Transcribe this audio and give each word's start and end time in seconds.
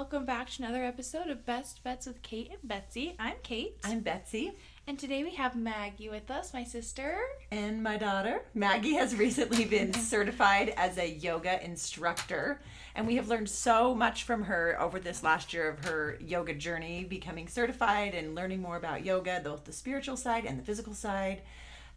Welcome 0.00 0.24
back 0.24 0.48
to 0.48 0.62
another 0.62 0.82
episode 0.82 1.26
of 1.26 1.44
Best 1.44 1.84
Bets 1.84 2.06
with 2.06 2.22
Kate 2.22 2.48
and 2.50 2.66
Betsy. 2.66 3.16
I'm 3.18 3.34
Kate. 3.42 3.76
I'm 3.84 4.00
Betsy. 4.00 4.52
and 4.86 4.98
today 4.98 5.22
we 5.24 5.34
have 5.34 5.54
Maggie 5.54 6.08
with 6.08 6.30
us, 6.30 6.54
my 6.54 6.64
sister. 6.64 7.18
And 7.50 7.82
my 7.82 7.98
daughter, 7.98 8.40
Maggie, 8.54 8.94
has 8.94 9.14
recently 9.14 9.66
been 9.66 9.92
certified 9.92 10.72
as 10.78 10.96
a 10.96 11.06
yoga 11.06 11.62
instructor. 11.62 12.62
And 12.94 13.06
we 13.06 13.16
have 13.16 13.28
learned 13.28 13.50
so 13.50 13.94
much 13.94 14.22
from 14.22 14.44
her 14.44 14.80
over 14.80 14.98
this 14.98 15.22
last 15.22 15.52
year 15.52 15.68
of 15.68 15.84
her 15.84 16.16
yoga 16.18 16.54
journey, 16.54 17.04
becoming 17.04 17.46
certified 17.46 18.14
and 18.14 18.34
learning 18.34 18.62
more 18.62 18.78
about 18.78 19.04
yoga, 19.04 19.42
both 19.44 19.64
the 19.64 19.72
spiritual 19.72 20.16
side 20.16 20.46
and 20.46 20.58
the 20.58 20.64
physical 20.64 20.94
side. 20.94 21.42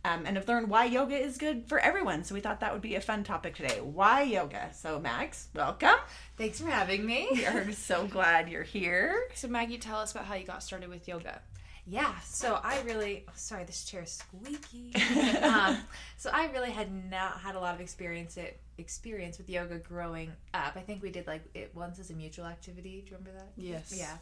Um, 0.05 0.25
and 0.25 0.35
have 0.35 0.49
learned 0.49 0.69
why 0.69 0.83
yoga 0.85 1.15
is 1.15 1.37
good 1.37 1.65
for 1.67 1.79
everyone. 1.79 2.25
So 2.25 2.35
we 2.35 2.41
thought 2.41 2.59
that 2.59 2.73
would 2.73 2.81
be 2.81 2.95
a 2.95 3.01
fun 3.01 3.23
topic 3.23 3.55
today. 3.55 3.79
Why 3.81 4.23
yoga? 4.23 4.69
So, 4.73 4.99
Max, 4.99 5.47
welcome. 5.55 5.95
Thanks 6.37 6.59
for 6.59 6.67
having 6.67 7.05
me. 7.05 7.29
We 7.31 7.45
are 7.45 7.71
so 7.71 8.05
glad 8.07 8.49
you're 8.49 8.63
here. 8.63 9.29
So, 9.33 9.47
Maggie, 9.47 9.77
tell 9.77 9.99
us 9.99 10.11
about 10.11 10.25
how 10.25 10.35
you 10.35 10.45
got 10.45 10.61
started 10.61 10.89
with 10.89 11.07
yoga. 11.07 11.39
Yeah, 11.85 12.13
so 12.23 12.59
I 12.63 12.81
really, 12.81 13.25
oh, 13.27 13.33
sorry, 13.35 13.65
this 13.65 13.83
chair 13.83 14.03
is 14.03 14.11
squeaky. 14.11 14.95
um, 15.41 15.77
so 16.15 16.29
I 16.31 16.49
really 16.53 16.71
had 16.71 16.91
not 17.09 17.39
had 17.41 17.55
a 17.55 17.59
lot 17.59 17.75
of 17.75 17.81
experience 17.81 18.37
it 18.37 18.59
experience 18.77 19.37
with 19.37 19.49
yoga 19.49 19.77
growing 19.79 20.31
up. 20.53 20.73
I 20.75 20.79
think 20.79 21.03
we 21.03 21.11
did 21.11 21.27
like 21.27 21.43
it 21.53 21.71
once 21.75 21.99
as 21.99 22.09
a 22.09 22.13
mutual 22.13 22.45
activity. 22.45 23.01
Do 23.01 23.11
you 23.11 23.17
remember 23.17 23.31
that? 23.37 23.49
Yes. 23.57 23.93
Yeah. 23.95 24.15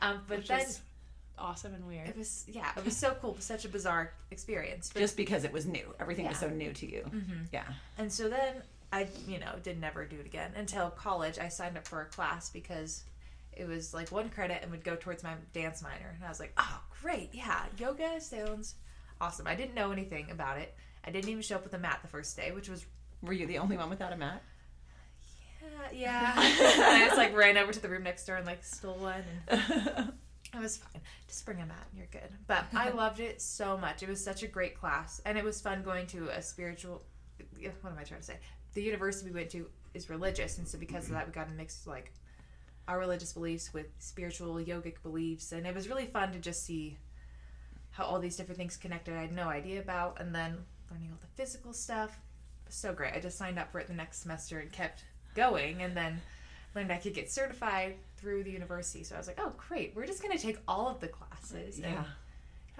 Um, 0.00 0.20
but 0.28 0.38
Which 0.38 0.48
then 0.48 0.60
is 0.60 0.80
awesome 1.38 1.74
and 1.74 1.86
weird. 1.86 2.08
it 2.08 2.16
was 2.16 2.44
yeah, 2.48 2.70
it 2.76 2.84
was 2.84 2.96
so 2.96 3.16
cool. 3.20 3.36
Such 3.38 3.64
a 3.64 3.68
bizarre 3.68 4.12
experience. 4.30 4.90
But, 4.92 5.00
Just 5.00 5.16
because 5.16 5.44
it 5.44 5.52
was 5.52 5.66
new, 5.66 5.94
everything 6.00 6.26
was 6.26 6.38
so 6.38 6.48
new 6.48 6.72
to 6.72 6.90
you. 6.90 7.02
Mm-hmm. 7.02 7.42
Yeah. 7.52 7.64
and 7.98 8.12
so 8.12 8.28
then 8.28 8.62
I, 8.92 9.08
you 9.26 9.38
know, 9.38 9.52
did 9.62 9.80
never 9.80 10.04
do 10.04 10.16
it 10.18 10.26
again 10.26 10.52
until 10.56 10.90
college. 10.90 11.38
I 11.38 11.48
signed 11.48 11.76
up 11.76 11.86
for 11.86 12.02
a 12.02 12.06
class 12.06 12.50
because 12.50 13.02
it 13.52 13.66
was 13.66 13.92
like 13.92 14.12
one 14.12 14.28
credit 14.28 14.60
and 14.62 14.70
would 14.70 14.84
go 14.84 14.96
towards 14.96 15.22
my 15.22 15.32
dance 15.52 15.82
minor. 15.82 16.12
And 16.14 16.24
I 16.24 16.28
was 16.28 16.38
like, 16.40 16.52
oh, 16.56 16.80
great. 17.02 17.30
Yeah, 17.32 17.64
yoga 17.78 18.20
sounds 18.20 18.74
awesome. 19.20 19.46
I 19.46 19.54
didn't 19.54 19.74
know 19.74 19.90
anything 19.92 20.30
about 20.30 20.58
it. 20.58 20.74
I 21.04 21.10
didn't 21.10 21.28
even 21.30 21.42
show 21.42 21.56
up 21.56 21.64
with 21.64 21.74
a 21.74 21.78
mat 21.78 22.00
the 22.02 22.08
first 22.08 22.36
day, 22.36 22.52
which 22.52 22.68
was, 22.68 22.84
Were 23.22 23.32
you 23.32 23.46
the 23.46 23.58
only 23.58 23.76
one 23.76 23.90
without 23.90 24.12
a 24.12 24.16
mat? 24.16 24.42
yeah, 25.92 26.32
yeah. 26.32 26.32
and 26.74 26.82
I 26.84 27.04
just 27.06 27.16
like 27.16 27.34
ran 27.36 27.56
over 27.56 27.72
to 27.72 27.80
the 27.80 27.88
room 27.88 28.02
next 28.04 28.26
door 28.26 28.36
and 28.36 28.46
like 28.46 28.62
stole 28.64 28.94
one. 28.94 29.24
And 29.48 30.12
it 30.58 30.62
was 30.62 30.76
fine. 30.78 31.02
Just 31.28 31.44
bring 31.44 31.60
a 31.60 31.66
mat 31.66 31.86
and 31.90 31.98
you're 31.98 32.08
good. 32.10 32.30
But 32.46 32.64
I 32.74 32.90
loved 32.94 33.20
it 33.20 33.40
so 33.40 33.76
much. 33.76 34.02
It 34.02 34.08
was 34.08 34.22
such 34.22 34.42
a 34.42 34.46
great 34.46 34.78
class. 34.78 35.20
And 35.24 35.36
it 35.36 35.44
was 35.44 35.60
fun 35.60 35.82
going 35.82 36.06
to 36.08 36.28
a 36.28 36.42
spiritual, 36.42 37.02
what 37.80 37.92
am 37.92 37.98
I 37.98 38.04
trying 38.04 38.20
to 38.20 38.26
say? 38.26 38.38
The 38.74 38.82
university 38.82 39.30
we 39.30 39.36
went 39.36 39.50
to 39.50 39.66
is 39.94 40.10
religious. 40.10 40.58
And 40.58 40.66
so 40.66 40.78
because 40.78 41.06
of 41.06 41.12
that, 41.12 41.26
we 41.26 41.32
got 41.32 41.48
to 41.48 41.54
mix 41.54 41.86
like 41.86 42.12
our 42.88 42.98
religious 42.98 43.32
beliefs 43.32 43.72
with 43.72 43.86
spiritual 43.98 44.54
yogic 44.56 45.02
beliefs. 45.02 45.52
And 45.52 45.66
it 45.66 45.74
was 45.74 45.88
really 45.88 46.06
fun 46.06 46.32
to 46.32 46.38
just 46.38 46.64
see 46.64 46.98
how 47.90 48.04
all 48.04 48.18
these 48.18 48.36
different 48.36 48.58
things 48.58 48.76
connected 48.76 49.14
I 49.14 49.22
had 49.22 49.32
no 49.32 49.48
idea 49.48 49.80
about. 49.80 50.20
And 50.20 50.34
then 50.34 50.58
learning 50.90 51.10
all 51.12 51.18
the 51.20 51.42
physical 51.42 51.72
stuff. 51.72 52.10
It 52.64 52.68
was 52.68 52.74
so 52.74 52.92
great. 52.92 53.14
I 53.14 53.20
just 53.20 53.38
signed 53.38 53.58
up 53.58 53.72
for 53.72 53.78
it 53.78 53.86
the 53.86 53.94
next 53.94 54.22
semester 54.22 54.58
and 54.58 54.70
kept 54.70 55.04
going. 55.34 55.82
And 55.82 55.96
then 55.96 56.20
learned 56.76 56.92
I 56.92 56.98
could 56.98 57.14
get 57.14 57.30
certified 57.30 57.96
through 58.26 58.42
the 58.42 58.50
university. 58.50 59.04
So 59.04 59.14
I 59.14 59.18
was 59.18 59.28
like, 59.28 59.38
oh, 59.40 59.52
great. 59.68 59.92
We're 59.94 60.04
just 60.04 60.20
going 60.20 60.36
to 60.36 60.42
take 60.42 60.58
all 60.66 60.88
of 60.88 60.98
the 60.98 61.06
classes. 61.06 61.78
Yeah. 61.78 62.02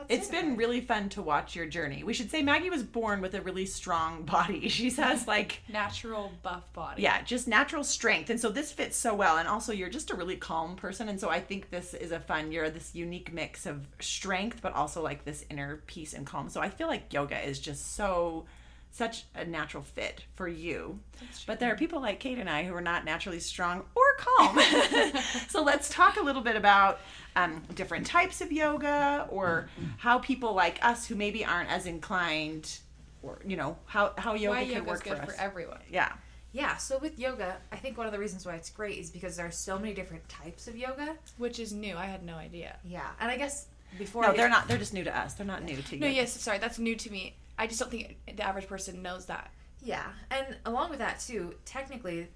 It's 0.09 0.27
been 0.27 0.57
really 0.57 0.81
fun 0.81 1.09
to 1.11 1.23
watch 1.23 1.55
your 1.55 1.67
journey. 1.67 2.03
We 2.03 2.15
should 2.15 2.33
say 2.33 2.43
Maggie 2.43 2.69
was 2.69 2.83
born 2.83 3.21
with 3.21 3.33
a 3.35 3.41
really 3.41 3.65
strong 3.65 4.23
body. 4.27 4.69
She 4.69 4.91
has 4.91 5.29
like 5.29 5.63
Natural 5.73 6.33
buff 6.43 6.71
body. 6.73 7.03
yeah, 7.03 7.23
just 7.23 7.47
natural 7.47 7.85
strength. 7.85 8.29
And 8.29 8.41
so 8.41 8.49
this 8.51 8.73
fits 8.73 8.97
so 8.97 9.15
well. 9.15 9.39
And 9.39 9.47
also 9.47 9.73
you're 9.73 9.89
just 9.89 10.11
a 10.11 10.17
really 10.17 10.37
calm 10.37 10.75
person. 10.75 11.09
And 11.09 11.21
so 11.21 11.31
I 11.31 11.39
think 11.39 11.71
this 11.71 11.95
is 11.95 12.11
a 12.11 12.19
fun, 12.19 12.51
you're 12.51 12.69
this 12.69 12.93
unique 12.93 13.33
mix 13.33 13.67
of 13.67 13.87
strength, 14.01 14.59
but 14.63 14.75
also 14.75 15.01
like 15.01 15.25
this 15.25 15.45
inner 15.49 15.81
peace 15.87 16.13
and 16.13 16.27
calm. 16.27 16.49
So 16.49 16.61
I 16.61 16.71
feel 16.71 16.89
like 16.89 17.13
yoga 17.13 17.41
is 17.41 17.61
just 17.61 17.95
so 17.95 18.47
such 18.97 19.25
a 19.35 19.45
natural 19.45 19.83
fit 19.83 20.25
for 20.35 20.49
you. 20.49 20.99
But 21.47 21.61
there 21.61 21.71
are 21.73 21.77
people 21.77 22.01
like 22.01 22.19
Kate 22.19 22.39
and 22.39 22.49
I 22.49 22.65
who 22.65 22.75
are 22.75 22.81
not 22.81 23.05
naturally 23.05 23.41
strong 23.41 23.85
or 23.95 24.05
calm. 24.19 24.59
so 25.49 25.63
let's 25.63 25.89
talk 25.91 26.17
a 26.17 26.23
little 26.23 26.43
bit 26.43 26.57
about 26.57 27.01
um, 27.37 27.63
different 27.75 28.07
types 28.07 28.41
of 28.41 28.51
yoga 28.51 29.27
or 29.31 29.69
how 29.99 30.19
people 30.19 30.55
like 30.55 30.83
us 30.85 31.07
who 31.07 31.15
maybe 31.15 31.45
aren't 31.45 31.71
as 31.71 31.87
inclined 31.87 32.79
or, 33.23 33.39
you 33.47 33.57
know, 33.57 33.77
how, 33.85 34.13
how 34.17 34.35
yoga 34.35 34.59
Why 34.61 34.67
can 34.67 34.85
work 34.85 35.05
good 35.05 35.19
for 35.19 35.27
for, 35.27 35.35
everyone. 35.41 35.81
yeah. 35.91 36.13
Yeah, 36.53 36.79
so 36.79 36.99
with 36.99 37.19
yoga, 37.19 37.59
I 37.71 37.77
think 37.77 37.99
one 37.99 38.07
of 38.07 38.15
the 38.15 38.19
reasons 38.19 38.47
why 38.47 38.55
it's 38.55 38.71
great 38.71 38.99
is 38.99 39.11
because 39.11 39.37
there 39.37 39.45
are 39.45 39.51
so 39.51 39.79
many 39.79 39.93
different 39.93 40.27
types 40.27 40.69
of 40.69 40.75
yoga. 40.75 41.17
Which 41.37 41.59
is 41.61 41.71
new. 41.75 41.97
I 41.97 42.07
had 42.07 42.25
no 42.25 42.37
idea. 42.37 42.77
Yeah, 42.83 43.07
and 43.21 43.31
I 43.31 43.37
guess 43.37 43.67
before 43.99 44.23
No, 44.23 44.29
I 44.31 44.37
they're 44.37 44.49
not. 44.49 44.67
They're 44.67 44.79
just 44.79 44.95
new 44.95 45.05
to 45.05 45.15
us. 45.15 45.35
They're 45.35 45.47
not 45.47 45.65
new 45.65 45.77
to 45.77 45.95
you. 45.97 46.01
No, 46.01 46.07
yes, 46.07 46.33
sorry, 46.41 46.57
that's 46.57 46.79
new 46.79 46.95
to 46.97 47.11
me. 47.11 47.35
I 47.59 47.67
just 47.67 47.81
don't 47.81 47.91
think 47.91 48.19
the 48.27 48.43
average 48.43 48.67
person 48.67 49.03
knows 49.03 49.27
that. 49.27 49.51
Yeah, 49.83 50.07
and 50.31 50.57
along 50.65 50.91
with 50.91 50.99
that 50.99 51.21
too, 51.21 51.55
technically, 51.65 52.29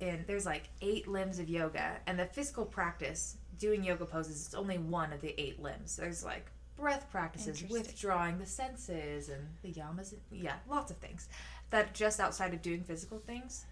in 0.00 0.24
there's 0.26 0.46
like 0.46 0.68
eight 0.80 1.08
limbs 1.08 1.38
of 1.38 1.48
yoga, 1.48 1.98
and 2.06 2.18
the 2.18 2.26
physical 2.26 2.64
practice 2.64 3.36
doing 3.58 3.84
yoga 3.84 4.04
poses 4.04 4.48
is 4.48 4.54
only 4.54 4.78
one 4.78 5.12
of 5.12 5.20
the 5.20 5.40
eight 5.40 5.60
limbs. 5.62 5.96
There's 5.96 6.24
like 6.24 6.46
breath 6.76 7.06
practices, 7.10 7.64
withdrawing 7.70 8.38
the 8.38 8.46
senses, 8.46 9.28
and 9.28 9.46
the 9.62 9.72
yamas. 9.72 10.14
Yeah, 10.30 10.54
lots 10.68 10.90
of 10.90 10.98
things 10.98 11.28
that 11.70 11.94
just 11.94 12.20
outside 12.20 12.54
of 12.54 12.62
doing 12.62 12.84
physical 12.84 13.18
things, 13.18 13.64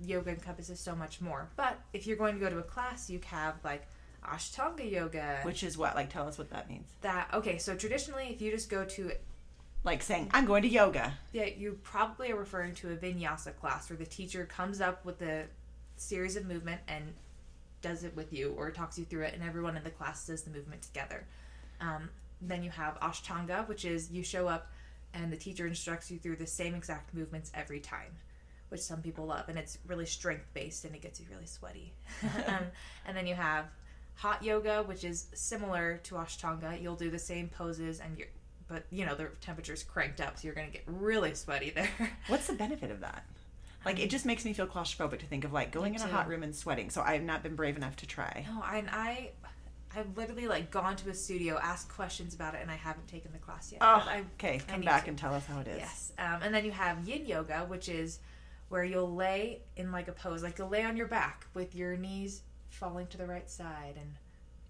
yoga 0.00 0.30
encompasses 0.30 0.80
so 0.80 0.94
much 0.94 1.20
more. 1.20 1.50
But 1.56 1.78
if 1.92 2.06
you're 2.06 2.16
going 2.16 2.34
to 2.34 2.40
go 2.40 2.48
to 2.48 2.58
a 2.58 2.62
class, 2.62 3.10
you 3.10 3.20
have 3.26 3.56
like 3.64 3.86
Ashtanga 4.24 4.90
yoga. 4.90 5.40
Which 5.42 5.62
is 5.62 5.76
what? 5.76 5.94
Like, 5.94 6.10
tell 6.10 6.26
us 6.26 6.38
what 6.38 6.50
that 6.50 6.68
means. 6.68 6.88
that 7.02 7.28
okay? 7.34 7.58
So 7.58 7.74
traditionally, 7.74 8.28
if 8.30 8.40
you 8.40 8.50
just 8.50 8.70
go 8.70 8.84
to 8.84 9.12
Like 9.88 10.02
saying, 10.02 10.28
I'm 10.34 10.44
going 10.44 10.64
to 10.64 10.68
yoga. 10.68 11.14
Yeah, 11.32 11.46
you 11.46 11.78
probably 11.82 12.30
are 12.30 12.36
referring 12.36 12.74
to 12.74 12.92
a 12.92 12.96
vinyasa 12.96 13.56
class 13.56 13.88
where 13.88 13.96
the 13.96 14.04
teacher 14.04 14.44
comes 14.44 14.82
up 14.82 15.02
with 15.02 15.22
a 15.22 15.44
series 15.96 16.36
of 16.36 16.44
movement 16.44 16.82
and 16.88 17.14
does 17.80 18.04
it 18.04 18.14
with 18.14 18.30
you 18.30 18.54
or 18.58 18.70
talks 18.70 18.98
you 18.98 19.06
through 19.06 19.22
it, 19.22 19.32
and 19.32 19.42
everyone 19.42 19.78
in 19.78 19.84
the 19.84 19.90
class 19.90 20.26
does 20.26 20.42
the 20.42 20.50
movement 20.50 20.82
together. 20.82 21.24
Um, 21.80 22.10
then 22.42 22.62
you 22.62 22.68
have 22.68 23.00
Ashtanga, 23.00 23.66
which 23.66 23.86
is 23.86 24.10
you 24.10 24.22
show 24.22 24.46
up 24.46 24.70
and 25.14 25.32
the 25.32 25.38
teacher 25.38 25.66
instructs 25.66 26.10
you 26.10 26.18
through 26.18 26.36
the 26.36 26.46
same 26.46 26.74
exact 26.74 27.14
movements 27.14 27.50
every 27.54 27.80
time, 27.80 28.12
which 28.68 28.82
some 28.82 29.00
people 29.00 29.24
love, 29.24 29.48
and 29.48 29.58
it's 29.58 29.78
really 29.86 30.04
strength 30.04 30.44
based 30.52 30.84
and 30.84 30.94
it 30.94 31.00
gets 31.00 31.18
you 31.18 31.24
really 31.30 31.46
sweaty. 31.46 31.94
um, 32.46 32.64
and 33.06 33.16
then 33.16 33.26
you 33.26 33.34
have 33.34 33.64
Hot 34.16 34.44
Yoga, 34.44 34.82
which 34.82 35.04
is 35.04 35.28
similar 35.32 35.98
to 36.02 36.16
Ashtanga. 36.16 36.82
You'll 36.82 36.94
do 36.94 37.10
the 37.10 37.18
same 37.18 37.48
poses 37.48 38.00
and 38.00 38.18
you're 38.18 38.28
but 38.68 38.84
you 38.90 39.04
know 39.06 39.14
the 39.14 39.28
temperature's 39.40 39.82
cranked 39.82 40.20
up, 40.20 40.38
so 40.38 40.46
you're 40.46 40.54
gonna 40.54 40.68
get 40.68 40.82
really 40.86 41.34
sweaty 41.34 41.70
there. 41.70 41.88
What's 42.28 42.46
the 42.46 42.52
benefit 42.54 42.90
of 42.90 43.00
that? 43.00 43.24
Like, 43.84 44.00
it 44.00 44.10
just 44.10 44.26
makes 44.26 44.44
me 44.44 44.52
feel 44.52 44.66
claustrophobic 44.66 45.20
to 45.20 45.26
think 45.26 45.44
of 45.44 45.52
like 45.52 45.70
going 45.70 45.94
in 45.94 46.00
a 46.02 46.06
hot 46.06 46.28
room 46.28 46.42
and 46.42 46.54
sweating. 46.54 46.90
So 46.90 47.00
I've 47.00 47.22
not 47.22 47.42
been 47.42 47.54
brave 47.54 47.76
enough 47.76 47.96
to 47.96 48.06
try. 48.06 48.44
No, 48.48 48.60
I, 48.60 48.84
I, 48.90 49.30
I've 49.96 50.16
literally 50.16 50.48
like 50.48 50.70
gone 50.70 50.96
to 50.96 51.08
a 51.10 51.14
studio, 51.14 51.58
asked 51.62 51.88
questions 51.88 52.34
about 52.34 52.54
it, 52.54 52.58
and 52.60 52.70
I 52.70 52.74
haven't 52.74 53.06
taken 53.06 53.32
the 53.32 53.38
class 53.38 53.70
yet. 53.72 53.78
Oh, 53.80 54.04
I, 54.06 54.24
okay. 54.34 54.60
Come 54.68 54.82
back 54.82 55.04
to. 55.04 55.10
and 55.10 55.18
tell 55.18 55.32
us 55.32 55.46
how 55.46 55.60
it 55.60 55.68
is. 55.68 55.78
yes. 55.78 56.12
Um, 56.18 56.40
and 56.42 56.54
then 56.54 56.64
you 56.64 56.72
have 56.72 57.08
Yin 57.08 57.24
Yoga, 57.24 57.64
which 57.68 57.88
is 57.88 58.18
where 58.68 58.84
you'll 58.84 59.14
lay 59.14 59.62
in 59.76 59.92
like 59.92 60.08
a 60.08 60.12
pose, 60.12 60.42
like 60.42 60.58
you'll 60.58 60.68
lay 60.68 60.84
on 60.84 60.96
your 60.96 61.06
back 61.06 61.46
with 61.54 61.74
your 61.74 61.96
knees 61.96 62.42
falling 62.68 63.06
to 63.06 63.16
the 63.16 63.26
right 63.26 63.48
side, 63.48 63.94
and 63.96 64.12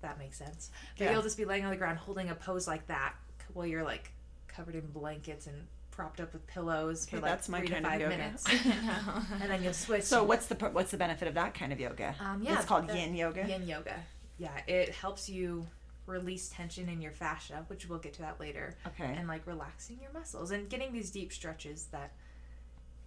that 0.02 0.18
makes 0.18 0.38
sense. 0.38 0.70
But 0.98 1.06
Yeah. 1.06 1.12
you'll 1.12 1.22
just 1.22 1.36
be 1.38 1.44
laying 1.46 1.64
on 1.64 1.70
the 1.70 1.76
ground 1.76 1.98
holding 1.98 2.28
a 2.28 2.34
pose 2.34 2.68
like 2.68 2.86
that 2.88 3.14
while 3.54 3.66
you're 3.66 3.84
like 3.84 4.10
covered 4.46 4.74
in 4.74 4.86
blankets 4.86 5.46
and 5.46 5.66
propped 5.90 6.20
up 6.20 6.32
with 6.32 6.46
pillows 6.46 7.06
for 7.06 7.16
Okay, 7.16 7.22
like 7.22 7.32
that's 7.32 7.48
my 7.48 7.58
three 7.60 7.68
kind 7.68 7.84
to 7.84 7.88
of 7.88 7.92
five 7.92 8.00
yoga. 8.00 8.16
minutes, 8.16 8.46
and 9.42 9.50
then 9.50 9.62
you'll 9.62 9.72
switch. 9.72 10.04
So 10.04 10.22
what's 10.24 10.46
the 10.46 10.54
what's 10.70 10.90
the 10.90 10.96
benefit 10.96 11.28
of 11.28 11.34
that 11.34 11.54
kind 11.54 11.72
of 11.72 11.80
yoga? 11.80 12.14
Um, 12.20 12.42
yeah, 12.42 12.56
it's 12.56 12.64
called 12.64 12.88
the- 12.88 12.96
Yin 12.96 13.14
yoga. 13.14 13.46
Yin 13.48 13.66
yoga. 13.66 13.94
Yeah, 14.38 14.56
it 14.68 14.90
helps 14.94 15.28
you 15.28 15.66
release 16.06 16.48
tension 16.48 16.88
in 16.88 17.02
your 17.02 17.12
fascia, 17.12 17.64
which 17.68 17.88
we'll 17.88 17.98
get 17.98 18.14
to 18.14 18.22
that 18.22 18.38
later, 18.40 18.74
Okay. 18.86 19.12
and 19.18 19.26
like 19.28 19.46
relaxing 19.46 19.98
your 20.00 20.12
muscles 20.12 20.52
and 20.52 20.68
getting 20.70 20.92
these 20.92 21.10
deep 21.10 21.32
stretches 21.32 21.86
that 21.92 22.12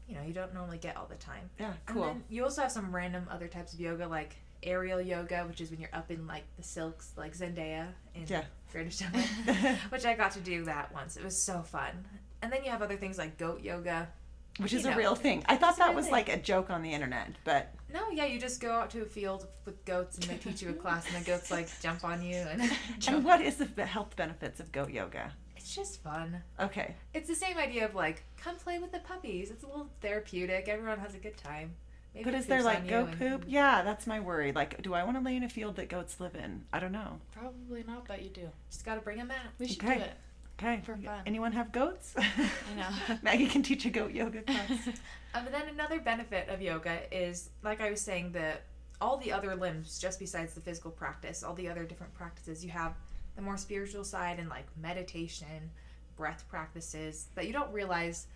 you 0.08 0.16
know 0.16 0.22
you 0.24 0.34
don't 0.34 0.54
normally 0.54 0.78
get 0.78 0.98
all 0.98 1.06
the 1.08 1.16
time. 1.16 1.50
yeah. 1.60 1.68
And 1.88 1.96
Cool. 1.96 2.04
then 2.04 2.24
you 2.30 2.44
also 2.44 2.62
have 2.64 2.72
some 2.72 2.94
random 2.94 3.28
other 3.32 3.48
types 3.48 3.74
of 3.74 3.80
yoga, 3.80 4.08
like 4.08 4.36
aerial 4.64 5.02
yoga, 5.02 5.44
which 5.48 5.62
is 5.62 5.72
when 5.72 5.80
you're 5.80 5.90
up 5.94 6.12
in 6.12 6.28
like 6.28 6.44
the 6.58 6.64
silks, 6.64 7.12
like 7.18 7.36
Zendaya 7.38 7.88
in 8.16 8.26
Yeah. 8.28 8.44
Showman, 8.74 9.78
which 9.90 10.06
I 10.06 10.14
got 10.16 10.32
to 10.32 10.40
do 10.40 10.64
that 10.66 10.94
once. 10.94 11.18
It 11.18 11.24
was 11.24 11.38
so 11.38 11.62
fun. 11.62 12.06
And 12.42 12.52
then 12.52 12.64
you 12.64 12.72
have 12.72 12.82
other 12.82 12.96
things 12.96 13.18
like 13.18 13.38
goat 13.38 13.62
yoga. 13.62 14.08
Which 14.60 14.74
is 14.74 14.86
a 14.86 14.96
real 14.96 15.16
thing. 15.16 15.44
I 15.48 15.56
thought 15.58 15.78
that 15.78 15.94
was 15.96 16.06
thing. 16.06 16.12
like 16.14 16.30
a 16.30 16.38
joke 16.38 16.70
on 16.70 16.82
the 16.82 16.92
internet, 16.94 17.32
but 17.44 17.74
No, 17.94 18.10
yeah, 18.12 18.26
you 18.26 18.40
just 18.40 18.60
go 18.62 18.72
out 18.72 18.90
to 18.92 19.02
a 19.02 19.06
field 19.06 19.48
with 19.66 19.84
goats 19.86 20.18
and 20.18 20.26
they 20.26 20.38
teach 20.38 20.62
you 20.62 20.70
a 20.70 20.74
class, 20.74 21.06
and 21.14 21.22
the 21.24 21.26
goats 21.30 21.52
like 21.52 21.68
jump 21.82 22.04
on 22.04 22.22
you, 22.22 22.36
and 22.36 22.62
and 23.08 23.24
what 23.24 23.42
is 23.42 23.58
the 23.58 23.86
health 23.86 24.16
benefits 24.16 24.60
of 24.60 24.72
goat 24.72 24.92
yoga? 24.92 25.34
it's 25.58 25.76
just 25.76 26.02
fun. 26.02 26.42
Okay. 26.60 26.96
It's 27.14 27.28
the 27.30 27.36
same 27.36 27.58
idea 27.58 27.86
of 27.86 27.94
like, 27.94 28.24
come 28.36 28.56
play 28.56 28.80
with 28.80 28.92
the 28.92 29.00
puppies. 29.00 29.52
It's 29.52 29.64
a 29.64 29.68
little 29.68 29.90
therapeutic. 30.02 30.68
Everyone 30.68 30.98
has 31.00 31.14
a 31.14 31.20
good 31.20 31.38
time. 31.38 31.76
Maybe 32.14 32.26
But 32.26 32.34
is 32.36 32.46
there 32.46 32.62
like 32.62 32.88
goat 32.88 33.10
and- 33.10 33.20
poop? 33.20 33.44
Yeah, 33.48 33.84
that's 33.84 34.06
my 34.06 34.20
worry. 34.20 34.52
Like, 34.52 34.82
do 34.82 34.94
I 34.94 35.04
want 35.04 35.18
to 35.18 35.24
lay 35.24 35.36
in 35.36 35.44
a 35.44 35.50
field 35.50 35.78
that 35.78 35.88
goats 35.90 36.20
live 36.20 36.36
in? 36.36 36.66
I 36.74 36.80
don't 36.80 36.92
know. 36.92 37.20
Probably 37.32 37.84
not, 37.88 38.08
but 38.08 38.22
you 38.22 38.30
do. 38.30 38.50
Just 38.70 38.84
gotta 38.86 39.00
bring 39.02 39.22
a 39.22 39.26
mat. 39.26 39.38
We 39.60 39.68
should 39.68 39.84
Okay. 39.84 39.96
do 39.96 40.02
it. 40.02 40.14
Okay. 40.60 40.82
For 40.84 40.96
fun. 40.98 41.22
Anyone 41.26 41.54
have 41.54 41.72
goats? 41.72 42.14
I 42.18 42.76
know. 42.76 43.18
Maggie 43.24 43.48
can 43.48 43.64
teach 43.64 43.86
a 43.86 43.90
goat 43.90 44.12
yoga 44.12 44.42
class. 44.44 44.70
Um, 45.34 45.46
and 45.46 45.54
then 45.54 45.70
another 45.70 46.00
benefit 46.02 46.50
of 46.50 46.62
yoga 46.62 47.00
is, 47.12 47.50
like 47.64 47.82
I 47.82 47.90
was 47.90 48.02
saying, 48.02 48.34
that 48.34 48.64
all 49.00 49.18
the 49.18 49.32
other 49.32 49.56
limbs, 49.56 49.98
just 49.98 50.20
besides 50.20 50.54
the 50.54 50.62
physical 50.62 50.92
practice, 50.92 51.42
all 51.44 51.56
the 51.56 51.68
other 51.70 51.84
different 51.86 52.14
practices, 52.14 52.64
you 52.64 52.70
have 52.72 52.94
the 53.36 53.42
more 53.42 53.58
spiritual 53.58 54.04
side 54.04 54.38
and 54.38 54.50
like 54.50 54.66
meditation, 54.80 55.72
breath 56.18 56.44
practices 56.50 57.28
that 57.36 57.48
you 57.48 57.54
don't 57.54 57.72
realize 57.72 58.28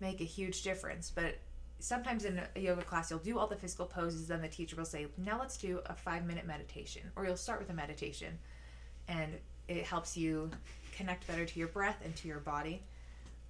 make 0.00 0.20
a 0.20 0.24
huge 0.24 0.62
difference. 0.62 1.12
But 1.14 1.36
sometimes 1.80 2.24
in 2.24 2.40
a 2.56 2.60
yoga 2.60 2.82
class, 2.82 3.10
you'll 3.10 3.20
do 3.20 3.38
all 3.38 3.46
the 3.46 3.56
physical 3.56 3.86
poses, 3.86 4.28
then 4.28 4.42
the 4.42 4.48
teacher 4.48 4.76
will 4.76 4.84
say, 4.84 5.06
Now 5.16 5.38
let's 5.38 5.56
do 5.56 5.80
a 5.86 5.94
five 5.94 6.24
minute 6.26 6.46
meditation. 6.46 7.02
Or 7.16 7.24
you'll 7.24 7.36
start 7.36 7.60
with 7.60 7.70
a 7.70 7.74
meditation, 7.74 8.38
and 9.06 9.34
it 9.68 9.84
helps 9.84 10.16
you 10.16 10.50
connect 10.96 11.26
better 11.26 11.44
to 11.44 11.58
your 11.58 11.68
breath 11.68 12.00
and 12.04 12.14
to 12.16 12.28
your 12.28 12.40
body, 12.40 12.82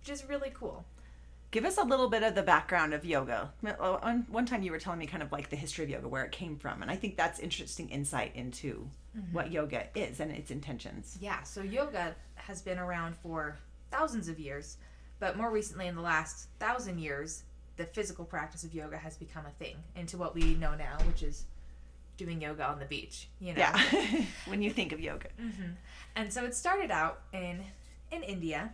which 0.01 0.11
is 0.11 0.29
really 0.29 0.51
cool. 0.53 0.85
Give 1.51 1.65
us 1.65 1.79
a 1.79 1.83
little 1.83 2.11
bit 2.11 2.23
of 2.23 2.35
the 2.35 2.43
background 2.43 2.93
of 2.93 3.07
yoga. 3.07 3.51
One 3.61 4.27
one 4.29 4.45
time 4.45 4.63
you 4.63 4.71
were 4.71 4.79
telling 4.79 4.99
me 4.99 5.07
kind 5.07 5.23
of 5.23 5.33
like 5.33 5.49
the 5.49 5.57
history 5.57 5.85
of 5.85 5.91
yoga, 5.91 6.09
where 6.09 6.25
it 6.25 6.33
came 6.33 6.57
from, 6.57 6.83
and 6.83 6.91
I 6.91 6.97
think 6.97 7.17
that's 7.17 7.41
interesting 7.41 7.89
insight 7.89 8.37
into 8.37 8.87
mm-hmm. 9.17 9.33
what 9.33 9.51
yoga 9.51 9.87
is 9.95 10.21
and 10.21 10.31
its 10.31 10.51
intentions. 10.51 11.17
Yeah, 11.21 11.43
so 11.45 11.63
yoga 11.63 12.15
has 12.35 12.61
been 12.61 12.79
around 12.79 13.17
for 13.17 13.57
thousands 13.91 14.29
of 14.29 14.39
years, 14.39 14.77
but 15.21 15.39
more 15.39 15.51
recently, 15.51 15.87
in 15.87 15.95
the 15.95 16.03
last 16.03 16.49
thousand 16.59 16.99
years, 16.99 17.45
the 17.79 17.87
physical 17.87 18.25
practice 18.27 18.63
of 18.65 18.75
yoga 18.75 18.99
has 18.99 19.17
become 19.17 19.47
a 19.47 19.51
thing 19.65 19.77
into 19.97 20.19
what 20.19 20.35
we 20.35 20.55
know 20.55 20.75
now, 20.75 20.99
which 21.07 21.23
is 21.23 21.45
doing 22.19 22.43
yoga 22.43 22.65
on 22.69 22.79
the 22.79 22.85
beach. 22.85 23.29
You 23.41 23.55
know, 23.55 23.61
Yeah. 23.61 23.81
when 24.47 24.61
you 24.61 24.71
think 24.71 24.93
of 24.93 25.01
yoga. 25.01 25.29
Mm-hmm. 25.41 25.71
and 26.17 26.31
so 26.33 26.45
it 26.45 26.55
started 26.55 26.91
out 26.91 27.21
in 27.33 27.65
in 28.11 28.23
India, 28.23 28.73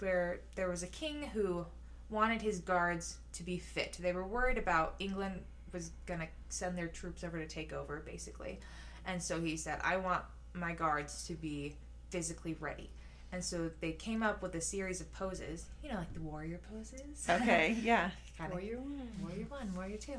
where 0.00 0.40
there 0.56 0.68
was 0.68 0.82
a 0.82 0.86
king 0.88 1.22
who 1.34 1.66
wanted 2.10 2.40
his 2.42 2.60
guards 2.60 3.18
to 3.34 3.42
be 3.42 3.58
fit. 3.58 3.96
They 4.00 4.12
were 4.12 4.26
worried 4.26 4.58
about 4.58 4.94
England 4.98 5.42
was 5.72 5.90
going 6.06 6.20
to 6.20 6.28
send 6.48 6.78
their 6.78 6.86
troops 6.86 7.24
over 7.24 7.38
to 7.38 7.46
take 7.46 7.72
over, 7.72 8.00
basically. 8.06 8.60
And 9.04 9.20
so 9.22 9.40
he 9.40 9.56
said, 9.56 9.80
I 9.84 9.96
want 9.96 10.22
my 10.54 10.72
guards 10.72 11.26
to 11.26 11.34
be 11.34 11.74
physically 12.10 12.56
ready. 12.60 12.88
And 13.32 13.44
so 13.44 13.70
they 13.80 13.90
came 13.92 14.22
up 14.22 14.40
with 14.40 14.54
a 14.54 14.60
series 14.60 15.00
of 15.00 15.12
poses, 15.12 15.66
you 15.82 15.90
know, 15.90 15.96
like 15.96 16.14
the 16.14 16.20
warrior 16.20 16.60
poses. 16.72 17.26
Okay, 17.28 17.76
yeah. 17.82 18.10
Kinda 18.36 18.52
Warrior 18.52 18.78
one. 18.78 19.10
warrior 19.22 19.46
one, 19.48 19.74
warrior 19.74 19.96
two, 19.96 20.16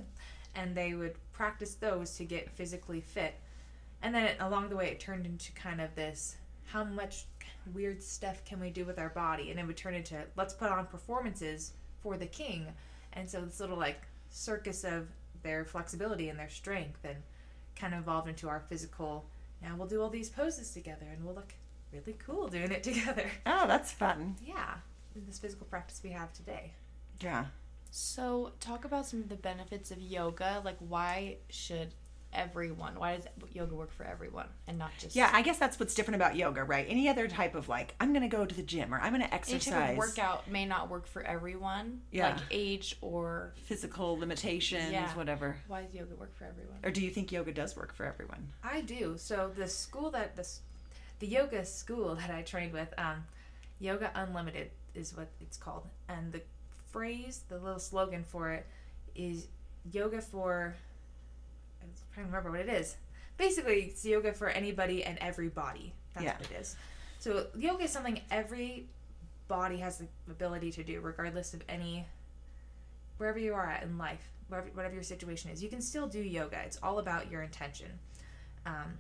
and 0.56 0.76
they 0.76 0.94
would 0.94 1.16
practice 1.34 1.76
those 1.76 2.16
to 2.18 2.26
get 2.26 2.50
physically 2.50 3.02
fit. 3.02 3.36
And 4.02 4.14
then 4.14 4.24
it, 4.26 4.38
along 4.40 4.70
the 4.70 4.76
way, 4.76 4.88
it 4.90 5.00
turned 5.00 5.26
into 5.26 5.52
kind 5.54 5.82
of 5.82 5.94
this: 5.96 6.36
how 6.66 6.84
much 6.84 7.26
weird 7.74 8.02
stuff 8.02 8.44
can 8.46 8.60
we 8.60 8.70
do 8.70 8.86
with 8.86 9.00
our 9.00 9.10
body? 9.10 9.52
And 9.52 9.60
it 9.60 9.66
would 9.68 9.78
turn 9.78 9.94
into 9.94 10.16
let's 10.36 10.54
put 10.54 10.70
on 10.72 10.88
performances 10.88 11.74
for 12.02 12.18
the 12.18 12.26
king. 12.28 12.68
And 13.14 13.30
so 13.30 13.42
this 13.42 13.60
little 13.60 13.78
like 13.78 14.02
circus 14.30 14.84
of 14.84 15.08
their 15.44 15.66
flexibility 15.66 16.30
and 16.30 16.40
their 16.40 16.50
strength, 16.50 17.00
and 17.04 17.18
kind 17.76 17.94
of 17.94 18.02
evolved 18.02 18.28
into 18.30 18.50
our 18.50 18.60
physical. 18.68 19.26
Now 19.62 19.76
we'll 19.78 19.88
do 19.88 20.02
all 20.02 20.10
these 20.10 20.30
poses 20.30 20.72
together, 20.72 21.06
and 21.12 21.24
we'll 21.24 21.36
look 21.36 21.54
really 21.94 22.16
cool 22.20 22.48
doing 22.48 22.72
it 22.72 22.84
together. 22.92 23.30
Oh, 23.46 23.68
that's 23.68 23.92
fun. 23.92 24.36
Yeah, 24.44 24.76
this 25.28 25.40
physical 25.40 25.66
practice 25.68 26.02
we 26.04 26.10
have 26.12 26.34
today. 26.34 26.74
Yeah. 27.20 27.46
So, 27.92 28.52
talk 28.60 28.86
about 28.86 29.06
some 29.06 29.22
of 29.22 29.30
the 29.30 29.36
benefits 29.36 29.92
of 29.92 30.00
yoga. 30.02 30.62
Like, 30.64 30.78
why 30.80 31.38
should 31.50 31.94
everyone? 32.34 32.96
Why 33.00 33.16
does 33.16 33.26
yoga 33.54 33.74
work 33.74 33.92
for 33.92 34.04
everyone 34.04 34.48
and 34.68 34.78
not 34.78 34.92
just 35.00 35.16
Yeah, 35.16 35.30
I 35.34 35.42
guess 35.42 35.58
that's 35.58 35.80
what's 35.80 35.96
different 35.96 36.16
about 36.18 36.36
yoga, 36.36 36.64
right? 36.64 36.86
Any 36.88 37.08
other 37.10 37.28
type 37.28 37.56
of 37.56 37.70
like, 37.70 37.96
I'm 38.00 38.12
going 38.14 38.30
to 38.30 38.36
go 38.36 38.46
to 38.46 38.54
the 38.54 38.62
gym 38.62 38.94
or 38.94 39.00
I'm 39.00 39.14
going 39.14 39.22
to 39.26 39.34
exercise. 39.34 39.68
Any 39.68 39.76
exercise. 39.76 39.82
type 39.82 39.92
of 39.92 39.98
workout 39.98 40.52
may 40.52 40.66
not 40.66 40.90
work 40.90 41.08
for 41.08 41.24
everyone. 41.24 42.02
Yeah. 42.12 42.34
Like 42.34 42.42
age 42.52 42.98
or 43.02 43.54
Physical 43.66 44.18
limitations, 44.20 44.92
Yeah. 44.92 45.12
whatever. 45.16 45.56
why 45.68 45.84
does 45.84 45.94
yoga 45.94 46.16
work 46.16 46.36
for 46.38 46.44
everyone? 46.46 46.78
Or 46.84 46.92
do 46.92 47.02
you 47.02 47.10
think 47.10 47.32
yoga 47.32 47.54
does 47.54 47.76
work 47.76 47.94
for 47.94 48.06
everyone? 48.06 48.50
I 48.64 48.82
do. 48.82 49.16
So 49.18 49.50
the 49.56 49.68
school 49.68 50.12
that 50.12 50.36
the 50.36 50.48
the 51.20 51.28
yoga 51.28 51.66
school 51.66 52.14
that 52.16 52.30
I 52.30 52.44
trained 52.44 52.74
with, 52.74 52.94
um, 53.00 53.24
Yoga 53.80 54.12
Unlimited 54.14 54.70
is 54.94 55.16
what 55.16 55.30
it's 55.42 55.58
called, 55.58 55.88
and 56.10 56.32
the 56.32 56.42
phrase, 56.92 57.44
the 57.50 57.58
little 57.58 57.80
slogan 57.80 58.24
for 58.24 58.52
it, 58.52 58.66
is 59.16 59.48
yoga 59.92 60.22
for. 60.22 60.76
I'm 61.82 61.90
trying 62.14 62.26
to 62.26 62.32
remember 62.32 62.52
what 62.52 62.62
it 62.62 62.70
is. 62.70 62.96
Basically, 63.38 63.84
it's 63.84 64.04
yoga 64.06 64.34
for 64.34 64.50
anybody 64.50 65.04
and 65.04 65.18
everybody. 65.20 65.94
That's 66.14 66.26
Yeah. 66.26 66.38
what 66.38 66.52
it 66.52 66.56
is. 66.60 66.76
So 67.20 67.48
yoga 67.56 67.84
is 67.86 67.92
something 67.92 68.22
every 68.32 68.88
body 69.48 69.78
has 69.78 69.98
the 70.00 70.08
ability 70.30 70.72
to 70.74 70.84
do, 70.84 71.00
regardless 71.02 71.54
of 71.54 71.64
any 71.70 72.06
wherever 73.18 73.40
you 73.40 73.54
are 73.54 73.66
at 73.68 73.84
in 73.84 73.98
life, 73.98 74.30
whatever, 74.48 74.70
whatever 74.74 74.94
your 74.94 75.04
situation 75.04 75.50
is. 75.52 75.64
You 75.64 75.70
can 75.70 75.82
still 75.82 76.08
do 76.08 76.20
yoga. 76.22 76.60
It's 76.66 76.78
all 76.84 77.00
about 77.00 77.32
your 77.32 77.42
intention. 77.42 78.00
Um, 78.66 78.98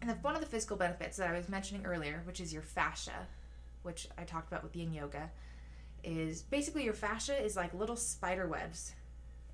and 0.00 0.10
the, 0.10 0.14
one 0.14 0.34
of 0.36 0.40
the 0.40 0.46
physical 0.46 0.76
benefits 0.76 1.16
that 1.16 1.28
I 1.28 1.36
was 1.36 1.48
mentioning 1.48 1.84
earlier, 1.84 2.22
which 2.24 2.40
is 2.40 2.52
your 2.52 2.62
fascia, 2.62 3.26
which 3.82 4.06
I 4.16 4.22
talked 4.24 4.46
about 4.48 4.62
with 4.62 4.76
yin 4.76 4.92
yoga, 4.92 5.30
is 6.04 6.42
basically 6.42 6.84
your 6.84 6.94
fascia 6.94 7.36
is 7.36 7.56
like 7.56 7.74
little 7.74 7.96
spider 7.96 8.46
webs 8.46 8.94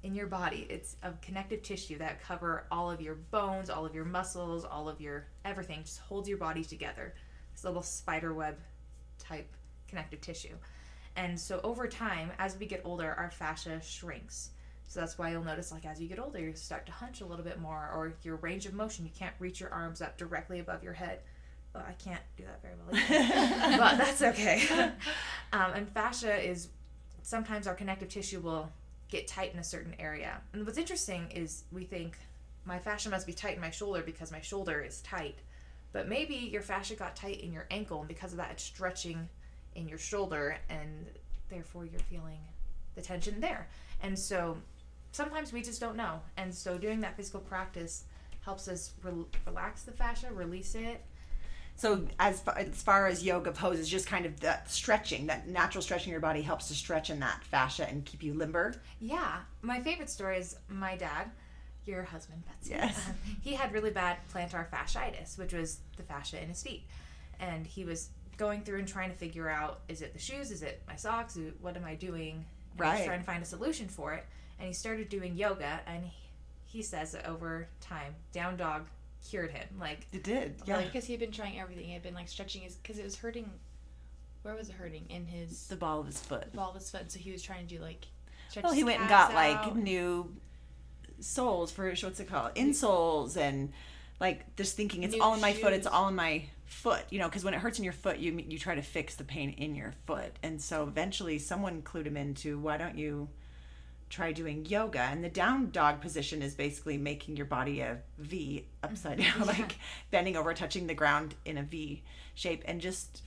in 0.02 0.14
your 0.14 0.26
body. 0.26 0.66
It's 0.68 0.96
of 1.02 1.20
connective 1.20 1.62
tissue 1.62 1.98
that 1.98 2.22
cover 2.22 2.66
all 2.70 2.90
of 2.90 3.00
your 3.00 3.14
bones, 3.14 3.70
all 3.70 3.86
of 3.86 3.94
your 3.94 4.04
muscles, 4.04 4.64
all 4.64 4.88
of 4.88 5.00
your 5.00 5.26
everything. 5.44 5.82
Just 5.82 6.00
holds 6.00 6.28
your 6.28 6.38
body 6.38 6.62
together. 6.62 7.14
This 7.52 7.64
little 7.64 7.82
spider 7.82 8.34
web 8.34 8.58
type 9.18 9.50
connective 9.88 10.20
tissue. 10.20 10.56
And 11.16 11.38
so 11.38 11.60
over 11.62 11.86
time, 11.86 12.32
as 12.38 12.58
we 12.58 12.66
get 12.66 12.82
older, 12.84 13.14
our 13.14 13.30
fascia 13.30 13.80
shrinks. 13.82 14.50
So 14.86 15.00
that's 15.00 15.16
why 15.16 15.30
you'll 15.30 15.44
notice, 15.44 15.72
like, 15.72 15.86
as 15.86 16.00
you 16.00 16.08
get 16.08 16.18
older, 16.18 16.38
you 16.38 16.54
start 16.54 16.84
to 16.86 16.92
hunch 16.92 17.20
a 17.20 17.26
little 17.26 17.44
bit 17.44 17.58
more, 17.58 17.90
or 17.94 18.14
your 18.22 18.36
range 18.36 18.66
of 18.66 18.74
motion, 18.74 19.04
you 19.04 19.10
can't 19.16 19.34
reach 19.38 19.60
your 19.60 19.72
arms 19.72 20.02
up 20.02 20.18
directly 20.18 20.58
above 20.58 20.82
your 20.82 20.92
head. 20.92 21.20
Well, 21.74 21.84
I 21.88 21.92
can't 21.92 22.22
do 22.36 22.44
that 22.44 22.62
very 22.62 22.74
well, 22.76 22.94
either. 22.94 23.78
but 23.78 23.98
that's 23.98 24.22
okay. 24.22 24.62
um, 25.52 25.72
and 25.74 25.88
fascia 25.88 26.36
is 26.36 26.68
sometimes 27.22 27.66
our 27.66 27.74
connective 27.74 28.08
tissue 28.08 28.40
will 28.40 28.70
get 29.08 29.26
tight 29.26 29.52
in 29.52 29.58
a 29.58 29.64
certain 29.64 29.94
area. 29.98 30.40
And 30.52 30.64
what's 30.64 30.78
interesting 30.78 31.30
is 31.32 31.64
we 31.72 31.84
think 31.84 32.16
my 32.64 32.78
fascia 32.78 33.10
must 33.10 33.26
be 33.26 33.32
tight 33.32 33.56
in 33.56 33.60
my 33.60 33.70
shoulder 33.70 34.02
because 34.02 34.30
my 34.30 34.40
shoulder 34.40 34.80
is 34.80 35.00
tight. 35.00 35.38
But 35.92 36.08
maybe 36.08 36.34
your 36.34 36.62
fascia 36.62 36.94
got 36.94 37.16
tight 37.16 37.40
in 37.40 37.52
your 37.52 37.66
ankle, 37.70 38.00
and 38.00 38.08
because 38.08 38.32
of 38.32 38.38
that, 38.38 38.50
it's 38.50 38.64
stretching 38.64 39.28
in 39.74 39.88
your 39.88 39.98
shoulder, 39.98 40.58
and 40.68 41.06
therefore 41.48 41.84
you're 41.84 42.00
feeling 42.00 42.38
the 42.94 43.02
tension 43.02 43.40
there. 43.40 43.68
And 44.02 44.18
so 44.18 44.56
sometimes 45.12 45.52
we 45.52 45.62
just 45.62 45.80
don't 45.80 45.96
know. 45.96 46.20
And 46.36 46.54
so 46.54 46.78
doing 46.78 47.00
that 47.00 47.16
physical 47.16 47.40
practice 47.40 48.04
helps 48.40 48.68
us 48.68 48.92
rel 49.02 49.26
relax 49.46 49.82
the 49.82 49.92
fascia, 49.92 50.32
release 50.32 50.74
it. 50.74 51.04
So 51.76 52.06
as 52.20 52.40
far, 52.40 52.56
as 52.56 52.82
far 52.82 53.06
as 53.06 53.24
yoga 53.24 53.50
poses, 53.52 53.88
just 53.88 54.06
kind 54.06 54.26
of 54.26 54.38
that 54.40 54.70
stretching, 54.70 55.26
that 55.26 55.48
natural 55.48 55.82
stretching 55.82 56.10
of 56.10 56.12
your 56.12 56.20
body 56.20 56.40
helps 56.40 56.68
to 56.68 56.74
stretch 56.74 57.10
in 57.10 57.20
that 57.20 57.42
fascia 57.44 57.88
and 57.88 58.04
keep 58.04 58.22
you 58.22 58.32
limber. 58.34 58.74
Yeah, 59.00 59.38
my 59.62 59.80
favorite 59.80 60.08
story 60.08 60.38
is 60.38 60.56
my 60.68 60.96
dad, 60.96 61.30
your 61.84 62.04
husband, 62.04 62.42
Betsy. 62.46 62.70
Yes. 62.74 62.96
Um, 63.08 63.14
he 63.42 63.54
had 63.54 63.72
really 63.72 63.90
bad 63.90 64.18
plantar 64.32 64.68
fasciitis, 64.70 65.36
which 65.36 65.52
was 65.52 65.80
the 65.96 66.04
fascia 66.04 66.40
in 66.40 66.48
his 66.48 66.62
feet, 66.62 66.84
and 67.40 67.66
he 67.66 67.84
was 67.84 68.10
going 68.36 68.62
through 68.62 68.78
and 68.78 68.88
trying 68.88 69.10
to 69.10 69.16
figure 69.16 69.48
out: 69.50 69.80
is 69.88 70.00
it 70.00 70.12
the 70.12 70.18
shoes? 70.20 70.50
Is 70.52 70.62
it 70.62 70.82
my 70.86 70.96
socks? 70.96 71.36
What 71.60 71.76
am 71.76 71.84
I 71.84 71.94
doing? 71.96 72.44
And 72.72 72.80
Right. 72.80 73.04
trying 73.04 73.20
to 73.20 73.24
find 73.26 73.42
a 73.42 73.46
solution 73.46 73.88
for 73.88 74.14
it, 74.14 74.24
and 74.58 74.66
he 74.68 74.74
started 74.74 75.08
doing 75.08 75.36
yoga, 75.36 75.80
and 75.86 76.04
he, 76.04 76.12
he 76.78 76.82
says 76.82 77.12
that 77.12 77.26
over 77.26 77.68
time, 77.80 78.14
down 78.32 78.56
dog 78.56 78.86
cured 79.28 79.50
him. 79.50 79.66
Like 79.80 80.06
It 80.12 80.22
did. 80.22 80.56
Yeah. 80.66 80.76
Like, 80.76 80.86
because 80.86 81.04
he 81.06 81.12
had 81.12 81.20
been 81.20 81.32
trying 81.32 81.58
everything. 81.58 81.84
He 81.84 81.92
had 81.92 82.02
been 82.02 82.14
like 82.14 82.28
stretching 82.28 82.62
his, 82.62 82.74
because 82.76 82.98
it 82.98 83.04
was 83.04 83.16
hurting. 83.16 83.50
Where 84.42 84.54
was 84.54 84.68
it 84.68 84.74
hurting? 84.74 85.06
In 85.08 85.26
his 85.26 85.66
the 85.68 85.76
ball 85.76 86.00
of 86.00 86.06
his 86.06 86.20
foot. 86.20 86.50
The 86.50 86.56
ball 86.56 86.70
of 86.70 86.76
his 86.76 86.90
foot. 86.90 87.10
So 87.10 87.18
he 87.18 87.32
was 87.32 87.42
trying 87.42 87.66
to 87.66 87.74
do 87.74 87.80
like. 87.80 88.06
Stretch 88.48 88.64
Well, 88.64 88.72
he 88.72 88.80
his 88.80 88.86
went 88.86 89.00
and 89.00 89.08
got 89.08 89.34
like 89.34 89.74
new 89.74 90.34
soles 91.20 91.72
for 91.72 91.88
what's 91.88 92.20
it 92.20 92.28
called? 92.28 92.54
Insoles 92.54 93.36
and 93.36 93.72
like 94.20 94.56
just 94.56 94.76
thinking 94.76 95.02
it's 95.02 95.14
New 95.14 95.22
all 95.22 95.34
in 95.34 95.40
my 95.40 95.52
foot. 95.52 95.72
It's 95.72 95.86
all 95.86 96.08
in 96.08 96.14
my 96.14 96.44
foot. 96.66 97.04
You 97.10 97.18
know, 97.18 97.28
because 97.28 97.44
when 97.44 97.54
it 97.54 97.60
hurts 97.60 97.78
in 97.78 97.84
your 97.84 97.92
foot, 97.94 98.18
you 98.18 98.32
you 98.48 98.58
try 98.58 98.74
to 98.74 98.82
fix 98.82 99.14
the 99.14 99.24
pain 99.24 99.50
in 99.50 99.74
your 99.74 99.94
foot. 100.06 100.32
And 100.42 100.60
so 100.60 100.82
eventually, 100.84 101.38
someone 101.38 101.82
clued 101.82 102.06
him 102.06 102.16
into 102.16 102.58
why 102.58 102.76
don't 102.76 102.98
you 102.98 103.28
try 104.14 104.32
doing 104.32 104.64
yoga? 104.66 105.00
And 105.00 105.22
the 105.24 105.28
down 105.28 105.70
dog 105.70 106.00
position 106.00 106.40
is 106.42 106.54
basically 106.54 106.96
making 106.96 107.36
your 107.36 107.46
body 107.46 107.80
a 107.80 107.98
V 108.18 108.64
upside 108.82 109.18
mm-hmm. 109.18 109.38
down, 109.40 109.48
like 109.58 109.78
bending 110.10 110.36
over, 110.36 110.54
touching 110.54 110.86
the 110.86 110.94
ground 110.94 111.34
in 111.44 111.58
a 111.58 111.62
V 111.62 112.02
shape, 112.34 112.62
and 112.66 112.80
just 112.80 113.22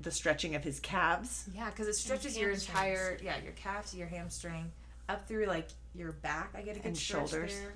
the 0.00 0.10
stretching 0.10 0.54
of 0.54 0.64
his 0.64 0.80
calves. 0.80 1.48
yeah, 1.54 1.70
because 1.70 1.86
it 1.86 1.94
stretches 1.94 2.36
your 2.36 2.50
entire 2.50 3.18
yeah 3.22 3.36
your 3.42 3.52
calves, 3.52 3.94
your 3.94 4.06
hamstring, 4.06 4.70
up 5.08 5.26
through 5.26 5.46
like 5.46 5.68
your 5.94 6.12
back. 6.12 6.52
I 6.54 6.62
get 6.62 6.76
a 6.76 6.80
good 6.80 6.88
And 6.88 6.96
shoulders. 6.98 7.54
there, 7.54 7.72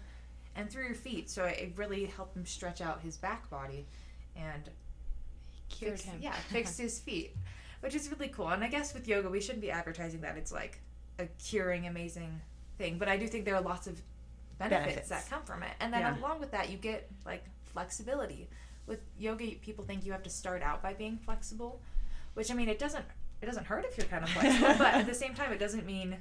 and 0.56 0.70
through 0.70 0.84
your 0.86 0.94
feet. 0.94 1.30
So 1.30 1.44
it 1.44 1.72
really 1.76 2.06
helped 2.06 2.36
him 2.36 2.46
stretch 2.46 2.80
out 2.80 3.00
his 3.02 3.16
back 3.16 3.48
body, 3.50 3.86
and 4.36 4.70
Cured 5.68 5.94
fixed- 5.94 6.06
him. 6.06 6.18
Yeah, 6.20 6.32
fixed 6.32 6.78
his 6.86 6.98
feet, 6.98 7.34
which 7.80 7.94
is 7.94 8.10
really 8.10 8.28
cool. 8.28 8.48
And 8.48 8.62
I 8.62 8.68
guess 8.68 8.94
with 8.94 9.08
yoga, 9.08 9.28
we 9.28 9.40
shouldn't 9.40 9.62
be 9.62 9.70
advertising 9.70 10.20
that 10.20 10.36
it's 10.36 10.52
like 10.52 10.80
a 11.18 11.26
curing, 11.42 11.86
amazing 11.86 12.40
thing. 12.78 12.98
But 12.98 13.08
I 13.08 13.16
do 13.16 13.26
think 13.28 13.44
there 13.44 13.54
are 13.54 13.60
lots 13.60 13.86
of 13.86 14.00
benefits, 14.58 14.84
Benefits. 14.86 15.08
that 15.08 15.28
come 15.30 15.42
from 15.42 15.62
it. 15.62 15.72
And 15.80 15.92
then 15.92 16.00
Yeah. 16.02 16.18
along 16.18 16.40
with 16.40 16.50
that, 16.52 16.70
you 16.70 16.76
get 16.78 17.10
like 17.24 17.44
flexibility. 17.62 18.48
With 18.86 19.00
yoga, 19.18 19.46
people 19.62 19.84
think 19.84 20.04
you 20.04 20.12
have 20.12 20.22
to 20.24 20.30
start 20.30 20.62
out 20.62 20.82
by 20.82 20.92
being 20.94 21.16
flexible, 21.18 21.80
which 22.34 22.50
I 22.50 22.54
mean, 22.54 22.68
it 22.68 22.78
doesn't. 22.78 23.04
It 23.40 23.46
doesn't 23.46 23.66
hurt 23.66 23.84
if 23.84 23.98
you're 23.98 24.06
kind 24.06 24.24
of 24.24 24.30
flexible, 24.30 24.74
but 24.78 24.94
at 24.94 25.06
the 25.06 25.14
same 25.14 25.34
time, 25.34 25.52
it 25.52 25.58
doesn't 25.58 25.84
mean 25.86 26.16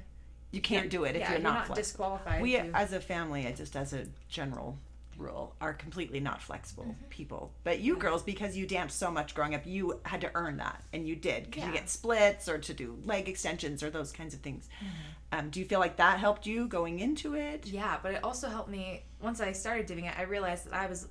You 0.50 0.60
can't 0.60 0.90
do 0.90 1.04
it 1.04 1.14
if 1.16 1.20
yeah, 1.22 1.32
you're, 1.32 1.40
not, 1.40 1.66
flexible. 1.66 1.74
disqualified. 1.76 2.42
we 2.42 2.52
to- 2.52 2.70
as 2.74 2.92
a 2.92 3.00
family 3.00 3.52
just 3.56 3.76
as 3.76 3.92
a 3.92 4.06
general 4.28 4.78
rule 5.18 5.54
are 5.60 5.72
completely 5.74 6.20
not 6.20 6.42
flexible 6.42 6.84
Mm-hmm. 6.84 7.04
people 7.10 7.52
but 7.64 7.80
you 7.80 7.96
girls 7.96 8.22
because 8.22 8.56
you 8.56 8.66
danced 8.66 8.98
so 8.98 9.10
much 9.10 9.34
growing 9.34 9.54
up 9.54 9.62
you 9.64 10.00
had 10.04 10.20
to 10.22 10.30
earn 10.34 10.56
that 10.58 10.82
and 10.92 11.06
you 11.06 11.16
did 11.16 11.44
because 11.44 11.64
you 11.64 11.72
get 11.72 11.88
splits 11.88 12.48
or 12.48 12.58
to 12.58 12.74
do 12.74 12.98
leg 13.04 13.28
extensions 13.28 13.82
or 13.82 13.90
those 13.90 14.12
kinds 14.12 14.34
of 14.34 14.40
things 14.40 14.68
Mm-hmm. 14.82 15.38
um, 15.38 15.50
do 15.50 15.60
you 15.60 15.66
feel 15.66 15.80
like 15.80 15.96
that 15.96 16.18
helped 16.18 16.46
you 16.46 16.66
going 16.68 16.98
into 17.00 17.34
it 17.34 17.66
Yeah, 17.66 17.98
but 18.02 18.14
it 18.14 18.24
also 18.24 18.48
helped 18.48 18.70
me 18.70 19.04
once 19.22 19.40
I 19.40 19.52
started 19.52 19.86
doing 19.86 20.04
it. 20.04 20.14
I 20.18 20.22
realized 20.22 20.66
that 20.66 20.74
I 20.74 20.86
was 20.86 21.08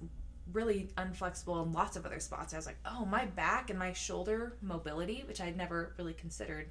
really 0.51 0.89
unflexible 0.97 1.65
in 1.65 1.71
lots 1.71 1.95
of 1.95 2.05
other 2.05 2.19
spots. 2.19 2.53
I 2.53 2.57
was 2.57 2.65
like, 2.65 2.77
oh, 2.85 3.05
my 3.05 3.25
back 3.25 3.69
and 3.69 3.79
my 3.79 3.93
shoulder 3.93 4.57
mobility, 4.61 5.23
which 5.27 5.41
I'd 5.41 5.57
never 5.57 5.93
really 5.97 6.13
considered. 6.13 6.69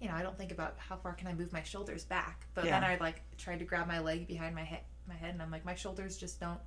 You 0.00 0.08
know, 0.08 0.14
I 0.14 0.22
don't 0.22 0.38
think 0.38 0.52
about 0.52 0.76
how 0.78 0.96
far 0.96 1.12
can 1.14 1.26
I 1.26 1.34
move 1.34 1.52
my 1.52 1.62
shoulders 1.62 2.04
back. 2.04 2.46
But 2.54 2.64
then 2.64 2.82
Yeah. 2.82 2.88
I 2.90 2.96
like 3.00 3.20
tried 3.36 3.58
to 3.58 3.64
grab 3.64 3.86
my 3.88 3.98
leg 3.98 4.26
behind 4.28 4.54
my 4.54 4.62
head, 4.62 4.80
my 5.08 5.14
head, 5.14 5.32
and 5.32 5.42
I'm 5.42 5.50
like, 5.50 5.64
my 5.64 5.74
shoulders 5.74 6.16
just 6.16 6.38
don't 6.40 6.60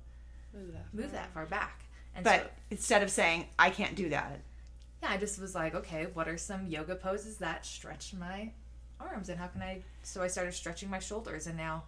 Move 0.54 0.72
that. 0.72 0.86
move 0.92 1.12
that 1.12 1.32
far 1.32 1.46
back. 1.46 1.84
And 2.14 2.24
but 2.24 2.40
so, 2.42 2.48
instead 2.70 3.02
of 3.02 3.10
saying 3.10 3.46
i 3.58 3.70
can't 3.70 3.94
do 3.96 4.08
that 4.10 4.40
yeah, 5.02 5.10
I 5.10 5.16
just 5.16 5.40
was 5.40 5.52
like, 5.52 5.74
okay, 5.74 6.06
what 6.14 6.28
are 6.28 6.38
some 6.38 6.66
yoga 6.68 6.94
poses 6.94 7.38
that 7.38 7.66
stretch 7.66 8.14
my 8.14 8.52
arms, 9.00 9.28
and 9.30 9.40
how 9.40 9.48
can 9.48 9.60
I? 9.60 9.82
So 10.04 10.22
I 10.22 10.28
started 10.28 10.54
stretching 10.54 10.88
my 10.88 11.00
shoulders, 11.00 11.48
and 11.48 11.56
now 11.56 11.82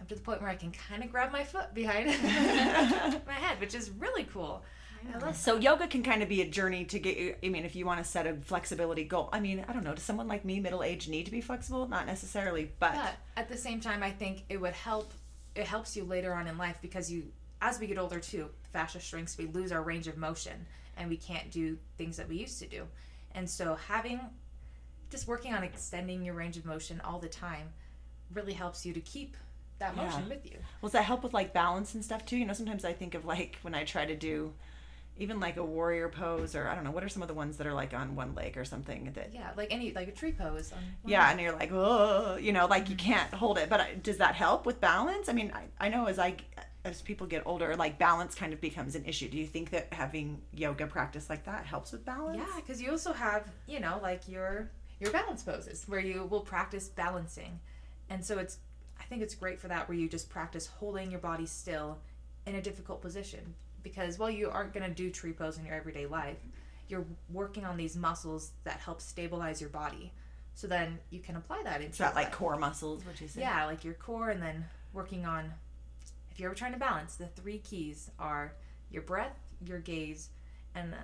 I'm 0.00 0.06
to 0.06 0.14
the 0.14 0.20
point 0.22 0.40
where 0.40 0.50
I 0.50 0.54
can 0.54 0.72
kind 0.72 1.04
of 1.04 1.10
grab 1.10 1.30
my 1.30 1.44
foot 1.44 1.74
behind 1.74 2.06
my 3.26 3.32
head, 3.34 3.60
which 3.60 3.74
is 3.74 3.90
really 3.90 4.24
cool. 4.24 4.62
I 5.14 5.18
love 5.18 5.36
so 5.36 5.56
yoga 5.56 5.86
can 5.86 6.02
kind 6.02 6.22
of 6.22 6.28
be 6.30 6.40
a 6.42 6.48
journey 6.48 6.84
to 6.86 6.98
get 6.98 7.16
you 7.18 7.34
i 7.44 7.48
mean 7.48 7.64
if 7.64 7.76
you 7.76 7.86
want 7.86 8.02
to 8.02 8.10
set 8.10 8.26
a 8.26 8.34
flexibility 8.34 9.04
goal 9.04 9.28
i 9.32 9.38
mean 9.38 9.64
i 9.68 9.72
don't 9.72 9.84
know 9.84 9.94
does 9.94 10.02
someone 10.02 10.26
like 10.26 10.44
me 10.44 10.58
middle 10.58 10.82
age 10.82 11.06
need 11.08 11.24
to 11.24 11.30
be 11.30 11.40
flexible 11.40 11.86
not 11.86 12.04
necessarily 12.04 12.72
but 12.80 12.94
But 12.94 13.14
at 13.36 13.48
the 13.48 13.56
same 13.56 13.78
time, 13.80 14.02
I 14.02 14.10
think 14.10 14.44
it 14.48 14.60
would 14.60 14.72
help. 14.72 15.12
It 15.58 15.66
helps 15.66 15.96
you 15.96 16.04
later 16.04 16.32
on 16.32 16.46
in 16.46 16.56
life 16.56 16.78
because 16.80 17.10
you, 17.10 17.24
as 17.60 17.80
we 17.80 17.88
get 17.88 17.98
older 17.98 18.20
too, 18.20 18.48
fascia 18.72 19.00
shrinks. 19.00 19.36
We 19.36 19.46
lose 19.46 19.72
our 19.72 19.82
range 19.82 20.06
of 20.06 20.16
motion, 20.16 20.66
and 20.96 21.10
we 21.10 21.16
can't 21.16 21.50
do 21.50 21.76
things 21.96 22.16
that 22.16 22.28
we 22.28 22.36
used 22.36 22.60
to 22.60 22.66
do. 22.68 22.86
And 23.34 23.50
so, 23.50 23.74
having 23.74 24.20
just 25.10 25.26
working 25.26 25.52
on 25.54 25.64
extending 25.64 26.22
your 26.22 26.34
range 26.34 26.56
of 26.56 26.64
motion 26.64 27.00
all 27.04 27.18
the 27.18 27.28
time 27.28 27.70
really 28.32 28.52
helps 28.52 28.86
you 28.86 28.92
to 28.92 29.00
keep 29.00 29.36
that 29.80 29.96
Yeah. 29.96 30.04
motion 30.04 30.28
with 30.28 30.44
you. 30.46 30.58
Well, 30.80 30.88
does 30.88 30.92
that 30.92 31.04
help 31.04 31.24
with 31.24 31.34
like 31.34 31.52
balance 31.52 31.94
and 31.94 32.04
stuff 32.04 32.24
too? 32.24 32.36
You 32.36 32.44
know, 32.44 32.52
sometimes 32.52 32.84
I 32.84 32.92
think 32.92 33.14
of 33.14 33.24
like 33.24 33.58
when 33.62 33.74
I 33.74 33.82
try 33.84 34.06
to 34.06 34.14
do 34.14 34.52
even 35.18 35.40
like 35.40 35.56
a 35.56 35.64
warrior 35.64 36.08
pose 36.08 36.54
or 36.54 36.68
I 36.68 36.74
don't 36.74 36.84
know, 36.84 36.92
what 36.92 37.02
are 37.02 37.08
some 37.08 37.22
of 37.22 37.28
the 37.28 37.34
ones 37.34 37.56
that 37.56 37.66
are 37.66 37.74
like 37.74 37.92
on 37.92 38.14
one 38.14 38.34
leg 38.34 38.56
or 38.56 38.64
something 38.64 39.12
that 39.14 39.34
Yeah, 39.34 39.50
like 39.56 39.72
any 39.72 39.92
like 39.92 40.08
a 40.08 40.12
tree 40.12 40.32
pose. 40.32 40.72
On 40.72 40.78
yeah, 41.04 41.22
leg. 41.22 41.32
and 41.32 41.40
you're 41.40 41.52
like, 41.52 41.70
oh, 41.72 42.36
you 42.40 42.52
know, 42.52 42.66
like 42.66 42.88
you 42.88 42.96
mm-hmm. 42.96 43.12
can't 43.12 43.34
hold 43.34 43.58
it. 43.58 43.68
But 43.68 43.80
uh, 43.80 43.84
does 44.02 44.18
that 44.18 44.34
help 44.34 44.64
with 44.64 44.80
balance? 44.80 45.28
I 45.28 45.32
mean, 45.32 45.52
I, 45.54 45.86
I 45.86 45.88
know 45.88 46.06
as 46.06 46.18
I 46.18 46.36
as 46.84 47.02
people 47.02 47.26
get 47.26 47.42
older, 47.46 47.74
like 47.76 47.98
balance 47.98 48.34
kind 48.34 48.52
of 48.52 48.60
becomes 48.60 48.94
an 48.94 49.04
issue. 49.04 49.28
Do 49.28 49.36
you 49.36 49.46
think 49.46 49.70
that 49.70 49.92
having 49.92 50.40
yoga 50.54 50.86
practice 50.86 51.28
like 51.28 51.44
that 51.44 51.66
helps 51.66 51.92
with 51.92 52.04
balance? 52.04 52.38
Yeah, 52.38 52.60
because 52.60 52.80
you 52.80 52.90
also 52.90 53.12
have, 53.12 53.50
you 53.66 53.80
know, 53.80 53.98
like 54.00 54.28
your 54.28 54.70
your 55.00 55.10
balance 55.10 55.42
poses 55.42 55.84
where 55.88 56.00
you 56.00 56.24
will 56.30 56.40
practice 56.40 56.88
balancing, 56.88 57.58
and 58.08 58.24
so 58.24 58.38
it's 58.38 58.58
I 59.00 59.04
think 59.04 59.22
it's 59.22 59.34
great 59.34 59.58
for 59.58 59.68
that 59.68 59.88
where 59.88 59.98
you 59.98 60.08
just 60.08 60.30
practice 60.30 60.66
holding 60.66 61.10
your 61.10 61.20
body 61.20 61.46
still 61.46 61.98
in 62.46 62.54
a 62.54 62.62
difficult 62.62 63.02
position 63.02 63.54
because 63.88 64.18
while 64.18 64.30
you 64.30 64.50
aren't 64.50 64.72
gonna 64.74 64.90
do 64.90 65.10
tree 65.10 65.32
pose 65.32 65.58
in 65.58 65.64
your 65.64 65.74
everyday 65.74 66.06
life, 66.06 66.36
you're 66.88 67.06
working 67.30 67.64
on 67.64 67.76
these 67.76 67.96
muscles 67.96 68.52
that 68.64 68.80
help 68.80 69.00
stabilize 69.00 69.60
your 69.60 69.70
body. 69.70 70.12
So 70.54 70.66
then 70.66 70.98
you 71.10 71.20
can 71.20 71.36
apply 71.36 71.62
that 71.64 71.76
into 71.76 71.88
It's 71.88 71.98
that 71.98 72.14
like 72.14 72.32
core 72.32 72.56
muscles, 72.56 73.04
which 73.04 73.22
is 73.22 73.36
Yeah, 73.36 73.64
like 73.66 73.84
your 73.84 73.94
core, 73.94 74.30
and 74.30 74.42
then 74.42 74.64
working 74.92 75.24
on. 75.24 75.52
If 76.30 76.40
you're 76.40 76.50
ever 76.50 76.56
trying 76.56 76.72
to 76.72 76.78
balance, 76.78 77.16
the 77.16 77.26
three 77.26 77.58
keys 77.58 78.10
are 78.18 78.52
your 78.90 79.02
breath, 79.02 79.36
your 79.64 79.78
gaze, 79.78 80.30
and 80.74 80.94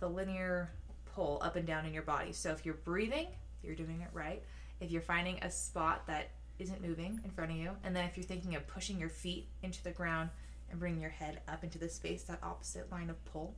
the 0.00 0.08
linear 0.08 0.70
pull 1.14 1.38
up 1.42 1.56
and 1.56 1.66
down 1.66 1.86
in 1.86 1.92
your 1.92 2.02
body. 2.02 2.32
So 2.32 2.50
if 2.50 2.64
you're 2.64 2.74
breathing, 2.74 3.28
you're 3.62 3.74
doing 3.74 4.00
it 4.00 4.08
right. 4.12 4.42
If 4.80 4.90
you're 4.90 5.02
finding 5.02 5.38
a 5.42 5.50
spot 5.50 6.06
that 6.06 6.30
isn't 6.58 6.82
moving 6.82 7.20
in 7.24 7.30
front 7.30 7.50
of 7.50 7.56
you, 7.56 7.70
and 7.84 7.94
then 7.94 8.04
if 8.04 8.16
you're 8.16 8.24
thinking 8.24 8.56
of 8.56 8.66
pushing 8.66 8.98
your 8.98 9.08
feet 9.08 9.48
into 9.62 9.82
the 9.82 9.90
ground 9.90 10.30
and 10.72 10.80
bringing 10.80 11.00
your 11.00 11.10
head 11.10 11.40
up 11.46 11.62
into 11.62 11.78
the 11.78 11.88
space, 11.88 12.22
that 12.24 12.38
opposite 12.42 12.90
line 12.90 13.10
of 13.10 13.24
pull, 13.26 13.54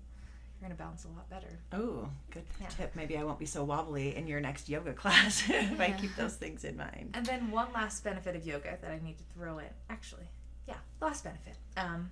you're 0.60 0.68
gonna 0.68 0.74
balance 0.76 1.04
a 1.04 1.08
lot 1.08 1.30
better. 1.30 1.58
Oh, 1.72 2.08
good 2.30 2.44
Yeah. 2.60 2.68
tip. 2.68 2.94
Maybe 2.94 3.16
I 3.16 3.22
won't 3.24 3.38
be 3.38 3.46
so 3.46 3.64
wobbly 3.64 4.14
in 4.16 4.26
your 4.26 4.40
next 4.40 4.68
yoga 4.68 4.92
class 5.02 5.48
if 5.48 5.80
I 5.80 5.92
keep 5.92 6.14
those 6.16 6.34
things 6.36 6.64
in 6.64 6.76
mind. 6.76 7.12
And 7.14 7.24
then 7.24 7.50
one 7.50 7.72
last 7.72 8.04
benefit 8.04 8.36
of 8.36 8.46
yoga 8.46 8.76
that 8.82 8.90
I 8.90 8.98
need 9.02 9.16
to 9.18 9.24
throw 9.34 9.58
in. 9.58 9.68
Actually, 9.88 10.28
yeah, 10.66 10.76
last 11.00 11.24
benefit. 11.24 11.56
Um, 11.76 12.10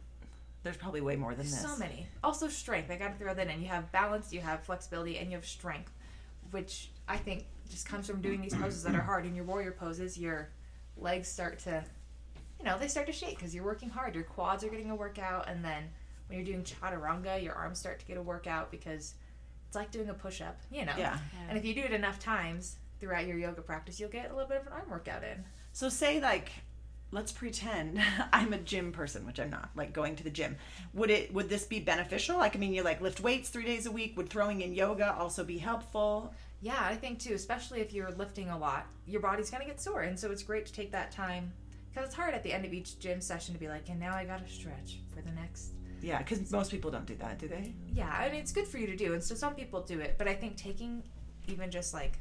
There's 0.62 0.76
probably 0.76 1.00
way 1.00 1.16
more 1.16 1.34
than 1.34 1.46
this. 1.46 1.60
So 1.60 1.76
many. 1.76 2.06
Also 2.22 2.48
strength. 2.48 2.90
I 2.90 2.96
got 2.96 3.12
to 3.12 3.18
throw 3.18 3.34
that 3.34 3.48
in. 3.48 3.60
You 3.60 3.68
have 3.68 3.90
balance, 3.90 4.32
you 4.32 4.40
have 4.40 4.62
flexibility, 4.62 5.18
and 5.18 5.28
you 5.30 5.36
have 5.36 5.46
strength, 5.46 5.92
which 6.52 6.90
I 7.08 7.16
think 7.16 7.46
just 7.68 7.86
comes 7.88 8.06
from 8.06 8.20
doing 8.20 8.40
these 8.40 8.54
poses 8.54 8.84
that 8.84 8.94
are 8.94 9.00
hard. 9.00 9.26
In 9.26 9.34
your 9.34 9.44
warrior 9.44 9.72
poses, 9.72 10.16
your 10.16 10.50
legs 10.96 11.26
start 11.26 11.58
to, 11.60 11.82
you 12.62 12.70
know, 12.70 12.78
they 12.78 12.86
start 12.86 13.06
to 13.06 13.12
shake 13.12 13.36
because 13.36 13.52
you're 13.52 13.64
working 13.64 13.88
hard. 13.88 14.14
Your 14.14 14.22
quads 14.22 14.62
are 14.62 14.68
getting 14.68 14.90
a 14.90 14.94
workout, 14.94 15.48
and 15.48 15.64
then 15.64 15.90
when 16.28 16.38
you're 16.38 16.46
doing 16.46 16.62
chaturanga, 16.62 17.42
your 17.42 17.54
arms 17.54 17.78
start 17.78 17.98
to 17.98 18.06
get 18.06 18.16
a 18.16 18.22
workout 18.22 18.70
because 18.70 19.14
it's 19.66 19.74
like 19.74 19.90
doing 19.90 20.08
a 20.10 20.14
push 20.14 20.40
up, 20.40 20.60
you 20.70 20.84
know. 20.84 20.92
Yeah. 20.96 21.18
And 21.48 21.58
if 21.58 21.64
you 21.64 21.74
do 21.74 21.80
it 21.80 21.92
enough 21.92 22.20
times 22.20 22.76
throughout 23.00 23.26
your 23.26 23.36
yoga 23.36 23.62
practice, 23.62 23.98
you'll 23.98 24.10
get 24.10 24.30
a 24.30 24.34
little 24.34 24.48
bit 24.48 24.60
of 24.60 24.68
an 24.68 24.72
arm 24.74 24.90
workout 24.90 25.24
in. 25.24 25.44
So 25.72 25.88
say 25.88 26.20
like 26.20 26.52
let's 27.10 27.32
pretend 27.32 28.00
I'm 28.32 28.52
a 28.52 28.58
gym 28.58 28.92
person, 28.92 29.26
which 29.26 29.40
I'm 29.40 29.50
not, 29.50 29.70
like 29.74 29.92
going 29.92 30.14
to 30.16 30.24
the 30.24 30.30
gym. 30.30 30.56
Would 30.94 31.10
it 31.10 31.34
would 31.34 31.48
this 31.48 31.64
be 31.64 31.80
beneficial? 31.80 32.38
Like 32.38 32.54
I 32.54 32.60
mean 32.60 32.72
you 32.72 32.84
like 32.84 33.00
lift 33.00 33.20
weights 33.20 33.48
3 33.48 33.64
days 33.64 33.86
a 33.86 33.90
week, 33.90 34.16
would 34.16 34.28
throwing 34.28 34.60
in 34.60 34.72
yoga 34.72 35.16
also 35.18 35.42
be 35.42 35.58
helpful? 35.58 36.32
Yeah, 36.60 36.78
I 36.78 36.94
think 36.94 37.18
too, 37.18 37.34
especially 37.34 37.80
if 37.80 37.92
you're 37.92 38.12
lifting 38.12 38.50
a 38.50 38.56
lot, 38.56 38.86
your 39.04 39.20
body's 39.20 39.50
gonna 39.50 39.64
get 39.64 39.80
sore, 39.80 40.02
and 40.02 40.18
so 40.18 40.30
it's 40.30 40.44
great 40.44 40.64
to 40.66 40.72
take 40.72 40.92
that 40.92 41.10
time 41.10 41.52
because 41.92 42.06
it's 42.08 42.14
hard 42.16 42.34
at 42.34 42.42
the 42.42 42.52
end 42.52 42.64
of 42.64 42.72
each 42.72 42.98
gym 42.98 43.20
session 43.20 43.54
to 43.54 43.60
be 43.60 43.68
like, 43.68 43.88
and 43.88 44.00
now 44.00 44.14
I 44.14 44.24
gotta 44.24 44.48
stretch 44.48 44.98
for 45.14 45.20
the 45.22 45.30
next. 45.32 45.72
Yeah, 46.00 46.20
cuz 46.22 46.50
most 46.50 46.70
people 46.70 46.90
don't 46.90 47.06
do 47.06 47.14
that, 47.16 47.38
do 47.38 47.48
they? 47.48 47.74
Yeah, 47.92 48.10
I 48.12 48.28
mean 48.30 48.40
it's 48.40 48.52
good 48.52 48.66
for 48.66 48.78
you 48.78 48.86
to 48.88 48.96
do, 48.96 49.14
and 49.14 49.22
so 49.22 49.34
some 49.34 49.54
people 49.54 49.82
do 49.82 50.00
it, 50.00 50.16
but 50.18 50.26
I 50.28 50.34
think 50.34 50.56
taking 50.56 51.02
even 51.48 51.70
just 51.70 51.92
like 51.94 52.18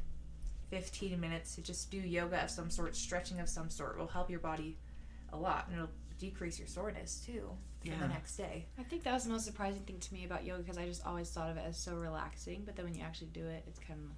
15 0.69 1.19
minutes 1.19 1.55
to 1.55 1.61
just 1.61 1.91
do 1.91 1.97
yoga 1.97 2.43
of 2.43 2.49
some 2.49 2.69
sort, 2.69 2.95
stretching 2.95 3.39
of 3.39 3.49
some 3.49 3.69
sort, 3.69 3.97
will 3.97 4.07
help 4.07 4.29
your 4.29 4.39
body 4.39 4.77
a 5.33 5.37
lot, 5.37 5.67
and 5.67 5.75
it'll 5.75 5.89
decrease 6.17 6.59
your 6.59 6.67
soreness 6.67 7.19
too 7.25 7.49
for 7.81 7.87
Yeah. 7.87 7.99
the 7.99 8.07
next 8.07 8.37
day. 8.37 8.67
I 8.77 8.83
think 8.83 9.03
that 9.03 9.13
was 9.13 9.23
the 9.23 9.31
most 9.31 9.45
surprising 9.45 9.81
thing 9.83 9.99
to 9.99 10.13
me 10.13 10.23
about 10.25 10.45
yoga 10.45 10.61
because 10.63 10.77
I 10.77 10.85
just 10.85 11.03
always 11.05 11.29
thought 11.31 11.49
of 11.49 11.57
it 11.57 11.65
as 11.65 11.77
so 11.77 11.95
relaxing, 11.95 12.63
but 12.63 12.75
then 12.75 12.85
when 12.85 12.93
you 12.95 13.01
actually 13.03 13.27
do 13.29 13.45
it, 13.47 13.63
it's 13.67 13.79
kind 13.79 13.99
of 13.99 14.11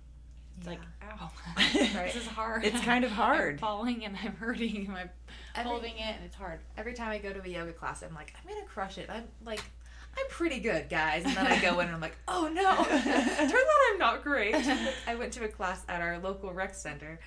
it's 0.57 0.67
like 0.67 0.79
ow, 1.01 1.31
Right. 1.57 2.13
this 2.13 2.15
is 2.15 2.27
hard. 2.27 2.63
It's 2.65 2.79
kind 2.81 3.03
of 3.03 3.11
I'm 3.17 3.17
hard. 3.17 3.59
falling 3.59 4.05
and 4.05 4.15
I'm 4.23 4.35
hurting. 4.35 4.89
I'm 4.95 5.09
Every- 5.55 5.69
holding 5.69 5.93
it 5.97 6.15
and 6.15 6.25
it's 6.25 6.35
hard. 6.35 6.59
every 6.77 6.93
time 6.93 7.09
I 7.11 7.17
go 7.17 7.31
to 7.33 7.41
a 7.43 7.47
yoga 7.47 7.73
class, 7.73 8.03
I'm 8.03 8.13
like, 8.15 8.33
I'm 8.41 8.47
gonna 8.53 8.65
crush 8.65 8.97
it. 8.97 9.09
I'm 9.09 9.25
like, 9.45 9.61
I'm 10.17 10.27
pretty 10.29 10.59
good, 10.59 10.89
guys. 10.89 11.25
And 11.25 11.35
then 11.35 11.47
I 11.47 11.59
go 11.59 11.79
in 11.79 11.87
and 11.87 11.95
I'm 11.95 12.01
like, 12.01 12.15
oh 12.27 12.47
no, 12.53 12.83
turns 12.83 13.53
out 13.53 13.91
I'm 13.91 13.97
not 13.99 14.23
great. 14.23 14.53
I 15.07 15.15
went 15.15 15.33
to 15.33 15.43
a 15.43 15.47
class 15.47 15.83
at 15.89 16.01
our 16.01 16.19
local 16.19 16.53
rec 16.53 16.75
center, 16.75 17.19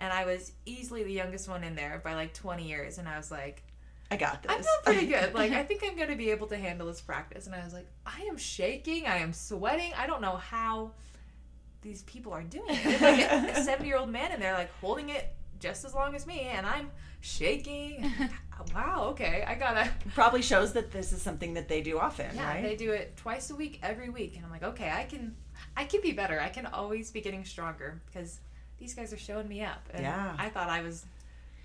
and 0.00 0.12
I 0.12 0.24
was 0.24 0.50
easily 0.66 1.04
the 1.04 1.12
youngest 1.12 1.48
one 1.48 1.62
in 1.62 1.76
there 1.76 2.00
by 2.02 2.14
like 2.14 2.34
20 2.34 2.66
years, 2.68 2.98
and 2.98 3.08
I 3.08 3.16
was 3.16 3.30
like, 3.30 3.62
I 4.10 4.16
got 4.16 4.42
this. 4.42 4.50
I'm 4.52 4.60
not 4.60 4.82
pretty 4.84 5.06
good. 5.06 5.34
Like, 5.34 5.52
I 5.52 5.62
think 5.62 5.84
I'm 5.86 5.96
gonna 5.96 6.16
be 6.16 6.30
able 6.30 6.48
to 6.48 6.56
handle 6.56 6.88
this 6.88 7.00
practice. 7.00 7.46
And 7.46 7.54
I 7.54 7.64
was 7.64 7.72
like, 7.72 7.86
I 8.04 8.22
am 8.28 8.36
shaking. 8.36 9.06
I 9.06 9.18
am 9.18 9.32
sweating. 9.32 9.92
I 9.96 10.06
don't 10.08 10.20
know 10.20 10.36
how 10.36 10.90
these 11.82 12.02
people 12.02 12.32
are 12.32 12.42
doing 12.42 12.68
it. 12.70 12.82
There's 12.84 13.02
like 13.02 13.20
a 13.56 13.62
70 13.64 13.86
year 13.88 13.96
old 13.98 14.08
man 14.10 14.32
in 14.32 14.40
there, 14.40 14.54
like 14.54 14.70
holding 14.80 15.10
it 15.10 15.34
just 15.60 15.84
as 15.84 15.94
long 15.94 16.14
as 16.14 16.26
me, 16.26 16.40
and 16.40 16.66
I'm 16.66 16.90
shaking. 17.20 18.10
wow. 18.74 19.06
Okay, 19.10 19.44
I 19.46 19.54
gotta. 19.54 19.88
Probably 20.14 20.42
shows 20.42 20.72
that 20.72 20.90
this 20.92 21.12
is 21.12 21.22
something 21.22 21.54
that 21.54 21.68
they 21.68 21.80
do 21.82 21.98
often, 21.98 22.34
Yeah, 22.34 22.48
right? 22.48 22.62
they 22.62 22.76
do 22.76 22.92
it 22.92 23.16
twice 23.16 23.50
a 23.50 23.54
week, 23.54 23.78
every 23.82 24.08
week, 24.10 24.36
and 24.36 24.44
I'm 24.44 24.50
like, 24.50 24.62
okay, 24.64 24.90
I 24.90 25.04
can, 25.04 25.36
I 25.76 25.84
can 25.84 26.00
be 26.00 26.12
better. 26.12 26.40
I 26.40 26.48
can 26.48 26.66
always 26.66 27.10
be 27.10 27.20
getting 27.20 27.44
stronger 27.44 28.00
because 28.06 28.40
these 28.78 28.94
guys 28.94 29.12
are 29.12 29.18
showing 29.18 29.48
me 29.48 29.62
up. 29.62 29.82
And 29.92 30.02
Yeah. 30.02 30.34
I 30.38 30.48
thought 30.48 30.68
I 30.68 30.82
was 30.82 31.04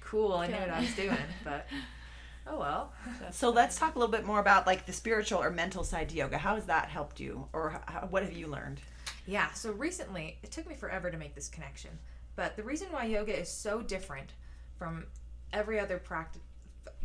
cool. 0.01 0.33
I 0.33 0.47
knew 0.47 0.53
what 0.55 0.69
I 0.69 0.79
was 0.81 0.95
doing, 0.95 1.17
but 1.43 1.67
oh 2.47 2.59
well. 2.59 2.93
So 3.31 3.49
let's 3.49 3.77
talk 3.77 3.95
a 3.95 3.99
little 3.99 4.11
bit 4.11 4.25
more 4.25 4.39
about 4.39 4.65
like 4.67 4.85
the 4.85 4.93
spiritual 4.93 5.41
or 5.41 5.49
mental 5.51 5.83
side 5.83 6.09
to 6.09 6.15
yoga. 6.15 6.37
How 6.37 6.55
has 6.55 6.65
that 6.65 6.89
helped 6.89 7.19
you, 7.19 7.47
or 7.53 7.81
how, 7.87 8.07
what 8.09 8.23
have 8.23 8.33
you 8.33 8.47
learned? 8.47 8.79
Yeah, 9.27 9.51
so 9.51 9.71
recently, 9.73 10.37
it 10.41 10.51
took 10.51 10.67
me 10.67 10.73
forever 10.75 11.11
to 11.11 11.17
make 11.17 11.35
this 11.35 11.49
connection. 11.49 11.91
But 12.35 12.55
the 12.55 12.63
reason 12.63 12.87
why 12.91 13.05
yoga 13.05 13.37
is 13.37 13.49
so 13.49 13.81
different 13.81 14.31
from 14.77 15.05
every 15.53 15.79
other 15.79 15.97
practice 15.97 16.41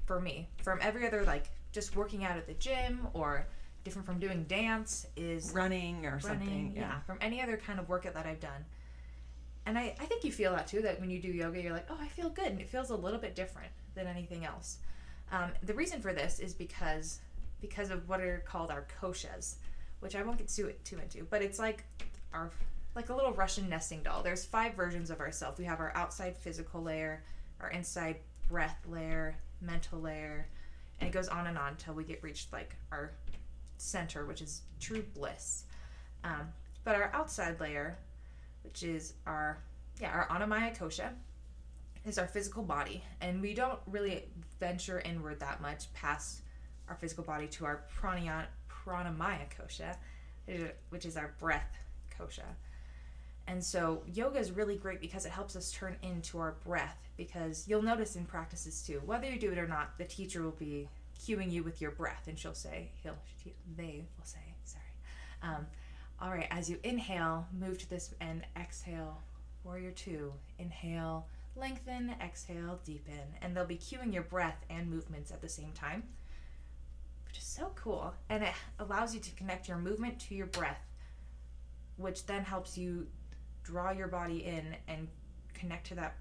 for 0.06 0.20
me, 0.20 0.48
from 0.62 0.78
every 0.82 1.06
other 1.06 1.24
like 1.24 1.50
just 1.72 1.96
working 1.96 2.24
out 2.24 2.36
at 2.36 2.46
the 2.46 2.54
gym 2.54 3.06
or 3.12 3.46
different 3.84 4.06
from 4.06 4.18
doing 4.18 4.44
dance 4.44 5.06
is 5.16 5.52
Running 5.52 6.06
or 6.06 6.20
running, 6.22 6.22
something. 6.22 6.72
yeah. 6.76 7.00
from 7.00 7.18
any 7.20 7.42
other 7.42 7.56
kind 7.56 7.78
of 7.80 7.88
workout 7.88 8.14
that 8.14 8.26
I've 8.26 8.40
done. 8.40 8.64
And 9.66 9.78
I, 9.78 9.94
I 10.00 10.04
think 10.06 10.24
you 10.24 10.32
feel 10.32 10.52
that 10.52 10.66
too, 10.66 10.82
that 10.82 11.00
when 11.00 11.08
you 11.10 11.20
do 11.20 11.28
yoga, 11.28 11.60
you're 11.60 11.72
like, 11.72 11.86
oh, 11.90 11.96
I 12.00 12.08
feel 12.08 12.28
good. 12.28 12.46
And 12.46 12.60
it 12.60 12.68
feels 12.68 12.90
a 12.90 12.96
little 12.96 13.18
bit 13.18 13.34
different 13.34 13.70
than 13.94 14.06
anything 14.06 14.44
else. 14.44 14.78
Um, 15.30 15.50
the 15.62 15.74
reason 15.74 16.00
for 16.00 16.12
this 16.12 16.38
is 16.40 16.52
because 16.52 17.20
because 17.60 17.90
of 17.90 18.08
what 18.08 18.20
are 18.20 18.42
called 18.46 18.70
our 18.70 18.86
koshas, 19.00 19.54
which 20.00 20.16
I 20.16 20.22
won't 20.22 20.38
get 20.38 20.48
too, 20.48 20.72
too 20.84 20.98
into, 20.98 21.24
but 21.30 21.42
it's 21.42 21.60
like 21.60 21.84
our 22.32 22.50
like 22.94 23.08
a 23.08 23.14
little 23.14 23.32
Russian 23.32 23.68
nesting 23.68 24.02
doll. 24.02 24.22
There's 24.22 24.44
five 24.44 24.74
versions 24.74 25.10
of 25.10 25.20
ourselves. 25.20 25.58
We 25.58 25.64
have 25.64 25.80
our 25.80 25.92
outside 25.94 26.36
physical 26.36 26.82
layer, 26.82 27.22
our 27.60 27.70
inside 27.70 28.16
breath 28.48 28.78
layer, 28.86 29.36
mental 29.60 30.00
layer, 30.00 30.46
and 31.00 31.08
it 31.08 31.12
goes 31.12 31.28
on 31.28 31.46
and 31.46 31.56
on 31.56 31.70
until 31.70 31.94
we 31.94 32.04
get 32.04 32.22
reached 32.22 32.52
like 32.52 32.76
our 32.90 33.12
center, 33.78 34.26
which 34.26 34.42
is 34.42 34.62
true 34.78 35.04
bliss. 35.14 35.64
Um, 36.24 36.48
but 36.84 36.94
our 36.94 37.10
outside 37.14 37.60
layer, 37.60 37.98
which 38.62 38.82
is 38.82 39.14
our 39.26 39.58
yeah 40.00 40.10
our 40.10 40.26
annamaya 40.28 40.76
kosha, 40.76 41.10
is 42.04 42.18
our 42.18 42.26
physical 42.26 42.62
body, 42.62 43.02
and 43.20 43.40
we 43.40 43.54
don't 43.54 43.78
really 43.86 44.24
venture 44.60 45.00
inward 45.00 45.40
that 45.40 45.62
much 45.62 45.92
past 45.94 46.42
our 46.88 46.96
physical 46.96 47.24
body 47.24 47.46
to 47.46 47.64
our 47.64 47.84
prana 47.94 48.46
pranamaya 48.68 49.46
kosha, 49.56 49.96
which 50.90 51.06
is 51.06 51.16
our 51.16 51.34
breath 51.38 51.76
kosha. 52.18 52.56
And 53.46 53.62
so 53.62 54.02
yoga 54.06 54.38
is 54.38 54.52
really 54.52 54.76
great 54.76 55.00
because 55.00 55.26
it 55.26 55.32
helps 55.32 55.56
us 55.56 55.72
turn 55.72 55.96
into 56.02 56.38
our 56.38 56.56
breath. 56.64 56.98
Because 57.16 57.66
you'll 57.68 57.82
notice 57.82 58.16
in 58.16 58.24
practices 58.24 58.82
too, 58.82 59.02
whether 59.04 59.28
you 59.28 59.38
do 59.38 59.52
it 59.52 59.58
or 59.58 59.68
not, 59.68 59.98
the 59.98 60.04
teacher 60.04 60.42
will 60.42 60.52
be 60.52 60.88
cueing 61.20 61.52
you 61.52 61.62
with 61.62 61.80
your 61.80 61.92
breath, 61.92 62.26
and 62.26 62.38
she'll 62.38 62.54
say, 62.54 62.90
he'll, 63.02 63.16
they 63.76 64.02
will 64.18 64.24
say, 64.24 64.40
sorry. 64.64 64.84
Um, 65.42 65.66
all 66.20 66.30
right, 66.30 66.48
as 66.50 66.70
you 66.70 66.78
inhale, 66.82 67.46
move 67.58 67.78
to 67.78 67.90
this 67.90 68.14
and 68.20 68.44
exhale, 68.56 69.20
warrior 69.64 69.90
two. 69.90 70.32
Inhale, 70.58 71.26
lengthen, 71.54 72.14
exhale, 72.20 72.80
deepen. 72.84 73.36
And 73.40 73.56
they'll 73.56 73.64
be 73.64 73.76
cueing 73.76 74.12
your 74.12 74.22
breath 74.22 74.64
and 74.70 74.90
movements 74.90 75.30
at 75.30 75.42
the 75.42 75.48
same 75.48 75.72
time, 75.72 76.04
which 77.26 77.38
is 77.38 77.44
so 77.44 77.72
cool. 77.74 78.14
And 78.28 78.42
it 78.44 78.52
allows 78.78 79.14
you 79.14 79.20
to 79.20 79.30
connect 79.32 79.68
your 79.68 79.78
movement 79.78 80.18
to 80.20 80.34
your 80.34 80.46
breath, 80.46 80.80
which 81.96 82.26
then 82.26 82.44
helps 82.44 82.76
you 82.76 83.06
draw 83.62 83.90
your 83.90 84.08
body 84.08 84.44
in 84.44 84.74
and 84.88 85.08
connect 85.54 85.86
to 85.88 85.94
that 85.94 86.16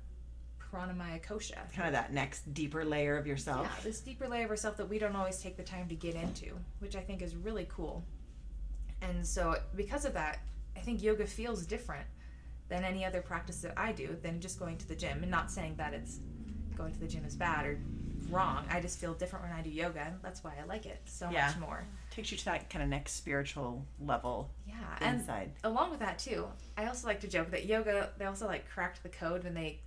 pranamaya 0.60 1.22
kosha. 1.22 1.58
Kind 1.76 1.88
of 1.88 1.94
that 1.94 2.14
next 2.14 2.54
deeper 2.54 2.86
layer 2.86 3.18
of 3.18 3.28
yourself. 3.28 3.68
Yeah, 3.70 3.84
this 3.84 4.00
deeper 4.00 4.28
layer 4.28 4.46
of 4.46 4.52
ourself 4.52 4.78
that 4.78 4.88
we 4.88 5.00
don't 5.00 5.16
always 5.16 5.40
take 5.40 5.58
the 5.58 5.64
time 5.64 5.88
to 5.90 5.96
get 5.96 6.16
into, 6.16 6.58
which 6.80 6.96
I 6.96 7.02
think 7.02 7.22
is 7.22 7.36
really 7.36 7.68
cool. 7.70 8.04
And 9.02 9.26
so, 9.26 9.56
because 9.76 10.06
of 10.06 10.14
that, 10.14 10.40
I 10.76 10.80
think 10.80 11.02
yoga 11.02 11.26
feels 11.26 11.66
different 11.66 12.06
than 12.70 12.84
any 12.84 13.04
other 13.04 13.22
practice 13.22 13.62
that 13.62 13.74
I 13.76 13.92
do 13.92 14.16
than 14.22 14.40
just 14.40 14.60
going 14.60 14.78
to 14.78 14.88
the 14.88 14.96
gym. 14.96 15.24
And 15.24 15.32
not 15.32 15.52
saying 15.52 15.76
that 15.78 15.94
it's 15.94 16.20
going 16.76 16.94
to 16.94 17.00
the 17.00 17.08
gym 17.08 17.26
is 17.26 17.36
bad 17.36 17.66
or 17.66 17.80
wrong. 18.30 18.66
I 18.70 18.80
just 18.82 19.00
feel 19.00 19.14
different 19.14 19.46
when 19.46 19.54
I 19.54 19.62
do 19.62 19.70
yoga. 19.70 20.02
And 20.02 20.16
that's 20.22 20.44
why 20.44 20.54
I 20.62 20.66
like 20.66 20.86
it 20.86 21.02
so 21.06 21.30
Yeah. 21.30 21.48
much 21.48 21.58
more. 21.58 21.86
Takes 22.12 22.32
you 22.32 22.38
to 22.38 22.46
that 22.46 22.70
kind 22.70 22.84
of 22.84 22.90
next 22.90 23.14
spiritual 23.14 23.86
level 24.00 24.50
Yeah. 24.68 24.76
And 25.00 25.20
inside. 25.22 25.52
along 25.64 25.92
with 25.92 26.00
that 26.00 26.20
too, 26.20 26.48
I 26.78 26.86
also 26.86 27.08
like 27.08 27.22
to 27.22 27.28
joke 27.28 27.52
that 27.52 27.66
yoga 27.66 28.10
they 28.18 28.26
also 28.26 28.48
like 28.48 28.70
cracked 28.70 29.04
the 29.04 29.10
code 29.10 29.44
when 29.44 29.54
they 29.54 29.80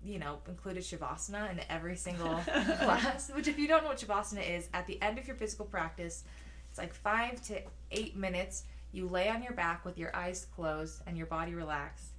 you 0.00 0.20
know, 0.20 0.38
included 0.46 0.84
Shavasana 0.84 1.50
in 1.50 1.60
every 1.68 1.96
single 1.96 2.36
class. 2.44 3.30
Which 3.34 3.48
if 3.48 3.58
you 3.58 3.66
don't 3.66 3.82
know 3.82 3.88
what 3.88 3.98
Shavasana 3.98 4.48
is, 4.48 4.68
at 4.72 4.86
the 4.86 5.00
end 5.02 5.18
of 5.18 5.26
your 5.26 5.34
physical 5.34 5.66
practice, 5.66 6.22
it's 6.70 6.78
like 6.78 6.94
five 6.94 7.42
to 7.48 7.60
eight 7.90 8.14
minutes. 8.16 8.62
You 8.92 9.08
lay 9.08 9.28
on 9.28 9.42
your 9.42 9.54
back 9.54 9.84
with 9.84 9.98
your 9.98 10.14
eyes 10.14 10.46
closed 10.54 11.02
and 11.08 11.16
your 11.18 11.26
body 11.26 11.52
relaxed. 11.52 12.12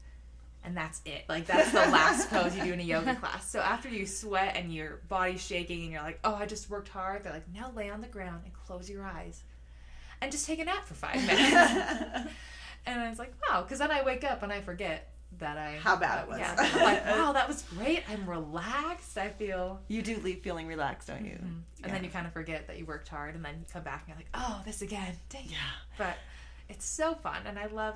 And 0.63 0.75
that's 0.75 1.01
it. 1.05 1.23
Like 1.29 1.45
that's 1.45 1.71
the 1.71 1.77
last 1.79 2.29
pose 2.29 2.55
you 2.55 2.63
do 2.63 2.73
in 2.73 2.79
a 2.79 2.83
yoga 2.83 3.15
class. 3.15 3.49
So 3.49 3.59
after 3.59 3.87
you 3.89 4.05
sweat 4.05 4.57
and 4.57 4.73
your 4.73 4.99
body's 5.07 5.41
shaking 5.41 5.83
and 5.83 5.91
you're 5.91 6.01
like, 6.01 6.19
oh, 6.23 6.35
I 6.35 6.45
just 6.45 6.69
worked 6.69 6.89
hard, 6.89 7.23
they're 7.23 7.31
like, 7.33 7.47
now 7.53 7.71
lay 7.75 7.89
on 7.89 8.01
the 8.01 8.07
ground 8.07 8.41
and 8.43 8.53
close 8.53 8.89
your 8.89 9.05
eyes 9.05 9.41
and 10.21 10.31
just 10.31 10.45
take 10.45 10.59
a 10.59 10.65
nap 10.65 10.85
for 10.85 10.95
five 10.95 11.15
minutes. 11.15 11.39
and 12.85 12.99
I 13.01 13.09
was 13.09 13.19
like, 13.19 13.33
wow, 13.49 13.61
because 13.61 13.79
then 13.79 13.89
I 13.89 14.03
wake 14.03 14.23
up 14.25 14.43
and 14.43 14.51
I 14.51 14.59
forget 14.61 15.09
that 15.37 15.57
I 15.57 15.77
How 15.77 15.95
bad 15.95 16.23
it 16.23 16.29
was. 16.29 16.39
Yeah, 16.39 16.55
I'm 16.57 16.81
like, 16.81 17.05
wow, 17.17 17.31
that 17.33 17.47
was 17.47 17.61
great. 17.77 18.03
I'm 18.09 18.29
relaxed. 18.29 19.17
I 19.17 19.29
feel, 19.29 19.79
You 19.87 20.01
do 20.01 20.17
leave 20.17 20.39
feeling 20.39 20.67
relaxed, 20.67 21.07
don't 21.07 21.23
you? 21.23 21.33
Mm-hmm. 21.33 21.45
and 21.45 21.63
Yeah. 21.85 21.91
then 21.93 22.03
you 22.03 22.09
kind 22.09 22.25
of 22.27 22.33
forget 22.33 22.67
that 22.67 22.77
you 22.79 22.85
worked 22.85 23.07
hard, 23.07 23.35
and 23.35 23.45
then 23.45 23.55
you 23.59 23.65
come 23.71 23.83
back 23.83 24.01
and 24.01 24.09
you're 24.09 24.17
like, 24.17 24.29
oh, 24.33 24.61
this 24.65 24.81
again. 24.81 25.15
Dang. 25.29 25.45
Yeah. 25.47 25.57
But 25.97 26.17
it's 26.67 26.85
so 26.85 27.13
fun, 27.13 27.37
and 27.45 27.57
I 27.59 27.67
love, 27.67 27.95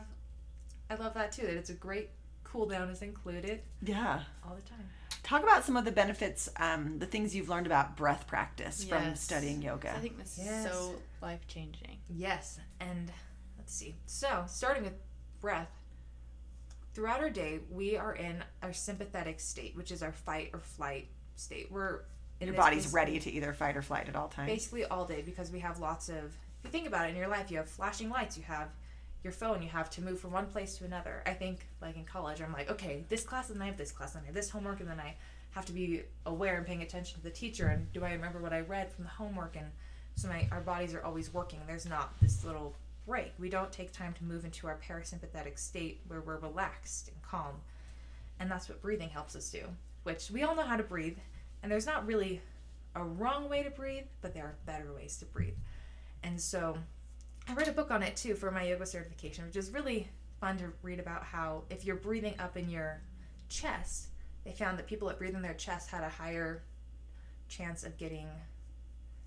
I 0.89 0.95
love 0.95 1.15
that 1.15 1.31
too. 1.31 1.41
That 1.41 1.57
it's 1.57 1.71
a 1.71 1.75
great 1.75 2.09
cool 2.53 2.67
down 2.67 2.87
is 2.89 3.01
included 3.01 3.63
Yeah. 3.81 4.21
all 4.47 4.53
the 4.55 4.61
time. 4.61 4.87
Talk 5.23 5.41
about 5.41 5.63
some 5.65 5.75
of 5.75 5.85
the 5.85 5.91
benefits, 5.91 6.47
um, 6.57 6.99
the 6.99 7.07
things 7.07 7.33
you've 7.35 7.49
learned 7.49 7.65
about 7.65 7.97
breath 7.97 8.27
practice 8.27 8.83
from 8.83 9.15
studying 9.15 9.61
yoga. 9.63 9.91
I 9.95 9.99
think 9.99 10.19
this 10.19 10.37
Yes. 10.37 10.65
is 10.67 10.71
so 10.71 11.01
life 11.21 11.47
changing. 11.47 11.99
Yes, 12.09 12.59
and 12.79 13.11
let's 13.57 13.73
see. 13.73 13.95
So, 14.05 14.45
starting 14.47 14.83
with 14.83 14.93
breath, 15.39 15.71
throughout 16.93 17.21
our 17.21 17.29
day, 17.31 17.61
we 17.71 17.97
are 17.97 18.13
in 18.13 18.43
our 18.61 18.71
sympathetic 18.73 19.39
state, 19.39 19.75
which 19.75 19.91
is 19.91 20.03
our 20.03 20.11
fight 20.11 20.51
or 20.53 20.59
flight 20.59 21.07
state. 21.35 21.71
We're 21.71 22.01
in 22.39 22.47
Your 22.47 22.55
this 22.55 22.63
body's 22.63 22.83
bas- 22.85 22.93
ready 22.93 23.19
to 23.19 23.31
either 23.31 23.51
fight 23.53 23.75
or 23.75 23.81
flight 23.81 24.07
at 24.07 24.15
all 24.15 24.27
times. 24.27 24.47
basically 24.47 24.85
all 24.85 25.05
day 25.05 25.23
because 25.23 25.49
we 25.51 25.59
have 25.61 25.79
lots 25.79 26.07
of. 26.09 26.37
If 26.59 26.65
you 26.65 26.69
think 26.69 26.85
about 26.87 27.07
it 27.07 27.11
in 27.11 27.15
your 27.15 27.27
life, 27.29 27.49
you 27.49 27.57
have 27.57 27.69
flashing 27.69 28.09
lights, 28.09 28.37
you 28.37 28.43
have 28.43 28.69
your 29.23 29.33
phone, 29.33 29.61
you 29.61 29.69
have 29.69 29.89
to 29.91 30.01
move 30.01 30.19
from 30.19 30.31
one 30.31 30.47
place 30.47 30.77
to 30.77 30.85
another. 30.85 31.23
I 31.25 31.33
think, 31.33 31.67
like 31.81 31.95
in 31.95 32.03
college, 32.03 32.41
I'm 32.41 32.51
like, 32.51 32.69
okay, 32.69 33.05
this 33.09 33.23
class, 33.23 33.49
and 33.49 33.61
I 33.63 33.67
have 33.67 33.77
this 33.77 33.91
class, 33.91 34.15
and 34.15 34.23
I 34.23 34.25
have 34.25 34.35
this 34.35 34.49
homework, 34.49 34.81
and 34.81 34.89
then 34.89 34.99
I 34.99 35.15
have 35.51 35.65
to 35.65 35.71
be 35.71 36.01
aware 36.25 36.57
and 36.57 36.65
paying 36.65 36.81
attention 36.81 37.17
to 37.17 37.23
the 37.23 37.29
teacher, 37.29 37.67
and 37.67 37.91
do 37.93 38.03
I 38.03 38.11
remember 38.11 38.39
what 38.39 38.53
I 38.53 38.61
read 38.61 38.91
from 38.91 39.05
the 39.05 39.09
homework, 39.09 39.55
and 39.55 39.67
so 40.15 40.27
my 40.27 40.47
our 40.51 40.61
bodies 40.61 40.93
are 40.93 41.03
always 41.03 41.33
working. 41.33 41.59
There's 41.67 41.87
not 41.87 42.19
this 42.19 42.43
little 42.43 42.75
break. 43.07 43.33
We 43.39 43.49
don't 43.49 43.71
take 43.71 43.91
time 43.91 44.13
to 44.13 44.23
move 44.23 44.45
into 44.45 44.67
our 44.67 44.77
parasympathetic 44.87 45.57
state 45.57 46.01
where 46.07 46.21
we're 46.21 46.37
relaxed 46.37 47.09
and 47.09 47.21
calm, 47.21 47.55
and 48.39 48.49
that's 48.51 48.67
what 48.67 48.81
breathing 48.81 49.09
helps 49.09 49.35
us 49.35 49.49
do. 49.49 49.63
Which 50.03 50.29
we 50.31 50.43
all 50.43 50.55
know 50.55 50.63
how 50.63 50.75
to 50.75 50.83
breathe, 50.83 51.17
and 51.61 51.71
there's 51.71 51.85
not 51.85 52.05
really 52.05 52.41
a 52.95 53.03
wrong 53.03 53.49
way 53.49 53.63
to 53.63 53.69
breathe, 53.69 54.05
but 54.21 54.33
there 54.33 54.43
are 54.43 54.55
better 54.65 54.91
ways 54.93 55.17
to 55.17 55.25
breathe. 55.25 55.55
And 56.23 56.39
so 56.39 56.77
I 57.47 57.53
read 57.53 57.67
a 57.67 57.73
book 57.73 57.91
on 57.91 58.03
it 58.03 58.15
too 58.15 58.35
for 58.35 58.51
my 58.51 58.63
yoga 58.63 58.85
certification, 58.85 59.45
which 59.45 59.55
is 59.55 59.71
really 59.71 60.07
fun 60.39 60.57
to 60.57 60.71
read 60.81 60.99
about 60.99 61.23
how 61.23 61.63
if 61.69 61.85
you're 61.85 61.95
breathing 61.95 62.35
up 62.39 62.57
in 62.57 62.69
your 62.69 63.01
chest, 63.49 64.07
they 64.45 64.51
found 64.51 64.77
that 64.77 64.87
people 64.87 65.07
that 65.07 65.17
breathe 65.17 65.35
in 65.35 65.41
their 65.41 65.53
chest 65.53 65.89
had 65.89 66.03
a 66.03 66.09
higher 66.09 66.63
chance 67.49 67.83
of 67.83 67.97
getting 67.97 68.27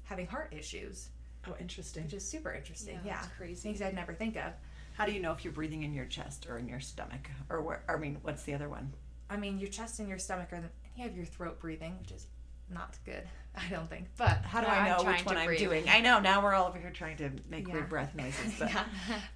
having 0.04 0.26
heart 0.26 0.52
issues, 0.56 1.08
oh, 1.48 1.54
interesting. 1.60 2.04
which 2.04 2.14
is 2.14 2.28
super 2.28 2.52
interesting. 2.52 3.00
Yeah, 3.04 3.20
Yeah, 3.22 3.28
crazy. 3.36 3.60
Things 3.60 3.82
I'd 3.82 3.94
never 3.94 4.14
think 4.14 4.36
of. 4.36 4.52
How 4.94 5.04
do 5.04 5.12
you 5.12 5.20
know 5.20 5.32
if 5.32 5.44
you're 5.44 5.52
breathing 5.52 5.82
in 5.82 5.92
your 5.92 6.06
chest 6.06 6.46
or 6.48 6.58
in 6.58 6.68
your 6.68 6.80
stomach? 6.80 7.28
Or 7.50 7.60
where, 7.60 7.82
I 7.88 7.96
mean, 7.96 8.18
what's 8.22 8.44
the 8.44 8.54
other 8.54 8.68
one? 8.68 8.92
I 9.28 9.36
mean, 9.36 9.58
your 9.58 9.68
chest 9.68 9.98
and 9.98 10.08
your 10.08 10.18
stomach 10.18 10.52
are. 10.52 10.60
The, 10.60 10.68
you 10.96 11.02
have 11.02 11.16
your 11.16 11.26
throat 11.26 11.60
breathing, 11.60 11.98
which 12.00 12.12
is 12.12 12.26
not 12.70 12.96
good. 13.04 13.22
I 13.56 13.68
don't 13.70 13.88
think. 13.88 14.08
But 14.18 14.42
How 14.44 14.60
do 14.60 14.66
Yeah, 14.66 14.72
I 14.82 14.88
know 14.98 15.04
which 15.10 15.24
one 15.24 15.36
I'm 15.38 15.46
breathe. 15.46 15.58
doing? 15.60 15.88
I 15.88 16.00
know, 16.00 16.18
now 16.20 16.42
we're 16.42 16.52
all 16.54 16.68
over 16.68 16.78
here 16.78 16.90
trying 16.90 17.16
to 17.18 17.30
make 17.48 17.66
Yeah. 17.66 17.74
weird 17.74 17.88
breath 17.88 18.14
noises. 18.14 18.54
But 18.58 18.68
yeah. 18.70 18.84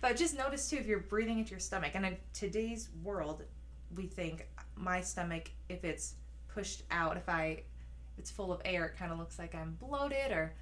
But 0.02 0.16
just 0.16 0.36
notice 0.36 0.68
too 0.68 0.76
if 0.76 0.86
you're 0.86 0.98
breathing 1.00 1.38
into 1.38 1.52
your 1.52 1.60
stomach. 1.60 1.92
And 1.94 2.04
in 2.04 2.16
today's 2.34 2.90
world, 3.02 3.42
we 3.96 4.06
think 4.06 4.46
my 4.76 5.00
stomach, 5.00 5.50
if 5.68 5.84
it's 5.84 6.14
pushed 6.48 6.82
out, 6.90 7.16
if 7.16 7.28
I, 7.28 7.62
if 8.12 8.18
it's 8.18 8.30
full 8.30 8.52
of 8.52 8.60
air, 8.64 8.84
it 8.86 8.96
kind 8.98 9.10
of 9.10 9.18
looks 9.18 9.38
like 9.38 9.54
I'm 9.54 9.74
bloated. 9.80 10.32
Or 10.32 10.52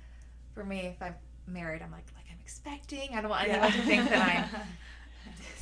for 0.55 0.63
me, 0.65 0.81
if 0.87 1.03
I'm 1.03 1.15
married, 1.47 1.83
I'm 1.83 1.91
like 1.91 2.07
like 2.15 2.27
I'm 2.31 2.39
expecting. 2.41 3.11
I 3.15 3.21
don't 3.21 3.31
want 3.31 3.49
anyone 3.49 3.73
to 3.73 3.83
think 3.83 4.09
that 4.09 4.51
I'm, 4.55 4.61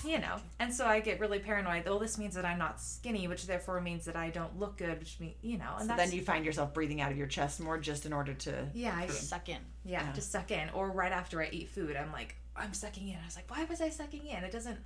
you 0.04 0.18
know. 0.18 0.36
And 0.60 0.72
so 0.72 0.86
I 0.86 1.00
get 1.00 1.20
really 1.20 1.38
paranoid. 1.38 1.84
Oh, 1.86 1.98
this 1.98 2.18
means 2.18 2.34
that 2.34 2.44
I'm 2.44 2.58
not 2.58 2.80
skinny, 2.80 3.26
which 3.28 3.46
therefore 3.46 3.80
means 3.80 4.04
that 4.04 4.16
I 4.16 4.30
don't 4.30 4.58
look 4.58 4.76
good, 4.78 4.98
which 4.98 5.18
means 5.20 5.34
you 5.42 5.58
know. 5.58 5.72
And 5.78 5.82
so 5.82 5.96
that's 5.96 6.10
then 6.10 6.12
you 6.18 6.22
find 6.24 6.44
yourself 6.44 6.72
breathing 6.74 7.00
out 7.00 7.10
of 7.10 7.16
your 7.18 7.26
chest 7.26 7.60
more 7.60 7.78
just 7.78 8.06
in 8.06 8.12
order 8.12 8.34
to. 8.34 8.66
yeah, 8.74 8.94
I 8.96 9.06
Suck 9.08 9.48
in. 9.48 9.58
yeah, 9.84 10.04
Yeah. 10.06 10.12
to 10.12 10.20
suck 10.20 10.50
in. 10.50 10.68
Or 10.70 10.90
right 10.90 11.12
after 11.12 11.42
I 11.42 11.48
eat 11.50 11.68
food, 11.70 11.96
I'm 11.96 12.12
like, 12.12 12.36
I'm 12.54 12.72
sucking 12.72 13.08
in. 13.08 13.16
I 13.20 13.24
was 13.24 13.36
like, 13.36 13.50
why 13.50 13.64
was 13.64 13.80
I 13.80 13.88
sucking 13.90 14.26
in? 14.26 14.44
It 14.44 14.52
doesn't. 14.52 14.78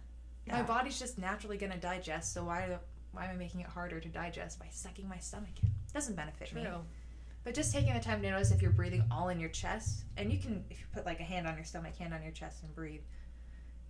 My 0.51 0.63
body's 0.63 0.99
just 0.99 1.17
naturally 1.19 1.57
gonna 1.59 1.77
digest. 1.77 2.33
So 2.35 2.45
why, 2.45 2.79
why 3.13 3.27
am 3.27 3.31
I 3.31 3.35
making 3.35 3.61
it 3.61 3.69
harder 3.69 4.01
to 4.01 4.09
digest 4.09 4.59
by 4.59 4.67
sucking 4.71 5.09
my 5.09 5.19
stomach 5.19 5.51
in? 5.63 5.71
doesn't 5.93 6.17
benefit 6.17 6.53
me. 6.55 6.63
True. 6.63 6.79
But 7.45 7.55
just 7.55 7.73
taking 7.73 7.95
the 7.95 8.01
time 8.01 8.21
to 8.23 8.31
notice 8.31 8.51
if 8.51 8.61
you're 8.61 8.71
breathing 8.73 9.05
all 9.11 9.29
in 9.29 9.39
your 9.41 9.49
chest, 9.49 10.03
and 10.17 10.31
you 10.33 10.39
can, 10.39 10.65
if 10.71 10.79
you 10.81 10.87
put 10.93 11.07
like 11.07 11.21
a 11.21 11.25
hand 11.25 11.47
on 11.47 11.55
your 11.57 11.65
stomach, 11.65 11.97
hand 11.97 12.13
on 12.13 12.23
your 12.23 12.33
chest, 12.33 12.63
and 12.65 12.75
breathe, 12.75 13.01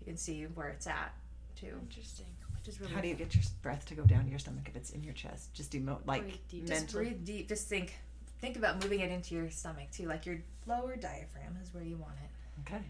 you 0.00 0.06
can 0.06 0.16
see 0.16 0.44
where 0.44 0.68
it's 0.68 0.86
at 0.86 1.14
too, 1.56 1.78
Interesting. 1.88 2.26
which 2.58 2.68
is 2.68 2.80
really. 2.80 2.92
How 2.92 3.00
do 3.00 3.08
you 3.08 3.14
get 3.14 3.34
your 3.34 3.44
breath 3.62 3.84
to 3.86 3.94
go 3.94 4.02
down 4.04 4.24
to 4.24 4.30
your 4.30 4.38
stomach 4.38 4.64
if 4.68 4.76
it's 4.76 4.90
in 4.90 5.02
your 5.02 5.14
chest? 5.14 5.52
Just 5.54 5.74
emo 5.74 6.00
like 6.06 6.22
Breathe 6.22 6.34
deep. 6.48 6.66
Just 6.66 6.80
mentally. 6.82 7.04
breathe 7.04 7.24
deep. 7.24 7.48
Just 7.48 7.68
think, 7.68 7.94
think 8.40 8.56
about 8.56 8.82
moving 8.82 9.00
it 9.00 9.10
into 9.10 9.34
your 9.34 9.50
stomach 9.50 9.90
too. 9.92 10.06
Like 10.06 10.26
your 10.26 10.38
lower 10.66 10.96
diaphragm 10.96 11.58
is 11.62 11.72
where 11.74 11.84
you 11.84 11.96
want 11.96 12.14
it. 12.22 12.60
Okay. 12.72 12.82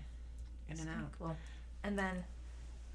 In 0.69 0.79
and 0.79 0.89
out. 0.89 1.11
Cool. 1.19 1.37
And 1.83 1.99
then, 1.99 2.25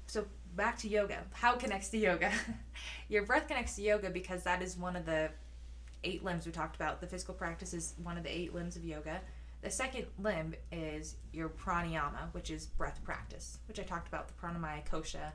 so 0.06 0.24
back 0.54 0.78
to 0.78 0.88
yoga. 0.88 1.18
How 1.32 1.54
it 1.54 1.60
connects 1.60 1.88
to 1.90 1.98
yoga? 1.98 2.30
Your 3.08 3.24
breath 3.24 3.48
connects 3.48 3.76
to 3.76 3.82
yoga 3.82 4.08
because 4.10 4.44
that 4.44 4.62
is 4.62 4.76
one 4.76 4.96
of 4.96 5.04
the 5.04 5.28
eight 6.04 6.24
limbs 6.24 6.46
we 6.46 6.52
talked 6.52 6.76
about. 6.76 7.00
The 7.00 7.06
physical 7.06 7.34
practice 7.34 7.74
is 7.74 7.94
one 8.02 8.16
of 8.16 8.22
the 8.22 8.34
eight 8.34 8.54
limbs 8.54 8.76
of 8.76 8.84
yoga. 8.84 9.20
The 9.62 9.70
second 9.70 10.06
limb 10.18 10.54
is 10.70 11.16
your 11.32 11.48
pranayama, 11.48 12.32
which 12.32 12.50
is 12.50 12.66
breath 12.66 13.00
practice, 13.04 13.58
which 13.66 13.80
I 13.80 13.82
talked 13.82 14.08
about, 14.08 14.28
the 14.28 14.34
pranamaya 14.34 14.86
kosha. 14.86 15.32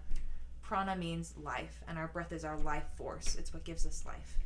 Prana 0.61 0.95
means 0.95 1.33
life, 1.37 1.81
and 1.87 1.97
our 1.97 2.07
breath 2.07 2.31
is 2.31 2.45
our 2.45 2.57
life 2.59 2.85
force. 2.95 3.35
It's 3.35 3.53
what 3.53 3.65
gives 3.65 3.85
us 3.85 4.03
life, 4.05 4.37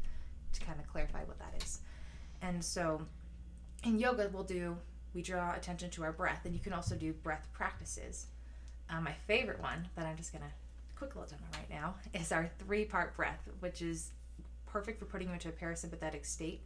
to 0.53 0.61
kind 0.61 0.79
of 0.79 0.87
clarify 0.87 1.23
what 1.25 1.37
that 1.37 1.53
is. 1.61 1.79
And 2.41 2.63
so 2.63 3.01
in 3.83 3.99
yoga, 3.99 4.29
we'll 4.33 4.43
do, 4.43 4.77
we 5.13 5.21
draw 5.21 5.53
attention 5.53 5.91
to 5.91 6.03
our 6.03 6.11
breath, 6.11 6.41
and 6.45 6.53
you 6.53 6.59
can 6.59 6.73
also 6.73 6.95
do 6.95 7.13
breath 7.13 7.47
practices. 7.53 8.25
Uh, 8.89 9.01
my 9.01 9.13
favorite 9.27 9.61
one 9.61 9.87
that 9.95 10.05
I'm 10.05 10.17
just 10.17 10.31
going 10.31 10.43
to 10.43 10.51
quick 10.95 11.15
little 11.15 11.29
demo 11.29 11.43
right 11.53 11.69
now 11.69 11.95
is 12.19 12.31
our 12.31 12.49
three 12.59 12.85
part 12.85 13.15
breath, 13.15 13.47
which 13.59 13.81
is 13.81 14.11
perfect 14.65 14.99
for 14.99 15.05
putting 15.05 15.27
you 15.27 15.33
into 15.33 15.49
a 15.49 15.51
parasympathetic 15.51 16.25
state. 16.25 16.61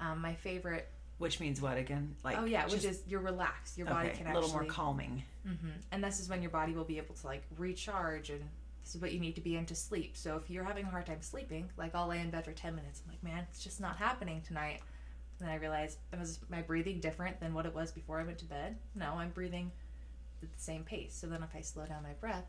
Um, 0.00 0.20
my 0.20 0.34
favorite, 0.34 0.88
Which 1.18 1.38
means 1.38 1.60
what 1.60 1.76
again? 1.76 2.16
Like 2.24 2.38
oh 2.38 2.44
yeah, 2.44 2.66
which 2.66 2.84
is 2.84 3.02
you're 3.06 3.20
relaxed. 3.20 3.78
Your 3.78 3.86
body 3.86 4.08
okay, 4.08 4.18
can 4.18 4.26
a 4.26 4.34
little 4.34 4.50
more 4.50 4.64
calming. 4.64 5.22
hmm 5.46 5.70
And 5.92 6.02
this 6.02 6.18
is 6.20 6.28
when 6.28 6.42
your 6.42 6.50
body 6.50 6.72
will 6.72 6.84
be 6.84 6.98
able 6.98 7.14
to 7.14 7.26
like 7.26 7.44
recharge, 7.56 8.30
and 8.30 8.42
this 8.82 8.94
is 8.94 9.00
what 9.00 9.12
you 9.12 9.20
need 9.20 9.34
to 9.36 9.40
be 9.40 9.56
into 9.56 9.74
sleep. 9.74 10.16
So 10.16 10.36
if 10.36 10.50
you're 10.50 10.64
having 10.64 10.84
a 10.84 10.90
hard 10.90 11.06
time 11.06 11.22
sleeping, 11.22 11.70
like 11.76 11.94
I'll 11.94 12.08
lay 12.08 12.20
in 12.20 12.30
bed 12.30 12.44
for 12.44 12.52
ten 12.52 12.74
minutes, 12.74 13.02
I'm 13.04 13.12
like, 13.12 13.22
man, 13.22 13.46
it's 13.50 13.62
just 13.62 13.80
not 13.80 13.96
happening 13.96 14.42
tonight. 14.46 14.80
And 15.38 15.48
then 15.48 15.54
I 15.54 15.58
realized, 15.58 15.98
was 16.18 16.40
my 16.48 16.62
breathing 16.62 17.00
different 17.00 17.40
than 17.40 17.54
what 17.54 17.66
it 17.66 17.74
was 17.74 17.90
before 17.92 18.20
I 18.20 18.24
went 18.24 18.38
to 18.38 18.44
bed? 18.44 18.76
No, 18.94 19.14
I'm 19.14 19.30
breathing 19.30 19.70
at 20.42 20.52
the 20.52 20.60
same 20.62 20.82
pace. 20.84 21.14
So 21.14 21.26
then 21.26 21.42
if 21.42 21.50
I 21.54 21.60
slow 21.60 21.84
down 21.86 22.02
my 22.02 22.12
breath, 22.14 22.46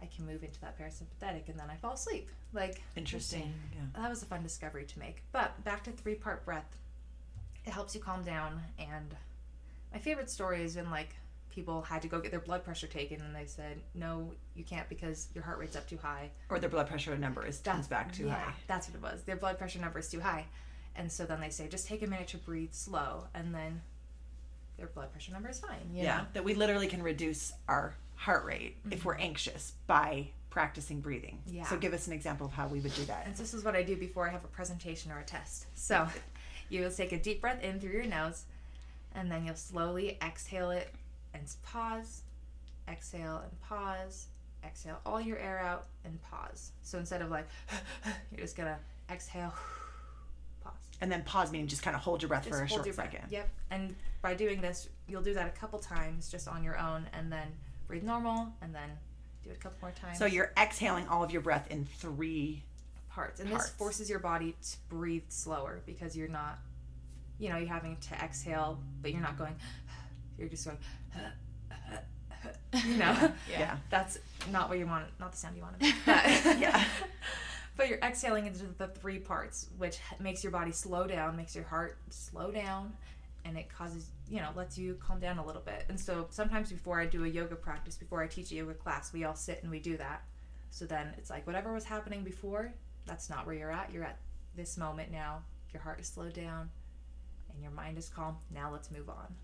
I 0.00 0.06
can 0.06 0.26
move 0.26 0.42
into 0.42 0.60
that 0.60 0.78
parasympathetic, 0.78 1.48
and 1.48 1.58
then 1.58 1.70
I 1.70 1.76
fall 1.76 1.92
asleep. 1.92 2.28
Like 2.52 2.82
Interesting. 2.96 3.54
Yeah. 3.72 4.02
that 4.02 4.10
was 4.10 4.22
a 4.22 4.26
fun 4.26 4.42
discovery 4.42 4.84
to 4.84 4.98
make. 4.98 5.22
But 5.32 5.62
back 5.64 5.84
to 5.84 5.92
three 5.92 6.14
part 6.14 6.44
breath. 6.44 6.76
It 7.64 7.72
helps 7.72 7.94
you 7.94 8.00
calm 8.00 8.22
down. 8.24 8.60
And 8.78 9.14
my 9.92 9.98
favorite 9.98 10.30
story 10.30 10.62
has 10.62 10.74
been 10.74 10.90
like 10.90 11.14
people 11.50 11.82
had 11.82 12.02
to 12.02 12.08
go 12.08 12.18
get 12.18 12.30
their 12.30 12.40
blood 12.40 12.64
pressure 12.64 12.86
taken 12.86 13.20
and 13.20 13.34
they 13.36 13.44
said, 13.44 13.78
no, 13.94 14.32
you 14.54 14.64
can't 14.64 14.88
because 14.88 15.28
your 15.34 15.44
heart 15.44 15.58
rate's 15.58 15.76
up 15.76 15.86
too 15.88 15.98
high. 15.98 16.30
Or 16.48 16.58
their 16.58 16.70
blood 16.70 16.88
pressure 16.88 17.16
number 17.16 17.44
is 17.46 17.58
comes 17.58 17.86
back 17.86 18.12
too 18.12 18.26
yeah, 18.26 18.34
high. 18.34 18.54
That's 18.66 18.88
what 18.88 18.96
it 18.96 19.02
was. 19.02 19.22
Their 19.22 19.36
blood 19.36 19.58
pressure 19.58 19.78
number 19.78 19.98
is 19.98 20.08
too 20.08 20.20
high. 20.20 20.46
And 20.96 21.10
so 21.10 21.24
then 21.24 21.40
they 21.40 21.50
say, 21.50 21.68
just 21.68 21.86
take 21.86 22.02
a 22.02 22.06
minute 22.06 22.28
to 22.28 22.38
breathe 22.38 22.72
slow. 22.72 23.24
And 23.34 23.54
then 23.54 23.82
their 24.78 24.86
blood 24.86 25.12
pressure 25.12 25.32
number 25.32 25.50
is 25.50 25.60
fine. 25.60 25.90
You 25.92 26.04
Yeah. 26.04 26.18
know? 26.18 26.24
That 26.32 26.44
we 26.44 26.54
literally 26.54 26.86
can 26.88 27.02
reduce 27.02 27.52
our 27.68 27.94
heart 28.16 28.44
rate 28.44 28.76
if 28.90 29.04
we're 29.04 29.16
anxious 29.16 29.72
by 29.86 30.28
practicing 30.48 31.00
breathing. 31.00 31.38
Mm-hmm. 31.46 31.56
Yeah. 31.56 31.64
So 31.64 31.76
give 31.76 31.92
us 31.92 32.06
an 32.06 32.12
example 32.12 32.46
of 32.46 32.52
how 32.52 32.66
we 32.68 32.80
would 32.80 32.94
do 32.94 33.04
that. 33.06 33.24
And 33.26 33.36
so 33.36 33.42
this 33.42 33.54
is 33.54 33.64
what 33.64 33.74
I 33.74 33.82
do 33.82 33.96
before 33.96 34.28
I 34.28 34.32
have 34.32 34.44
a 34.44 34.48
presentation 34.48 35.10
or 35.10 35.18
a 35.18 35.24
test. 35.24 35.66
So 35.74 36.06
you 36.72 36.82
will 36.82 36.90
take 36.90 37.12
a 37.12 37.18
deep 37.18 37.40
breath 37.40 37.62
in 37.62 37.78
through 37.78 37.92
your 37.92 38.06
nose, 38.06 38.44
and 39.14 39.30
then 39.30 39.44
you'll 39.44 39.54
slowly 39.54 40.18
exhale 40.22 40.70
it 40.70 40.88
and 41.34 41.44
pause, 41.62 42.22
exhale 42.88 43.42
and 43.44 43.60
pause, 43.60 44.26
exhale 44.64 44.98
all 45.04 45.20
your 45.20 45.38
air 45.38 45.58
out 45.58 45.86
and 46.04 46.18
pause. 46.22 46.72
So 46.82 46.98
instead 46.98 47.20
of 47.20 47.30
like, 47.30 47.46
you're 48.30 48.40
just 48.40 48.56
gonna 48.56 48.78
exhale, 49.10 49.52
pause. 50.64 50.72
And 51.00 51.12
then 51.12 51.22
pause 51.24 51.52
meaning 51.52 51.66
just 51.66 51.82
kind 51.82 51.94
of 51.94 52.02
hold 52.02 52.22
your 52.22 52.28
breath 52.30 52.44
Just 52.44 52.56
for 52.56 52.64
a 52.64 52.68
short 52.68 52.86
your 52.86 52.94
breath. 52.94 53.12
second. 53.12 53.30
Yep. 53.30 53.48
And 53.70 53.94
by 54.22 54.34
doing 54.34 54.60
this, 54.60 54.88
you'll 55.08 55.22
do 55.22 55.34
that 55.34 55.46
a 55.46 55.50
couple 55.50 55.78
times 55.78 56.30
just 56.30 56.48
on 56.48 56.64
your 56.64 56.78
own, 56.78 57.06
and 57.12 57.30
then 57.30 57.48
breathe 57.86 58.04
normal, 58.04 58.48
and 58.62 58.74
then 58.74 58.88
do 59.44 59.50
it 59.50 59.56
a 59.56 59.60
couple 59.60 59.78
more 59.82 59.92
times. 59.92 60.18
So 60.18 60.24
you're 60.24 60.52
exhaling 60.56 61.06
all 61.08 61.22
of 61.22 61.30
your 61.30 61.42
breath 61.42 61.66
in 61.70 61.84
three. 61.84 62.62
Parts. 63.14 63.40
And 63.40 63.50
Parts. 63.50 63.66
this 63.66 63.74
forces 63.74 64.10
your 64.10 64.18
body 64.18 64.54
to 64.62 64.76
breathe 64.88 65.24
slower 65.28 65.80
because 65.86 66.16
you're 66.16 66.28
not, 66.28 66.58
you 67.38 67.48
know, 67.48 67.56
you're 67.56 67.68
having 67.68 67.96
to 68.08 68.14
exhale, 68.14 68.78
but 69.00 69.12
you're 69.12 69.20
not 69.20 69.36
going, 69.38 69.54
you're 70.38 70.48
just 70.48 70.64
going, 70.64 70.78
you 72.86 72.96
know, 72.96 73.32
Yeah. 73.50 73.76
that's 73.90 74.18
not 74.50 74.68
what 74.68 74.78
you 74.78 74.86
want, 74.86 75.06
not 75.20 75.32
the 75.32 75.38
sound 75.38 75.56
you 75.56 75.62
want 75.62 75.78
to 75.78 75.86
make. 75.86 75.94
But, 76.06 76.58
Yeah. 76.58 76.84
But 77.74 77.88
you're 77.88 78.00
exhaling 78.00 78.46
into 78.46 78.66
the 78.66 78.86
three 78.88 79.18
parts, 79.18 79.68
which 79.78 79.98
makes 80.20 80.44
your 80.44 80.50
body 80.52 80.72
slow 80.72 81.06
down, 81.06 81.38
makes 81.38 81.54
your 81.54 81.64
heart 81.64 81.96
slow 82.10 82.50
down, 82.50 82.92
and 83.46 83.56
it 83.56 83.70
causes, 83.70 84.08
you 84.28 84.40
know, 84.40 84.50
lets 84.54 84.76
you 84.76 84.98
calm 85.02 85.20
down 85.20 85.38
a 85.38 85.44
little 85.46 85.62
bit. 85.62 85.86
And 85.88 85.98
so 85.98 86.26
sometimes 86.28 86.70
before 86.70 87.00
I 87.00 87.06
do 87.06 87.24
a 87.24 87.28
yoga 87.28 87.56
practice, 87.56 87.96
before 87.96 88.22
I 88.22 88.26
teach 88.26 88.52
a 88.52 88.56
yoga 88.56 88.74
class, 88.74 89.10
we 89.14 89.24
all 89.24 89.34
sit 89.34 89.62
and 89.62 89.70
we 89.70 89.80
do 89.80 89.96
that. 89.96 90.22
So 90.70 90.84
then 90.84 91.14
it's 91.16 91.30
like 91.30 91.46
whatever 91.46 91.72
was 91.72 91.84
happening 91.84 92.22
before, 92.24 92.74
that's 93.06 93.28
not 93.30 93.46
where 93.46 93.54
you're 93.54 93.70
at. 93.72 93.90
You're 93.92 94.04
at 94.04 94.18
this 94.56 94.76
moment 94.76 95.10
now. 95.10 95.42
Your 95.72 95.82
heart 95.82 96.00
is 96.00 96.06
slowed 96.06 96.34
down 96.34 96.70
and 97.52 97.62
your 97.62 97.72
mind 97.72 97.98
is 97.98 98.08
calm. 98.08 98.36
Now 98.54 98.70
let's 98.72 98.90
move 98.90 99.08
on. 99.08 99.34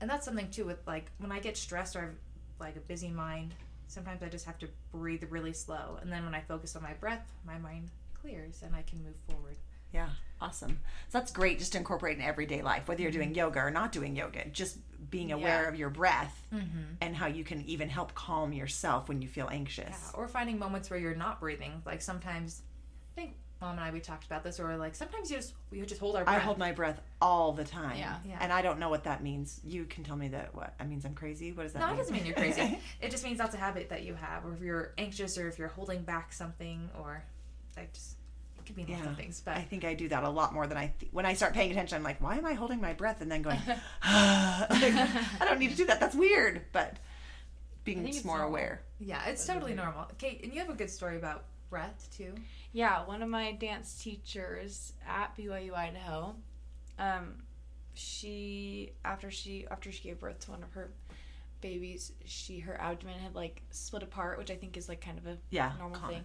And 0.00 0.08
that's 0.10 0.24
something 0.24 0.50
too 0.50 0.64
with 0.64 0.78
like 0.86 1.10
when 1.18 1.30
I 1.32 1.38
get 1.40 1.56
stressed 1.56 1.94
or 1.96 2.00
I 2.00 2.02
have 2.04 2.14
like 2.58 2.76
a 2.76 2.80
busy 2.80 3.08
mind, 3.10 3.54
sometimes 3.86 4.22
I 4.22 4.28
just 4.28 4.46
have 4.46 4.58
to 4.60 4.68
breathe 4.92 5.22
really 5.30 5.52
slow. 5.52 5.98
And 6.00 6.10
then 6.12 6.24
when 6.24 6.34
I 6.34 6.40
focus 6.40 6.74
on 6.76 6.82
my 6.82 6.94
breath, 6.94 7.30
my 7.46 7.58
mind 7.58 7.90
clears 8.20 8.62
and 8.64 8.74
I 8.74 8.82
can 8.82 9.02
move 9.04 9.16
forward. 9.28 9.56
Yeah. 9.92 10.08
Awesome. 10.40 10.78
So 11.10 11.18
that's 11.18 11.30
great 11.30 11.58
just 11.58 11.72
to 11.72 11.78
incorporate 11.78 12.16
in 12.16 12.22
everyday 12.24 12.62
life, 12.62 12.88
whether 12.88 13.02
you're 13.02 13.10
doing 13.12 13.34
yoga 13.34 13.60
or 13.60 13.70
not 13.70 13.92
doing 13.92 14.16
yoga, 14.16 14.48
just 14.48 14.78
being 15.10 15.30
aware 15.32 15.64
Yeah. 15.64 15.68
of 15.68 15.76
your 15.76 15.90
breath 15.90 16.42
Mm-hmm. 16.52 16.94
and 17.00 17.14
how 17.14 17.26
you 17.26 17.44
can 17.44 17.62
even 17.66 17.88
help 17.90 18.14
calm 18.14 18.52
yourself 18.52 19.08
when 19.08 19.20
you 19.22 19.28
feel 19.28 19.48
anxious. 19.52 19.88
Yeah, 19.90 20.18
or 20.18 20.26
finding 20.28 20.58
moments 20.58 20.88
where 20.90 20.98
you're 20.98 21.14
not 21.14 21.38
breathing. 21.40 21.82
Like 21.84 22.00
sometimes, 22.02 22.62
I 23.16 23.20
think 23.20 23.34
mom 23.60 23.72
and 23.72 23.80
I 23.80 23.90
we 23.90 24.00
talked 24.00 24.24
about 24.26 24.42
this, 24.44 24.58
or 24.58 24.76
like 24.76 24.94
sometimes 24.94 25.30
you 25.30 25.36
just 25.36 25.54
we 25.70 25.80
just 25.82 26.00
hold 26.00 26.16
our 26.16 26.24
breath. 26.24 26.36
I 26.36 26.38
hold 26.40 26.58
my 26.58 26.72
breath 26.72 27.00
all 27.20 27.52
the 27.52 27.64
time. 27.64 27.96
Yeah. 27.98 28.16
Yeah. 28.26 28.38
And 28.40 28.52
I 28.52 28.62
don't 28.62 28.78
know 28.78 28.88
what 28.88 29.04
that 29.04 29.22
means. 29.22 29.60
You 29.64 29.84
can 29.84 30.02
tell 30.04 30.16
me 30.16 30.28
that 30.28 30.54
what? 30.54 30.74
That 30.78 30.88
means 30.88 31.04
I'm 31.04 31.14
crazy? 31.14 31.52
What 31.52 31.64
does 31.64 31.72
that 31.74 31.80
No, 31.80 31.86
mean? 31.88 31.94
it 31.94 31.98
doesn't 31.98 32.14
mean 32.14 32.26
you're 32.26 32.34
crazy. 32.34 32.78
it 33.00 33.10
just 33.10 33.24
means 33.24 33.38
that's 33.38 33.54
a 33.54 33.58
habit 33.58 33.90
that 33.90 34.02
you 34.04 34.14
have, 34.14 34.44
or 34.46 34.52
if 34.54 34.60
you're 34.60 34.92
anxious, 34.98 35.36
or 35.38 35.48
if 35.48 35.58
you're 35.58 35.68
holding 35.68 36.02
back 36.02 36.32
something, 36.32 36.88
or 36.98 37.22
like 37.76 37.92
just 37.92 38.16
it 38.58 38.66
could 38.66 38.76
be 38.76 38.82
lots 38.86 39.02
Yeah. 39.02 39.10
of 39.10 39.16
things. 39.16 39.42
But 39.44 39.56
I 39.56 39.62
think 39.62 39.84
I 39.84 39.94
do 39.94 40.08
that 40.08 40.22
a 40.24 40.30
lot 40.30 40.54
more 40.54 40.66
than 40.66 40.78
I 40.78 40.92
th- 41.00 41.12
when 41.12 41.26
I 41.26 41.34
start 41.34 41.52
paying 41.52 41.70
attention. 41.72 41.96
I'm 41.96 42.02
like, 42.04 42.22
why 42.22 42.36
am 42.38 42.46
I 42.46 42.54
holding 42.54 42.80
my 42.80 42.92
breath 42.94 43.20
and 43.20 43.30
then 43.30 43.42
going? 43.42 43.58
Ah. 44.02 44.66
Like, 44.70 44.94
I 45.40 45.44
don't 45.44 45.58
need 45.58 45.70
to 45.70 45.76
do 45.76 45.86
that. 45.86 46.00
That's 46.00 46.14
weird. 46.16 46.62
But 46.72 46.96
being 47.84 48.06
just 48.06 48.24
more 48.24 48.38
normal. 48.38 48.50
aware. 48.54 48.82
yeah, 49.00 49.24
it's 49.26 49.44
totally 49.46 49.74
normal. 49.74 50.06
Kate, 50.18 50.40
and 50.44 50.52
you 50.52 50.60
have 50.60 50.70
a 50.70 50.74
good 50.74 50.90
story 50.90 51.16
about 51.16 51.44
breath 51.72 52.08
too. 52.14 52.34
Yeah, 52.72 53.04
one 53.06 53.22
of 53.22 53.28
my 53.30 53.52
dance 53.52 54.00
teachers 54.02 54.92
at 55.08 55.34
BYU 55.36 55.74
Idaho, 55.74 56.36
um, 56.98 57.42
she 57.94 58.92
after 59.04 59.30
she 59.30 59.66
after 59.70 59.90
she 59.90 60.02
gave 60.02 60.20
birth 60.20 60.38
to 60.40 60.50
one 60.50 60.62
of 60.62 60.72
her 60.74 60.90
babies, 61.62 62.12
she 62.26 62.60
her 62.60 62.78
abdomen 62.80 63.18
had 63.18 63.34
like 63.34 63.62
split 63.70 64.02
apart, 64.02 64.36
which 64.38 64.50
I 64.50 64.54
think 64.56 64.76
is 64.76 64.86
like 64.88 65.00
kind 65.00 65.16
of 65.18 65.26
a 65.26 65.38
Yeah. 65.50 65.72
normal 65.78 65.98
common. 65.98 66.16
thing. 66.16 66.24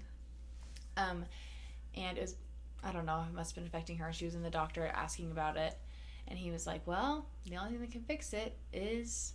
Um, 0.97 1.25
and 1.95 2.17
it 2.17 2.21
was 2.21 2.35
I 2.83 2.91
don't 2.91 3.05
know, 3.05 3.23
it 3.27 3.33
must 3.33 3.51
have 3.51 3.63
been 3.63 3.67
affecting 3.67 3.97
her. 3.99 4.11
She 4.13 4.25
was 4.25 4.35
in 4.35 4.43
the 4.43 4.49
doctor 4.49 4.85
asking 4.85 5.31
about 5.31 5.55
it, 5.57 5.75
and 6.27 6.37
he 6.37 6.51
was 6.51 6.67
like, 6.67 6.85
"Well, 6.85 7.25
the 7.45 7.55
only 7.57 7.71
thing 7.71 7.81
that 7.81 7.91
can 7.91 8.03
fix 8.03 8.33
it 8.33 8.55
is." 8.73 9.33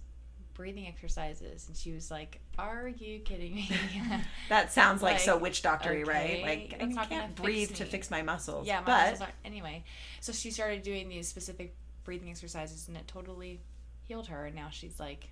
Breathing 0.54 0.86
exercises 0.86 1.66
and 1.68 1.76
she 1.76 1.92
was 1.92 2.10
like 2.10 2.40
are 2.58 2.88
you 2.88 3.18
kidding 3.20 3.54
me 3.54 3.70
That 4.48 4.72
sounds 4.72 5.02
like, 5.02 5.18
so 5.18 5.36
witch 5.38 5.62
doctory, 5.62 6.04
right? 6.04 6.42
Like 6.42 6.82
I 6.98 7.06
can't 7.06 7.34
breathe 7.34 7.74
to 7.76 7.84
fix 7.84 8.10
my 8.10 8.22
muscles. 8.22 8.66
Yeah, 8.66 8.80
my 8.80 8.86
but 8.86 9.00
muscles 9.02 9.20
aren't 9.22 9.34
anyway. 9.44 9.84
So 10.20 10.32
she 10.32 10.50
started 10.50 10.82
doing 10.82 11.08
these 11.08 11.28
specific 11.28 11.74
breathing 12.04 12.30
exercises, 12.30 12.88
and 12.88 12.96
it 12.96 13.06
totally 13.06 13.60
healed 14.04 14.26
her. 14.28 14.46
And 14.46 14.54
now 14.54 14.68
she's 14.70 14.98
like 15.00 15.28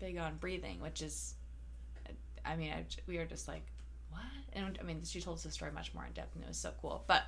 big 0.00 0.18
on 0.18 0.36
breathing, 0.36 0.80
which 0.80 1.02
is, 1.02 1.34
I 2.44 2.56
mean, 2.56 2.72
I, 2.72 2.84
we 3.06 3.18
were 3.18 3.24
just 3.24 3.46
like, 3.48 3.62
what? 4.10 4.22
And 4.52 4.78
I 4.80 4.84
mean, 4.84 5.02
she 5.04 5.20
told 5.20 5.36
us 5.36 5.44
the 5.44 5.50
story 5.50 5.72
much 5.72 5.94
more 5.94 6.04
in 6.04 6.12
depth, 6.12 6.34
and 6.34 6.44
it 6.44 6.48
was 6.48 6.56
so 6.56 6.72
cool. 6.80 7.04
But 7.06 7.22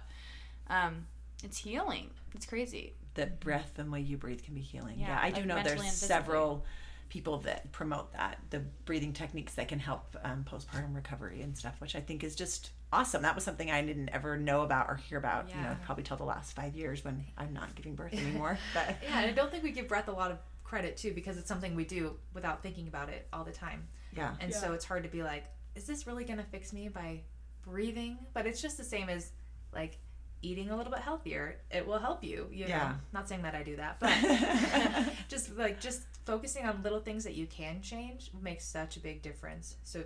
um, 0.68 1.06
it's 1.44 1.58
healing. 1.58 2.10
It's 2.34 2.46
crazy. 2.46 2.94
the 3.14 3.26
breath 3.26 3.78
and 3.78 3.90
way 3.92 4.00
you 4.00 4.16
breathe 4.16 4.42
can 4.42 4.54
be 4.54 4.60
healing. 4.60 4.96
Yeah, 4.98 5.08
Yeah, 5.08 5.20
I 5.22 5.30
do 5.30 5.44
know 5.44 5.62
there's 5.62 5.92
several 5.92 6.64
people 7.08 7.38
that 7.38 7.70
promote 7.72 8.12
that 8.12 8.38
the 8.50 8.60
breathing 8.84 9.12
techniques 9.12 9.54
that 9.54 9.68
can 9.68 9.78
help 9.78 10.16
um, 10.24 10.44
postpartum 10.50 10.94
recovery 10.94 11.42
and 11.42 11.56
stuff, 11.56 11.80
which 11.80 11.94
I 11.94 12.00
think 12.00 12.24
is 12.24 12.34
just 12.34 12.70
awesome. 12.92 13.22
That 13.22 13.34
was 13.34 13.44
something 13.44 13.70
I 13.70 13.82
didn't 13.82 14.08
ever 14.10 14.36
know 14.36 14.62
about 14.62 14.88
or 14.88 14.96
hear 14.96 15.18
about. 15.18 15.48
You 15.48 15.56
know, 15.56 15.76
probably 15.84 16.04
till 16.04 16.16
the 16.16 16.24
last 16.24 16.54
five 16.54 16.74
years 16.74 17.04
when 17.04 17.24
I'm 17.38 17.52
not 17.52 17.74
giving 17.74 17.94
birth 17.94 18.14
anymore. 18.14 18.58
But 18.74 18.96
Yeah, 19.02 19.20
and 19.20 19.30
I 19.30 19.32
don't 19.32 19.50
think 19.50 19.62
we 19.64 19.70
give 19.70 19.88
breath 19.88 20.08
a 20.08 20.12
lot 20.12 20.30
of 20.30 20.38
credit 20.64 20.96
too 20.96 21.12
because 21.12 21.36
it's 21.38 21.48
something 21.48 21.74
we 21.76 21.84
do 21.84 22.16
without 22.34 22.62
thinking 22.62 22.88
about 22.88 23.08
it 23.08 23.28
all 23.32 23.44
the 23.44 23.52
time. 23.52 23.86
yeah, 24.16 24.34
And 24.40 24.52
so 24.52 24.72
it's 24.72 24.84
hard 24.84 25.04
to 25.04 25.08
be 25.08 25.22
like, 25.22 25.44
is 25.74 25.84
this 25.84 26.06
really 26.06 26.24
going 26.24 26.38
to 26.38 26.44
fix 26.44 26.72
me 26.72 26.88
by 26.88 27.20
breathing? 27.62 28.18
But 28.34 28.46
it's 28.46 28.60
just 28.60 28.76
the 28.76 28.84
same 28.84 29.08
as 29.08 29.30
like 29.72 29.98
eating 30.46 30.70
a 30.70 30.76
little 30.76 30.92
bit 30.92 31.00
healthier. 31.00 31.56
It 31.70 31.86
will 31.86 31.98
help 31.98 32.22
you. 32.22 32.48
You 32.52 32.64
know, 32.64 32.70
Yeah. 32.70 32.94
not 33.12 33.28
saying 33.28 33.42
that 33.42 33.54
I 33.54 33.62
do 33.62 33.76
that, 33.76 33.98
but 34.00 34.12
just 35.28 35.56
like 35.56 35.80
just 35.80 36.02
focusing 36.24 36.64
on 36.66 36.82
little 36.82 37.00
things 37.00 37.24
that 37.24 37.34
you 37.34 37.46
can 37.46 37.80
change 37.82 38.30
makes 38.42 38.64
such 38.64 38.96
a 38.96 39.00
big 39.00 39.22
difference. 39.22 39.76
So 39.84 40.04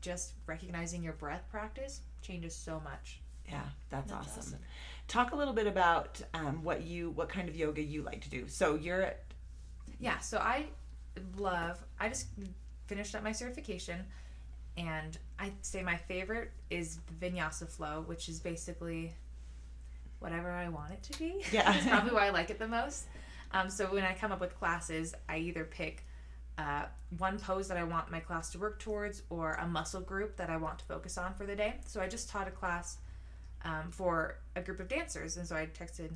just 0.00 0.32
recognizing 0.46 1.02
your 1.02 1.12
breath 1.14 1.44
practice 1.50 2.00
changes 2.22 2.54
so 2.54 2.80
much. 2.84 3.20
yeah, 3.48 3.62
that's, 3.90 4.10
That's 4.10 4.26
awesome. 4.28 4.40
awesome. 4.42 4.58
Talk 5.08 5.32
a 5.32 5.36
little 5.36 5.54
bit 5.54 5.66
about 5.66 6.20
um, 6.34 6.62
what 6.62 6.82
you 6.82 7.10
what 7.10 7.28
kind 7.28 7.48
of 7.48 7.56
yoga 7.56 7.82
you 7.82 8.02
like 8.02 8.20
to 8.22 8.30
do. 8.30 8.46
So 8.48 8.74
you're 8.74 9.02
at 9.02 9.24
Yeah, 10.00 10.18
so 10.18 10.38
I 10.38 10.66
love, 11.36 11.82
I 11.98 12.08
just 12.08 12.26
finished 12.86 13.14
up 13.14 13.22
my 13.22 13.32
certification 13.32 14.04
and 14.76 15.18
I'd 15.38 15.54
say 15.62 15.82
my 15.82 15.96
favorite 15.96 16.52
is 16.70 17.00
Vinyasa 17.20 17.68
Flow, 17.68 18.04
which 18.06 18.28
is 18.28 18.38
basically 18.38 19.14
whatever 20.20 20.50
I 20.50 20.68
want 20.68 20.92
it 20.92 21.02
to 21.04 21.18
be. 21.18 21.44
Yeah. 21.52 21.70
That's 21.72 21.86
probably 21.86 22.12
why 22.12 22.26
I 22.26 22.30
like 22.30 22.50
it 22.50 22.58
the 22.58 22.68
most. 22.68 23.06
Um, 23.52 23.70
so 23.70 23.86
when 23.86 24.04
I 24.04 24.14
come 24.14 24.32
up 24.32 24.40
with 24.40 24.58
classes, 24.58 25.14
I 25.28 25.38
either 25.38 25.64
pick 25.64 26.04
uh, 26.58 26.86
one 27.18 27.38
pose 27.38 27.68
that 27.68 27.76
I 27.76 27.84
want 27.84 28.10
my 28.10 28.20
class 28.20 28.50
to 28.50 28.58
work 28.58 28.80
towards 28.80 29.22
or 29.30 29.54
a 29.54 29.66
muscle 29.66 30.00
group 30.00 30.36
that 30.36 30.50
I 30.50 30.56
want 30.56 30.80
to 30.80 30.84
focus 30.84 31.16
on 31.16 31.34
for 31.34 31.46
the 31.46 31.54
day. 31.54 31.76
So 31.86 32.00
I 32.00 32.08
just 32.08 32.28
taught 32.28 32.48
a 32.48 32.50
class 32.50 32.98
um, 33.64 33.90
for 33.90 34.38
a 34.56 34.60
group 34.60 34.80
of 34.80 34.88
dancers, 34.88 35.36
and 35.36 35.46
so 35.46 35.56
I 35.56 35.66
texted 35.66 36.10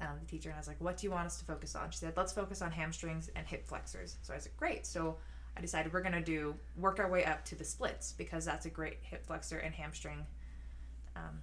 um, 0.00 0.18
the 0.20 0.26
teacher 0.26 0.48
and 0.48 0.56
I 0.56 0.58
was 0.58 0.68
like, 0.68 0.80
"What 0.80 0.96
do 0.96 1.06
you 1.06 1.12
want 1.12 1.26
us 1.26 1.38
to 1.38 1.44
focus 1.44 1.74
on?" 1.76 1.90
She 1.90 1.98
said, 1.98 2.14
"Let's 2.16 2.32
focus 2.32 2.60
on 2.60 2.72
hamstrings 2.72 3.30
and 3.36 3.46
hip 3.46 3.66
flexors." 3.66 4.16
So 4.22 4.34
I 4.34 4.38
said, 4.38 4.52
"Great." 4.56 4.86
So 4.86 5.16
I 5.56 5.60
decided 5.60 5.92
we're 5.92 6.02
gonna 6.02 6.20
do 6.20 6.56
work 6.76 6.98
our 6.98 7.08
way 7.08 7.24
up 7.24 7.44
to 7.46 7.54
the 7.54 7.64
splits 7.64 8.12
because 8.12 8.44
that's 8.44 8.66
a 8.66 8.70
great 8.70 8.98
hip 9.02 9.26
flexor 9.26 9.58
and 9.58 9.74
hamstring 9.74 10.26
um, 11.14 11.40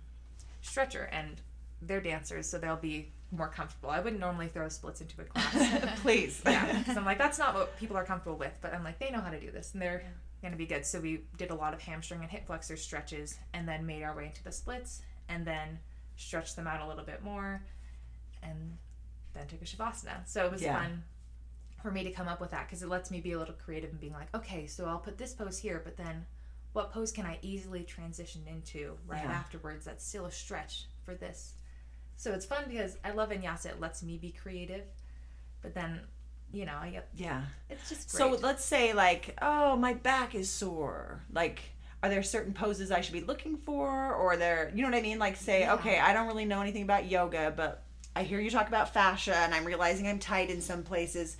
stretcher, 0.61 1.09
and 1.11 1.41
they're 1.81 2.01
dancers, 2.01 2.47
so 2.49 2.57
they'll 2.57 2.75
be 2.75 3.11
more 3.31 3.47
comfortable. 3.47 3.89
I 3.89 3.99
wouldn't 3.99 4.19
normally 4.19 4.47
throw 4.47 4.67
splits 4.69 5.01
into 5.01 5.21
a 5.21 5.25
class. 5.25 5.99
please. 6.01 6.41
yeah, 6.45 6.79
because 6.79 6.97
I'm 6.97 7.05
like, 7.05 7.17
that's 7.17 7.37
not 7.39 7.53
what 7.53 7.77
people 7.79 7.95
are 7.97 8.03
comfortable 8.03 8.37
with. 8.37 8.57
But 8.61 8.73
I'm 8.73 8.83
like, 8.83 8.99
they 8.99 9.11
know 9.11 9.21
how 9.21 9.29
to 9.29 9.39
do 9.39 9.51
this, 9.51 9.73
and 9.73 9.81
they're 9.81 10.03
gonna 10.41 10.55
be 10.55 10.65
good. 10.65 10.85
So 10.85 10.99
we 10.99 11.21
did 11.37 11.51
a 11.51 11.55
lot 11.55 11.73
of 11.73 11.81
hamstring 11.81 12.21
and 12.21 12.29
hip 12.29 12.47
flexor 12.47 12.75
stretches, 12.77 13.37
and 13.53 13.67
then 13.67 13.85
made 13.85 14.03
our 14.03 14.15
way 14.15 14.25
into 14.25 14.43
the 14.43 14.51
splits, 14.51 15.01
and 15.27 15.45
then 15.45 15.79
stretched 16.17 16.55
them 16.55 16.67
out 16.67 16.81
a 16.81 16.87
little 16.87 17.05
bit 17.05 17.23
more, 17.23 17.61
and 18.43 18.77
then 19.33 19.47
took 19.47 19.61
a 19.61 19.65
shavasana. 19.65 20.27
So 20.27 20.45
it 20.45 20.51
was 20.51 20.61
Yeah. 20.61 20.79
fun 20.81 21.03
for 21.81 21.91
me 21.91 22.03
to 22.03 22.11
come 22.11 22.27
up 22.27 22.41
with 22.41 22.51
that 22.51 22.67
because 22.67 22.81
it 22.83 22.89
lets 22.89 23.09
me 23.11 23.21
be 23.21 23.31
a 23.33 23.37
little 23.39 23.53
creative 23.53 23.91
and 23.91 23.99
being 23.99 24.11
like, 24.13 24.33
okay, 24.35 24.67
so 24.67 24.85
I'll 24.85 24.99
put 24.99 25.17
this 25.17 25.33
pose 25.33 25.59
here, 25.59 25.79
but 25.83 25.95
then 25.97 26.25
what 26.73 26.91
pose 26.91 27.11
can 27.11 27.25
I 27.25 27.39
easily 27.41 27.83
transition 27.83 28.41
into 28.47 28.97
right 29.07 29.23
Yeah. 29.23 29.31
afterwards? 29.31 29.85
That's 29.85 30.05
still 30.05 30.25
a 30.25 30.31
stretch 30.31 30.87
for 31.05 31.15
this. 31.15 31.53
So 32.19 32.33
it's 32.33 32.45
fun 32.45 32.65
because 32.67 32.97
I 33.05 33.11
love 33.11 33.29
vinyasa. 33.29 33.67
It 33.67 33.79
lets 33.79 34.03
me 34.03 34.17
be 34.17 34.31
creative, 34.31 34.83
but 35.61 35.73
then, 35.73 36.01
you 36.51 36.65
know, 36.65 36.75
I 36.77 36.89
get 36.89 37.07
Yeah. 37.15 37.43
it's 37.69 37.87
just 37.87 38.11
great. 38.11 38.19
So 38.19 38.37
let's 38.45 38.61
say 38.65 38.91
like, 38.91 39.37
oh, 39.41 39.77
my 39.77 39.93
back 39.93 40.35
is 40.35 40.49
sore. 40.51 41.23
Like, 41.31 41.61
are 42.03 42.09
there 42.09 42.21
certain 42.21 42.51
poses 42.53 42.91
I 42.91 42.99
should 42.99 43.13
be 43.13 43.21
looking 43.21 43.55
for, 43.55 43.87
or 44.13 44.33
are 44.33 44.37
there, 44.37 44.69
you 44.75 44.81
know 44.81 44.89
what 44.89 44.97
I 44.97 45.01
mean? 45.01 45.17
Like, 45.17 45.37
say, 45.37 45.61
Yeah. 45.61 45.75
okay, 45.75 45.97
I 45.97 46.11
don't 46.11 46.27
really 46.27 46.43
know 46.43 46.59
anything 46.59 46.83
about 46.83 47.09
yoga, 47.09 47.53
but 47.55 47.83
I 48.17 48.23
hear 48.23 48.41
you 48.41 48.49
talk 48.51 48.67
about 48.67 48.93
fascia, 48.93 49.37
and 49.37 49.55
I'm 49.55 49.63
realizing 49.63 50.05
I'm 50.05 50.19
tight 50.19 50.49
in 50.49 50.59
some 50.59 50.83
places. 50.83 51.37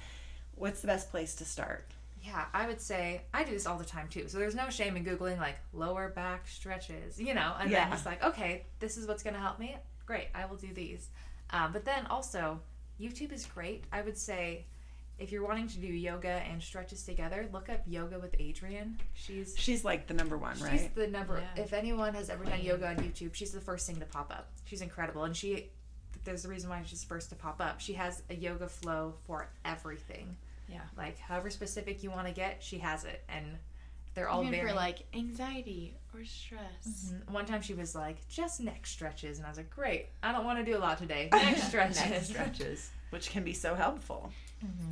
What's 0.56 0.80
the 0.80 0.88
best 0.88 1.12
place 1.12 1.36
to 1.36 1.46
start? 1.46 1.92
Yeah, 2.24 2.46
I 2.54 2.68
would 2.68 2.80
say 2.80 3.24
I 3.34 3.44
do 3.44 3.52
this 3.52 3.66
all 3.66 3.78
the 3.78 3.84
time 3.84 4.08
too. 4.08 4.30
So 4.30 4.38
there's 4.38 4.56
no 4.56 4.70
shame 4.70 4.96
in 4.96 5.04
googling 5.04 5.40
like 5.40 5.58
lower 5.74 6.08
back 6.08 6.48
stretches, 6.48 7.20
you 7.20 7.34
know, 7.34 7.54
and 7.60 7.70
Yeah. 7.70 7.82
then 7.84 7.92
just 7.92 8.06
like, 8.06 8.24
okay, 8.24 8.66
this 8.80 8.96
is 8.96 9.08
what's 9.08 9.24
gonna 9.24 9.40
help 9.40 9.60
me. 9.60 9.76
Great, 10.10 10.30
I 10.34 10.48
will 10.48 10.58
do 10.58 10.74
these. 10.74 11.10
Um, 11.52 11.72
but 11.72 11.86
then 11.86 12.08
also, 12.08 12.60
YouTube 13.00 13.32
is 13.32 13.46
great. 13.46 13.84
I 13.94 14.02
would 14.02 14.18
say 14.18 14.66
if 15.20 15.32
you're 15.32 15.46
wanting 15.46 15.68
to 15.68 15.78
do 15.78 15.86
yoga 15.86 16.42
and 16.50 16.64
stretches 16.64 17.04
together, 17.04 17.48
look 17.54 17.70
up 17.70 17.82
yoga 17.86 18.18
with 18.18 18.36
Adriene. 18.40 18.96
She's 19.14 19.54
She's 19.56 19.86
like 19.86 20.08
the 20.08 20.16
number 20.16 20.36
one, 20.36 20.56
She's 20.56 20.64
right? 20.64 20.80
She's 20.80 20.90
the 20.96 21.06
number. 21.06 21.38
Yeah. 21.38 21.62
If 21.62 21.74
anyone 21.74 22.16
has 22.16 22.32
ever 22.32 22.44
done 22.44 22.60
yoga 22.60 22.88
on 22.88 22.96
YouTube, 22.96 23.36
she's 23.36 23.52
the 23.52 23.62
first 23.62 23.86
thing 23.86 23.98
to 23.98 24.06
pop 24.08 24.32
up. 24.32 24.50
She's 24.66 24.82
incredible, 24.82 25.26
and 25.26 25.38
she. 25.38 25.70
There's 26.24 26.44
a 26.44 26.50
reason 26.50 26.72
why 26.72 26.82
she's 26.88 27.04
first 27.04 27.30
to 27.30 27.36
pop 27.36 27.62
up. 27.62 27.80
She 27.80 27.94
has 27.94 28.24
a 28.32 28.34
yoga 28.34 28.68
flow 28.68 29.14
for 29.28 29.48
everything. 29.64 30.36
Yeah. 30.68 30.82
Like 30.98 31.20
however 31.20 31.52
specific 31.52 32.02
you 32.02 32.10
want 32.10 32.26
to 32.26 32.34
get, 32.34 32.64
she 32.64 32.80
has 32.80 33.04
it, 33.04 33.24
and 33.30 33.46
they're 34.16 34.28
all 34.30 34.42
Even 34.42 34.52
very. 34.54 34.70
for 34.70 34.76
like 34.76 35.06
anxiety 35.14 35.96
or 36.14 36.26
stress. 36.26 37.14
Mhm. 37.14 37.30
One 37.32 37.46
time 37.46 37.62
she 37.62 37.74
was 37.74 37.94
like, 37.96 38.28
just 38.28 38.60
neck 38.62 38.86
stretches, 38.88 39.38
and 39.38 39.46
I 39.46 39.50
was 39.50 39.58
like, 39.58 39.70
great. 39.70 40.08
I 40.24 40.32
don't 40.32 40.46
want 40.46 40.60
to 40.60 40.66
do 40.66 40.78
a 40.78 40.80
lot 40.80 40.98
today. 40.98 41.30
Neck 41.34 41.58
stretches. 41.58 42.00
Neck 42.10 42.24
stretches, 42.24 42.90
which 43.12 43.30
can 43.30 43.44
be 43.44 43.54
so 43.54 43.76
helpful. 43.76 44.32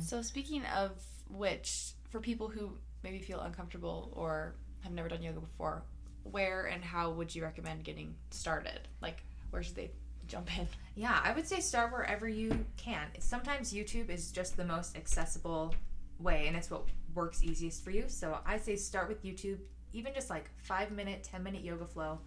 So 0.00 0.22
speaking 0.22 0.64
of 0.74 0.92
which, 1.28 1.90
for 2.10 2.20
people 2.20 2.48
who 2.48 2.70
maybe 3.02 3.18
feel 3.18 3.40
uncomfortable 3.40 4.10
or 4.16 4.54
have 4.80 4.92
never 4.92 5.08
done 5.08 5.22
yoga 5.22 5.40
before, 5.40 5.82
where 6.22 6.66
and 6.66 6.82
how 6.82 7.10
would 7.10 7.34
you 7.34 7.42
recommend 7.42 7.84
getting 7.84 8.14
started? 8.30 8.80
Like, 9.02 9.22
where 9.50 9.62
should 9.62 9.74
they 9.76 9.90
jump 10.26 10.56
in? 10.58 10.66
Yeah, 10.94 11.20
I 11.22 11.32
would 11.32 11.46
say 11.46 11.60
start 11.60 11.92
wherever 11.92 12.26
you 12.28 12.64
can. 12.78 13.06
Sometimes 13.18 13.72
YouTube 13.74 14.08
is 14.08 14.30
just 14.32 14.56
the 14.56 14.64
most 14.64 14.96
accessible 14.96 15.74
way 16.18 16.46
and 16.48 16.56
it's 16.56 16.70
what 16.70 16.84
works 17.18 17.42
easiest 17.42 17.84
for 17.84 17.90
you. 17.90 18.04
So 18.06 18.38
I 18.46 18.56
say 18.56 18.76
start 18.76 19.08
with 19.08 19.22
YouTube, 19.22 19.58
even 19.92 20.14
just 20.14 20.30
like 20.30 20.48
five 20.56 20.90
minute, 20.90 21.22
10 21.24 21.42
minute 21.42 21.62
yoga 21.62 21.84
flow. 21.84 22.20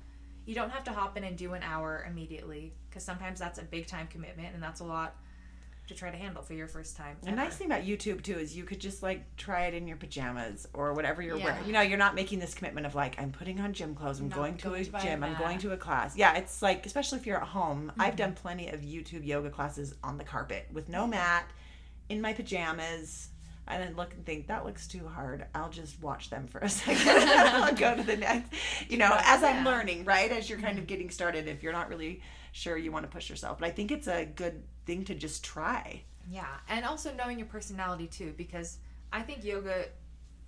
You 0.45 0.53
don't 0.53 0.69
have 0.69 0.83
to 0.83 0.91
hop 0.91 1.17
in 1.17 1.23
and 1.23 1.37
do 1.37 1.53
an 1.53 1.63
hour 1.63 2.05
immediately 2.07 2.73
because 2.89 3.03
sometimes 3.03 3.39
that's 3.39 3.57
a 3.57 3.63
big 3.63 3.87
time 3.87 4.07
commitment 4.07 4.53
and 4.53 4.61
that's 4.61 4.81
a 4.81 4.83
lot 4.83 5.15
to 5.87 5.95
try 5.95 6.09
to 6.09 6.17
handle 6.17 6.41
for 6.41 6.53
your 6.53 6.67
first 6.67 6.97
time. 6.97 7.17
The 7.21 7.29
ever. 7.29 7.37
nice 7.37 7.55
thing 7.55 7.67
about 7.67 7.83
YouTube 7.83 8.23
too 8.23 8.37
is 8.37 8.55
you 8.55 8.63
could 8.63 8.79
just 8.79 9.01
like 9.01 9.35
try 9.37 9.65
it 9.65 9.73
in 9.73 9.87
your 9.87 9.97
pajamas 9.97 10.67
or 10.73 10.93
whatever 10.93 11.21
you're 11.21 11.37
Yeah. 11.37 11.45
wearing. 11.45 11.65
You 11.65 11.73
know, 11.73 11.81
you're 11.81 11.97
not 11.97 12.15
making 12.15 12.39
this 12.39 12.53
commitment 12.53 12.85
of 12.85 12.95
like 12.95 13.19
I'm 13.19 13.31
putting 13.31 13.59
on 13.61 13.73
gym 13.73 13.95
clothes, 13.95 14.19
I'm 14.19 14.29
Not 14.29 14.35
going 14.35 14.57
to 14.57 14.63
going 14.63 14.85
to 14.85 14.97
a 14.97 15.01
gym, 15.01 15.23
I'm 15.23 15.37
going 15.37 15.59
to 15.59 15.71
a 15.71 15.77
class. 15.77 16.15
Yeah, 16.17 16.35
it's 16.35 16.61
like 16.61 16.85
especially 16.85 17.19
if 17.19 17.25
you're 17.25 17.41
at 17.41 17.47
home. 17.47 17.91
I've 17.97 18.09
mm-hmm. 18.09 18.17
done 18.17 18.33
plenty 18.33 18.69
of 18.69 18.81
YouTube 18.81 19.25
yoga 19.25 19.49
classes 19.49 19.95
on 20.03 20.17
the 20.17 20.23
carpet 20.23 20.67
with 20.73 20.89
no 20.89 21.07
mat, 21.07 21.45
in 22.09 22.19
my 22.19 22.33
pajamas. 22.33 23.29
And 23.71 23.81
then 23.81 23.95
look 23.95 24.13
and 24.13 24.25
think 24.25 24.47
that 24.47 24.65
looks 24.65 24.87
too 24.87 25.07
hard. 25.07 25.45
I'll 25.55 25.69
just 25.69 26.01
watch 26.01 26.29
them 26.29 26.47
for 26.47 26.59
a 26.59 26.69
second. 26.81 27.07
I'll 27.07 27.73
go 27.73 27.95
to 27.95 28.03
the 28.03 28.17
next. 28.17 28.51
You 28.89 28.97
know, 28.97 29.17
as 29.23 29.43
I'm 29.43 29.63
learning, 29.63 30.05
right? 30.05 30.31
As 30.31 30.49
you're 30.49 30.59
kind 30.59 30.77
of 30.77 30.83
mm-hmm. 30.83 30.89
getting 30.89 31.09
started, 31.09 31.47
if 31.47 31.63
you're 31.63 31.73
not 31.73 31.89
really 31.89 32.21
sure 32.51 32.77
you 32.77 32.91
want 32.91 33.05
to 33.05 33.11
push 33.11 33.29
yourself, 33.29 33.59
but 33.59 33.67
I 33.67 33.71
think 33.71 33.91
it's 33.91 34.07
a 34.07 34.25
good 34.25 34.61
thing 34.85 35.05
to 35.05 35.15
just 35.15 35.43
try. 35.43 36.03
Yeah, 36.29 36.45
and 36.69 36.85
also 36.85 37.13
knowing 37.13 37.39
your 37.39 37.47
personality 37.47 38.07
too, 38.07 38.33
because 38.37 38.77
I 39.11 39.21
think 39.21 39.43
yoga 39.43 39.85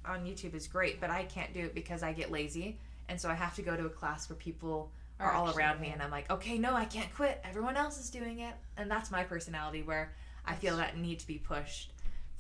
on 0.06 0.26
YouTube 0.26 0.54
is 0.54 0.68
great, 0.68 1.00
but 1.00 1.10
I 1.10 1.24
can't 1.24 1.54
do 1.54 1.62
it 1.62 1.74
because 1.74 2.04
I 2.04 2.14
get 2.14 2.32
lazy, 2.32 2.78
and 3.10 3.20
so 3.20 3.30
I 3.30 3.34
have 3.34 3.56
to 3.56 3.62
go 3.62 3.76
to 3.76 3.86
a 3.86 3.90
class 3.90 4.30
where 4.30 4.36
people 4.36 4.92
are 5.20 5.28
Are 5.28 5.34
all 5.34 5.48
actually 5.48 5.64
around 5.64 5.82
me, 5.82 5.90
and 5.90 6.02
I'm 6.02 6.12
like, 6.12 6.30
okay, 6.30 6.58
no, 6.58 6.74
I 6.74 6.86
can't 6.86 7.14
quit. 7.16 7.42
Everyone 7.44 7.78
else 7.78 8.00
is 8.00 8.10
doing 8.10 8.40
it, 8.40 8.54
and 8.78 8.92
that's 8.92 9.12
my 9.12 9.24
personality 9.24 9.82
where 9.82 10.14
I 10.46 10.56
feel 10.56 10.78
that 10.78 10.98
need 10.98 11.20
to 11.20 11.28
be 11.28 11.38
pushed, 11.38 11.93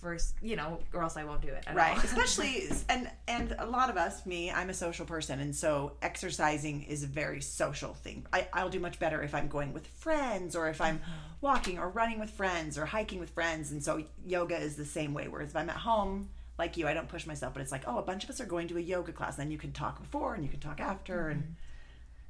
first, 0.03 0.35
you 0.41 0.55
know, 0.55 0.79
or 0.93 1.01
else 1.01 1.17
I 1.17 1.23
won't 1.23 1.41
do 1.41 1.47
it. 1.47 1.63
At 1.65 1.75
right 1.75 1.97
all. 1.97 2.03
especially 2.03 2.69
and 2.89 3.09
and 3.27 3.55
a 3.59 3.65
lot 3.65 3.89
of 3.89 3.97
us 3.97 4.25
me 4.25 4.51
i'm 4.51 4.69
a 4.69 4.73
social 4.73 5.05
person 5.05 5.39
and 5.39 5.55
so 5.55 5.93
exercising 6.01 6.83
is 6.83 7.03
a 7.03 7.07
very 7.07 7.41
social 7.41 7.93
thing 7.93 8.25
I, 8.31 8.47
i'll 8.53 8.69
do 8.69 8.79
much 8.79 8.99
better 8.99 9.21
if 9.21 9.33
i'm 9.33 9.47
going 9.47 9.73
with 9.73 9.87
friends 9.87 10.55
or 10.55 10.69
if 10.69 10.81
i'm 10.81 10.99
mm-hmm. 10.99 11.11
walking 11.41 11.79
or 11.79 11.89
running 11.89 12.19
with 12.19 12.29
friends 12.29 12.77
or 12.77 12.85
hiking 12.85 13.19
with 13.19 13.29
friends 13.29 13.71
and 13.71 13.83
so 13.83 14.03
yoga 14.25 14.57
is 14.57 14.75
the 14.75 14.85
same 14.85 15.13
way 15.13 15.27
whereas 15.27 15.49
if 15.49 15.55
i'm 15.55 15.69
at 15.69 15.77
home 15.77 16.29
like 16.57 16.77
you 16.77 16.87
i 16.87 16.93
don't 16.93 17.09
push 17.09 17.25
myself 17.25 17.53
but 17.53 17.61
it's 17.61 17.71
like 17.71 17.83
oh 17.87 17.97
a 17.97 18.03
bunch 18.03 18.23
of 18.23 18.29
us 18.29 18.39
are 18.39 18.45
going 18.45 18.67
to 18.67 18.77
a 18.77 18.81
yoga 18.81 19.11
class 19.11 19.37
and 19.37 19.45
then 19.45 19.51
you 19.51 19.57
can 19.57 19.71
talk 19.71 19.99
before 19.99 20.35
and 20.35 20.43
you 20.43 20.49
can 20.49 20.59
talk 20.59 20.79
after 20.79 21.29
and 21.29 21.43
mm-hmm. 21.43 21.53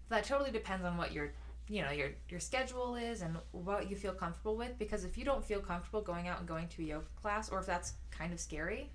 that 0.10 0.24
totally 0.24 0.52
depends 0.52 0.86
on 0.86 0.98
what 0.98 1.12
your 1.12 1.32
you 1.70 1.82
know 1.82 1.92
your 1.92 2.10
your 2.30 2.40
schedule 2.40 2.96
is 2.96 3.22
and 3.22 3.38
what 3.52 3.90
you 3.90 3.96
feel 3.96 4.14
comfortable 4.14 4.56
with 4.58 4.78
because 4.78 5.04
if 5.06 5.18
you 5.18 5.24
don't 5.26 5.44
feel 5.46 5.60
comfortable 5.60 6.02
going 6.02 6.28
out 6.28 6.40
and 6.40 6.48
going 6.48 6.68
to 6.68 6.82
a 6.82 6.86
yoga 6.86 7.06
class 7.22 7.50
or 7.50 7.60
if 7.60 7.66
that's 7.66 7.94
kind 8.12 8.34
of 8.34 8.40
scary 8.40 8.90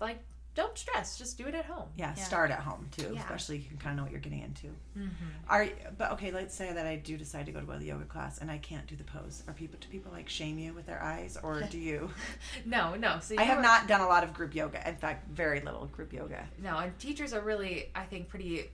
like 0.00 0.18
don't 0.54 0.76
stress. 0.76 1.16
Just 1.16 1.38
do 1.38 1.46
it 1.46 1.54
at 1.54 1.64
home. 1.64 1.88
Yeah, 1.96 2.12
Yeah. 2.14 2.24
start 2.24 2.50
at 2.50 2.58
home 2.58 2.86
too, 2.90 3.12
Yeah. 3.14 3.20
especially 3.22 3.56
you 3.56 3.66
can 3.70 3.78
kind 3.78 3.92
of 3.92 3.96
know 3.96 4.02
what 4.02 4.12
you're 4.12 4.20
getting 4.20 4.42
into. 4.42 4.66
Mm-hmm. 4.98 5.08
Are 5.48 5.66
but 5.96 6.12
okay? 6.12 6.30
Let's 6.30 6.54
say 6.54 6.70
that 6.74 6.84
I 6.84 6.96
do 6.96 7.16
decide 7.16 7.46
to 7.46 7.52
go 7.52 7.60
to 7.62 7.72
a 7.72 7.80
yoga 7.80 8.04
class 8.04 8.36
and 8.36 8.50
I 8.50 8.58
can't 8.58 8.86
do 8.86 8.94
the 8.94 9.04
pose. 9.04 9.42
Are 9.48 9.54
people 9.54 9.78
do 9.80 9.88
people 9.88 10.12
like 10.12 10.28
shame 10.28 10.58
you 10.58 10.74
with 10.74 10.84
their 10.84 11.02
eyes, 11.02 11.38
or 11.42 11.62
do 11.62 11.78
you? 11.78 12.10
No, 12.66 12.94
no. 12.96 13.18
So 13.22 13.34
I 13.38 13.44
have 13.44 13.60
are- 13.60 13.62
not 13.62 13.88
done 13.88 14.02
a 14.02 14.06
lot 14.06 14.24
of 14.24 14.34
group 14.34 14.54
yoga. 14.54 14.86
In 14.86 14.96
fact, 14.96 15.26
very 15.30 15.60
little 15.60 15.86
group 15.86 16.12
yoga. 16.12 16.46
No, 16.58 16.76
and 16.76 16.98
teachers 16.98 17.32
are 17.32 17.40
really, 17.40 17.88
I 17.94 18.02
think, 18.04 18.28
pretty 18.28 18.68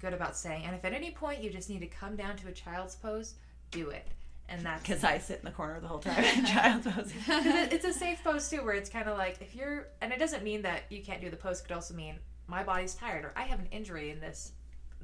good 0.00 0.12
about 0.14 0.36
saying, 0.36 0.64
and 0.64 0.74
if 0.74 0.84
at 0.84 0.92
any 0.92 1.10
point 1.10 1.42
you 1.42 1.50
just 1.50 1.68
need 1.68 1.80
to 1.80 1.86
come 1.86 2.16
down 2.16 2.36
to 2.36 2.48
a 2.48 2.52
child's 2.52 2.94
pose, 2.94 3.34
do 3.70 3.90
it. 3.90 4.06
And 4.50 4.64
that's 4.64 4.80
Because 4.82 5.04
I 5.04 5.18
sit 5.18 5.40
in 5.40 5.44
the 5.44 5.50
corner 5.50 5.78
the 5.80 5.88
whole 5.88 5.98
time 5.98 6.24
in 6.24 6.44
child's 6.46 6.86
pose. 6.86 7.12
it- 7.28 7.72
it's 7.72 7.84
a 7.84 7.92
safe 7.92 8.22
pose 8.24 8.48
too, 8.48 8.58
where 8.64 8.74
it's 8.74 8.88
kind 8.90 9.08
of 9.08 9.18
like 9.18 9.38
if 9.40 9.54
you're, 9.54 9.88
and 10.00 10.12
it 10.12 10.18
doesn't 10.18 10.42
mean 10.42 10.62
that 10.62 10.82
you 10.90 11.02
can't 11.02 11.20
do 11.20 11.28
the 11.30 11.36
pose. 11.36 11.60
Could 11.60 11.72
also 11.72 11.94
mean 11.94 12.16
my 12.46 12.62
body's 12.62 12.94
tired 12.94 13.24
or 13.24 13.32
I 13.36 13.42
have 13.42 13.58
an 13.58 13.66
injury 13.70 14.10
in 14.10 14.20
this 14.20 14.52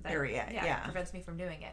that, 0.02 0.12
Area, 0.12 0.48
yeah. 0.50 0.78
prevents 0.78 1.12
me 1.12 1.20
from 1.20 1.36
doing 1.36 1.60
it. 1.62 1.72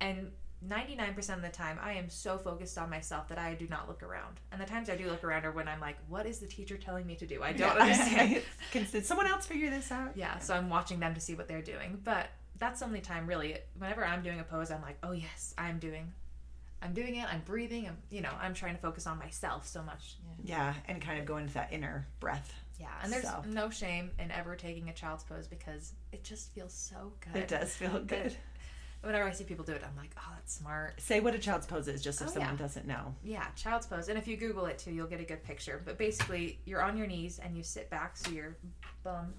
And 0.00 0.32
ninety 0.60 0.94
nine 0.96 1.14
percent 1.14 1.38
of 1.38 1.44
the 1.50 1.56
time, 1.56 1.78
I 1.80 1.92
am 1.92 2.08
so 2.10 2.36
focused 2.36 2.76
on 2.78 2.90
myself 2.90 3.28
that 3.28 3.38
I 3.38 3.54
do 3.54 3.66
not 3.68 3.86
look 3.88 4.02
around. 4.02 4.40
And 4.50 4.60
the 4.60 4.66
times 4.66 4.90
I 4.90 4.96
do 4.96 5.08
look 5.08 5.22
around 5.24 5.44
are 5.46 5.52
when 5.52 5.68
I'm 5.68 5.80
like, 5.80 5.96
"What 6.08 6.26
is 6.26 6.40
the 6.40 6.46
teacher 6.46 6.76
telling 6.76 7.06
me 7.06 7.14
to 7.16 7.26
do? 7.26 7.42
I 7.42 7.52
don't 7.52 7.76
understand." 7.78 8.42
Can 8.72 8.86
did 8.90 9.06
someone 9.06 9.26
else 9.28 9.46
figure 9.46 9.70
this 9.70 9.90
out? 9.92 10.16
Yeah, 10.16 10.38
so 10.40 10.54
I'm 10.54 10.68
watching 10.68 10.98
them 11.00 11.14
to 11.14 11.20
see 11.20 11.34
what 11.36 11.46
they're 11.48 11.62
doing. 11.62 12.00
But 12.04 12.26
that's 12.58 12.80
the 12.80 12.86
only 12.86 13.00
time 13.00 13.26
really. 13.26 13.56
Whenever 13.78 14.04
I'm 14.04 14.22
doing 14.22 14.40
a 14.40 14.44
pose, 14.44 14.70
I'm 14.70 14.82
like, 14.82 14.98
oh 15.02 15.12
yes, 15.12 15.54
I'm 15.58 15.78
doing, 15.78 16.12
I'm 16.82 16.92
doing 16.92 17.16
it. 17.16 17.32
I'm 17.32 17.40
breathing. 17.44 17.86
I'm, 17.88 17.96
you 18.10 18.20
know, 18.20 18.32
I'm 18.40 18.54
trying 18.54 18.74
to 18.74 18.80
focus 18.80 19.06
on 19.06 19.18
myself 19.18 19.66
so 19.66 19.82
much. 19.82 20.16
Yeah, 20.44 20.74
and 20.88 21.00
kind 21.00 21.18
of 21.18 21.26
go 21.26 21.36
into 21.38 21.54
that 21.54 21.72
inner 21.72 22.06
breath. 22.20 22.54
Yeah, 22.80 22.88
and 23.02 23.12
there's 23.12 23.24
So. 23.24 23.42
no 23.48 23.70
shame 23.70 24.10
in 24.18 24.30
ever 24.32 24.56
taking 24.56 24.88
a 24.88 24.92
child's 24.92 25.22
pose 25.24 25.46
because 25.46 25.92
it 26.12 26.24
just 26.24 26.52
feels 26.54 26.72
so 26.72 27.12
good. 27.20 27.42
It 27.42 27.48
does 27.48 27.72
feel 27.74 28.00
good. 28.00 28.36
Whenever 29.02 29.28
I 29.28 29.32
see 29.32 29.44
people 29.44 29.64
do 29.66 29.72
it, 29.72 29.82
I'm 29.86 29.94
like, 29.96 30.10
oh, 30.16 30.32
that's 30.34 30.54
smart. 30.54 30.98
Say 31.00 31.20
what 31.20 31.34
a 31.34 31.38
child's 31.38 31.66
pose 31.66 31.88
is, 31.88 32.02
just 32.02 32.20
if 32.22 32.28
Oh, 32.28 32.30
someone 32.32 32.52
yeah. 32.52 32.58
doesn't 32.58 32.86
know. 32.86 33.14
Yeah, 33.22 33.44
child's 33.54 33.86
pose. 33.86 34.08
And 34.08 34.18
if 34.18 34.26
you 34.26 34.36
Google 34.38 34.64
it 34.66 34.78
too, 34.78 34.92
you'll 34.92 35.06
get 35.06 35.20
a 35.20 35.24
good 35.24 35.44
picture. 35.44 35.82
But 35.84 35.98
basically, 35.98 36.58
you're 36.64 36.80
on 36.82 36.96
your 36.96 37.06
knees 37.06 37.38
and 37.38 37.54
you 37.56 37.62
sit 37.62 37.90
back, 37.90 38.16
so 38.16 38.30
your 38.30 38.56
bum 39.02 39.34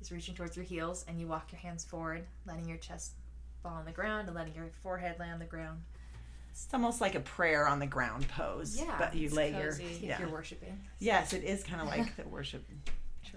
is 0.00 0.12
reaching 0.12 0.34
towards 0.34 0.56
your 0.56 0.64
heels, 0.64 1.04
and 1.08 1.20
you 1.20 1.26
walk 1.26 1.50
your 1.52 1.60
hands 1.60 1.84
forward, 1.84 2.24
letting 2.46 2.68
your 2.68 2.78
chest 2.78 3.12
fall 3.62 3.72
on 3.74 3.84
the 3.84 3.92
ground 3.92 4.28
and 4.28 4.36
letting 4.36 4.54
your 4.54 4.70
forehead 4.82 5.16
lay 5.18 5.28
on 5.28 5.38
the 5.38 5.44
ground. 5.44 5.80
It's 6.50 6.66
almost 6.72 7.00
like 7.00 7.14
a 7.14 7.20
prayer 7.20 7.68
on 7.68 7.78
the 7.78 7.86
ground 7.86 8.26
pose. 8.28 8.78
Yeah, 8.80 8.96
but 8.98 9.14
you 9.14 9.26
it's 9.26 9.34
lay 9.34 9.52
cozy. 9.52 9.82
your 9.84 9.92
If 9.92 10.02
yeah. 10.02 10.18
you're 10.20 10.28
worshiping. 10.30 10.78
Yes, 10.98 11.32
it 11.32 11.44
is 11.44 11.62
kind 11.62 11.80
of 11.80 11.86
like 11.96 12.16
the 12.16 12.26
worship 12.28 12.64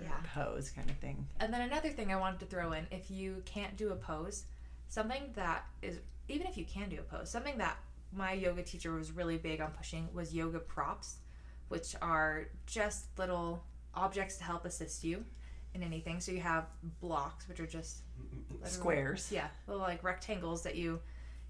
Yeah. 0.01 0.09
pose 0.33 0.69
kind 0.71 0.89
of 0.89 0.97
thing. 0.97 1.27
And 1.39 1.53
then 1.53 1.61
another 1.61 1.89
thing 1.89 2.11
I 2.11 2.15
wanted 2.15 2.39
to 2.41 2.45
throw 2.47 2.71
in 2.71 2.87
if 2.91 3.11
you 3.11 3.41
can't 3.45 3.77
do 3.77 3.89
a 3.91 3.95
pose, 3.95 4.45
something 4.89 5.31
that 5.35 5.65
is, 5.81 5.99
even 6.29 6.47
if 6.47 6.57
you 6.57 6.65
can 6.65 6.89
do 6.89 6.97
a 6.99 7.03
pose, 7.03 7.29
something 7.29 7.57
that 7.59 7.77
my 8.13 8.33
yoga 8.33 8.63
teacher 8.63 8.91
was 8.93 9.11
really 9.11 9.37
big 9.37 9.61
on 9.61 9.71
pushing 9.71 10.07
was 10.13 10.33
yoga 10.33 10.59
props, 10.59 11.17
which 11.69 11.95
are 12.01 12.47
just 12.65 13.05
little 13.17 13.63
objects 13.93 14.37
to 14.37 14.43
help 14.43 14.65
assist 14.65 15.03
you 15.03 15.23
in 15.73 15.83
anything. 15.83 16.19
So 16.19 16.31
you 16.31 16.41
have 16.41 16.65
blocks, 16.99 17.47
which 17.47 17.59
are 17.59 17.67
just 17.67 18.01
Squares. 18.63 19.31
Yeah, 19.31 19.47
little 19.67 19.81
like 19.81 20.03
rectangles 20.03 20.63
that 20.63 20.75
you 20.75 20.99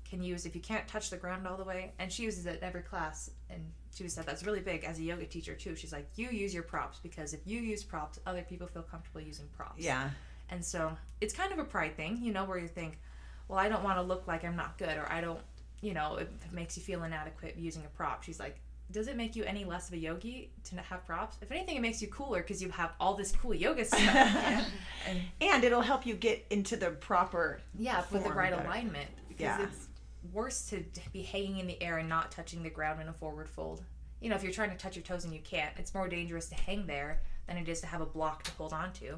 can 0.09 0.21
use 0.21 0.45
if 0.45 0.55
you 0.55 0.61
can't 0.61 0.87
touch 0.87 1.09
the 1.09 1.17
ground 1.17 1.47
all 1.47 1.57
the 1.57 1.63
way. 1.63 1.93
And 1.99 2.11
she 2.11 2.23
uses 2.23 2.45
it 2.45 2.57
in 2.57 2.63
every 2.63 2.81
class. 2.81 3.31
And 3.49 3.71
she 3.93 4.07
said 4.07 4.25
that's 4.25 4.45
really 4.45 4.59
big 4.59 4.83
as 4.83 4.99
a 4.99 5.03
yoga 5.03 5.25
teacher 5.25 5.53
too. 5.55 5.75
She's 5.75 5.91
like, 5.91 6.07
you 6.15 6.29
use 6.29 6.53
your 6.53 6.63
props 6.63 6.99
because 7.01 7.33
if 7.33 7.41
you 7.45 7.59
use 7.61 7.83
props, 7.83 8.19
other 8.25 8.41
people 8.41 8.67
feel 8.67 8.83
comfortable 8.83 9.21
using 9.21 9.47
props. 9.55 9.83
Yeah. 9.83 10.09
And 10.49 10.63
so 10.63 10.91
it's 11.21 11.33
kind 11.33 11.51
of 11.53 11.59
a 11.59 11.63
pride 11.63 11.95
thing, 11.95 12.19
you 12.21 12.33
know, 12.33 12.43
where 12.43 12.57
you 12.57 12.67
think, 12.67 12.99
well, 13.47 13.57
I 13.59 13.69
don't 13.69 13.83
want 13.83 13.97
to 13.97 14.01
look 14.01 14.27
like 14.27 14.43
I'm 14.43 14.55
not 14.55 14.77
good, 14.77 14.97
or 14.97 15.09
I 15.11 15.21
don't, 15.21 15.39
you 15.81 15.93
know, 15.93 16.17
it 16.17 16.29
makes 16.51 16.77
you 16.77 16.83
feel 16.83 17.03
inadequate 17.03 17.55
using 17.57 17.83
a 17.85 17.89
prop. 17.89 18.23
She's 18.23 18.39
like, 18.39 18.59
does 18.91 19.07
it 19.07 19.15
make 19.15 19.35
you 19.35 19.43
any 19.43 19.63
less 19.65 19.87
of 19.87 19.93
a 19.93 19.97
yogi 19.97 20.51
to 20.65 20.75
have 20.81 21.05
props? 21.05 21.37
If 21.41 21.51
anything, 21.51 21.75
it 21.77 21.81
makes 21.81 22.01
you 22.01 22.07
cooler 22.07 22.41
because 22.41 22.61
you 22.61 22.69
have 22.69 22.91
all 22.99 23.13
this 23.13 23.31
cool 23.31 23.53
yoga 23.53 23.85
stuff. 23.85 24.01
And 25.07 25.19
And 25.39 25.63
it'll 25.63 25.81
help 25.81 26.05
you 26.05 26.13
get 26.15 26.45
into 26.49 26.75
the 26.77 26.91
proper 26.91 27.59
yeah, 27.77 28.03
with 28.11 28.23
the 28.23 28.31
right 28.31 28.51
better. 28.51 28.63
alignment 28.67 29.09
because 29.27 29.41
Yeah. 29.59 29.63
it's 29.63 29.87
worse 30.31 30.67
to 30.69 30.83
be 31.13 31.23
hanging 31.23 31.57
in 31.57 31.67
the 31.67 31.81
air 31.81 31.97
and 31.97 32.07
not 32.07 32.31
touching 32.31 32.61
the 32.63 32.69
ground 32.69 33.01
in 33.01 33.07
a 33.07 33.13
forward 33.13 33.49
fold. 33.49 33.83
You 34.19 34.29
know, 34.29 34.35
if 34.35 34.43
you're 34.43 34.51
trying 34.53 34.69
to 34.69 34.77
touch 34.77 34.95
your 34.95 35.03
toes 35.03 35.23
and 35.25 35.33
you 35.33 35.39
can't, 35.39 35.71
it's 35.77 35.93
more 35.95 36.07
dangerous 36.07 36.47
to 36.49 36.55
hang 36.55 36.85
there 36.85 37.21
than 37.47 37.57
it 37.57 37.67
is 37.67 37.81
to 37.81 37.87
have 37.87 38.01
a 38.01 38.05
block 38.05 38.43
to 38.43 38.51
hold 38.51 38.71
on 38.73 38.93
to. 38.93 39.17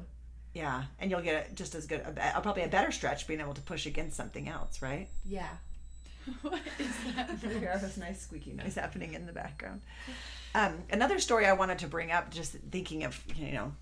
yeah, 0.54 0.84
and 0.98 1.10
you'll 1.10 1.20
get 1.20 1.50
a, 1.50 1.54
just 1.54 1.74
as 1.74 1.86
good, 1.86 2.00
a, 2.00 2.40
probably 2.40 2.62
a 2.62 2.68
better 2.68 2.90
stretch 2.92 3.26
being 3.26 3.40
able 3.40 3.52
to 3.54 3.60
push 3.60 3.84
against 3.86 4.16
something 4.16 4.48
else, 4.48 4.80
right? 4.80 5.08
Yeah. 5.24 5.48
what 6.42 6.60
is 6.78 7.14
that? 7.16 7.40
There 7.40 7.78
this 7.80 7.96
nice 7.96 8.20
squeaky 8.22 8.52
noise 8.52 8.74
happening 8.74 9.14
in 9.14 9.26
the 9.26 9.32
background. 9.32 9.82
Um, 10.54 10.82
another 10.90 11.18
story 11.18 11.46
I 11.46 11.52
wanted 11.52 11.78
to 11.80 11.86
bring 11.88 12.12
up, 12.12 12.30
just 12.30 12.52
thinking 12.70 13.04
of 13.04 13.22
you 13.36 13.52
know 13.52 13.72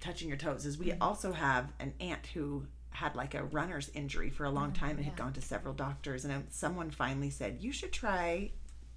touching 0.00 0.28
your 0.28 0.36
toes, 0.36 0.64
is 0.66 0.78
we 0.78 0.92
also 1.00 1.32
have 1.32 1.72
an 1.80 1.92
aunt 2.00 2.26
who 2.34 2.64
had 2.90 3.14
like 3.16 3.34
a 3.34 3.44
runner's 3.44 3.90
injury 3.94 4.30
for 4.30 4.44
a 4.44 4.50
long 4.50 4.72
time 4.72 4.96
and 4.96 5.04
had 5.04 5.16
gone 5.16 5.32
to 5.34 5.40
several 5.42 5.74
doctors, 5.74 6.24
and 6.24 6.32
um, 6.34 6.44
someone 6.50 6.90
finally 6.90 7.30
said 7.30 7.58
you 7.60 7.72
should 7.72 7.92
try 7.92 8.50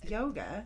yoga. 0.07 0.65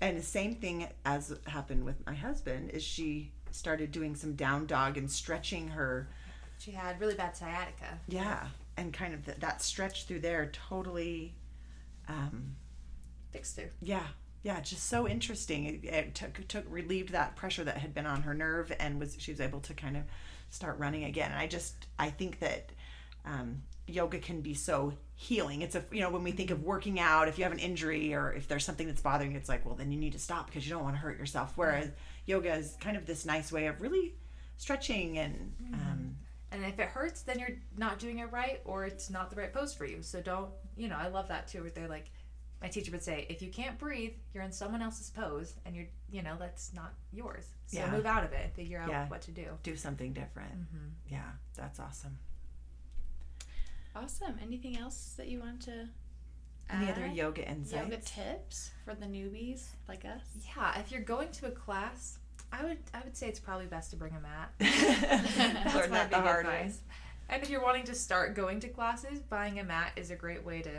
And 0.00 0.18
the 0.18 0.22
same 0.22 0.54
thing 0.56 0.88
as 1.06 1.34
happened 1.46 1.84
with 1.84 2.04
my 2.06 2.14
husband 2.14 2.70
is 2.70 2.82
she 2.82 3.32
started 3.50 3.90
doing 3.92 4.14
some 4.14 4.34
down 4.34 4.66
dog 4.66 4.98
and 4.98 5.10
stretching 5.10 5.68
her 5.68 6.08
She 6.58 6.72
had 6.72 7.00
really 7.00 7.14
bad 7.14 7.34
sciatica. 7.36 7.98
yeah 8.08 8.48
and 8.76 8.92
kind 8.92 9.14
of 9.14 9.24
th- 9.24 9.38
that 9.38 9.62
stretch 9.62 10.04
through 10.04 10.20
there 10.20 10.50
totally 10.68 11.34
um, 12.08 12.56
Fixed 13.30 13.58
her. 13.58 13.70
yeah 13.82 14.06
yeah 14.42 14.60
just 14.60 14.88
so 14.88 15.08
interesting. 15.08 15.64
It, 15.64 15.84
it 15.84 16.14
took 16.14 16.46
took 16.48 16.64
relieved 16.68 17.10
that 17.12 17.36
pressure 17.36 17.64
that 17.64 17.78
had 17.78 17.94
been 17.94 18.06
on 18.06 18.22
her 18.22 18.34
nerve 18.34 18.72
and 18.78 19.00
was 19.00 19.16
she 19.18 19.32
was 19.32 19.40
able 19.40 19.60
to 19.60 19.74
kind 19.74 19.96
of 19.96 20.04
start 20.50 20.78
running 20.78 21.04
again. 21.04 21.30
And 21.32 21.40
i 21.40 21.46
just 21.46 21.86
i 21.98 22.08
think 22.10 22.38
that 22.40 22.70
um, 23.24 23.62
yoga 23.88 24.18
can 24.18 24.40
be 24.40 24.54
so 24.54 24.92
healing. 25.14 25.62
It's 25.62 25.74
a 25.74 25.82
you 25.90 26.00
know 26.00 26.10
when 26.10 26.22
we 26.22 26.30
think 26.30 26.50
of 26.50 26.62
working 26.62 27.00
out 27.00 27.26
if 27.28 27.38
you 27.38 27.44
have 27.44 27.52
an 27.52 27.58
injury 27.58 28.14
or 28.14 28.32
if 28.32 28.46
there's 28.48 28.64
something 28.64 28.86
that's 28.86 29.00
bothering 29.00 29.32
you 29.32 29.38
it's 29.38 29.48
like 29.48 29.64
well 29.66 29.74
then 29.74 29.90
you 29.90 29.98
need 29.98 30.12
to 30.12 30.18
stop 30.18 30.46
because 30.46 30.66
you 30.66 30.72
don't 30.72 30.84
want 30.84 30.94
to 30.94 31.00
hurt 31.00 31.18
yourself. 31.18 31.52
Whereas 31.56 31.90
yoga 32.26 32.54
is 32.54 32.76
kind 32.80 32.96
of 32.96 33.06
this 33.06 33.24
nice 33.26 33.50
way 33.50 33.66
of 33.66 33.80
really 33.80 34.14
stretching 34.58 35.18
and 35.18 35.52
um, 35.74 36.16
And 36.52 36.64
if 36.64 36.78
it 36.78 36.88
hurts, 36.88 37.22
then 37.22 37.38
you're 37.40 37.56
not 37.76 37.98
doing 37.98 38.20
it 38.20 38.30
right 38.32 38.60
or 38.64 38.84
it's 38.84 39.10
not 39.10 39.30
the 39.30 39.36
right 39.36 39.52
pose 39.52 39.74
for 39.74 39.84
you. 39.84 40.02
So 40.02 40.20
don't, 40.20 40.50
you 40.76 40.88
know, 40.88 40.96
I 40.96 41.08
love 41.08 41.28
that 41.28 41.48
too, 41.48 41.62
where 41.62 41.70
they're 41.70 41.88
like, 41.88 42.10
my 42.62 42.68
teacher 42.68 42.90
would 42.92 43.02
say, 43.02 43.26
if 43.28 43.42
you 43.42 43.50
can't 43.50 43.78
breathe, 43.78 44.12
you're 44.32 44.42
in 44.44 44.52
someone 44.52 44.80
else's 44.80 45.10
pose 45.10 45.54
and 45.66 45.74
you're, 45.76 45.86
you 46.10 46.22
know, 46.22 46.36
that's 46.38 46.72
not 46.72 46.94
yours. 47.12 47.46
So 47.66 47.78
Yeah. 47.78 47.90
move 47.90 48.06
out 48.06 48.24
of 48.24 48.32
it 48.32 48.52
figure 48.54 48.78
out 48.78 48.88
Yeah. 48.88 49.08
what 49.08 49.22
to 49.22 49.30
do. 49.32 49.58
do 49.64 49.76
something 49.76 50.12
different 50.12 50.52
Mm-hmm. 50.52 50.88
yeah 51.08 51.30
that's 51.56 51.80
awesome 51.80 52.16
Awesome. 53.94 54.38
Anything 54.42 54.76
else 54.76 55.14
that 55.16 55.28
you 55.28 55.40
want 55.40 55.62
to 55.62 55.88
any 56.70 56.90
other 56.90 57.04
add? 57.04 57.16
yoga 57.16 57.48
insights 57.48 57.72
yoga 57.82 57.96
tips 58.02 58.70
for 58.84 58.94
the 58.94 59.06
newbies 59.06 59.68
like 59.88 60.04
us? 60.04 60.20
Yeah, 60.56 60.78
if 60.78 60.90
you're 60.92 61.00
going 61.00 61.30
to 61.32 61.46
a 61.46 61.50
class, 61.50 62.18
I 62.58 62.64
would 62.64 62.78
I 62.94 63.00
would 63.04 63.16
say 63.16 63.28
it's 63.28 63.40
probably 63.40 63.66
best 63.66 63.90
to 63.90 63.96
bring 63.96 64.14
a 64.14 64.20
mat. 64.20 64.52
Learn 64.60 64.70
That's 65.64 65.74
my 65.90 65.96
that 65.98 66.10
the 66.10 66.20
hard 66.20 66.46
way. 66.46 66.70
And 67.28 67.42
if 67.42 67.50
you're 67.50 67.62
wanting 67.62 67.84
to 67.84 67.94
start 67.94 68.34
going 68.34 68.60
to 68.60 68.68
classes, 68.68 69.18
buying 69.20 69.58
a 69.58 69.64
mat 69.64 69.92
is 69.96 70.10
a 70.10 70.16
great 70.16 70.44
way 70.44 70.62
to 70.62 70.70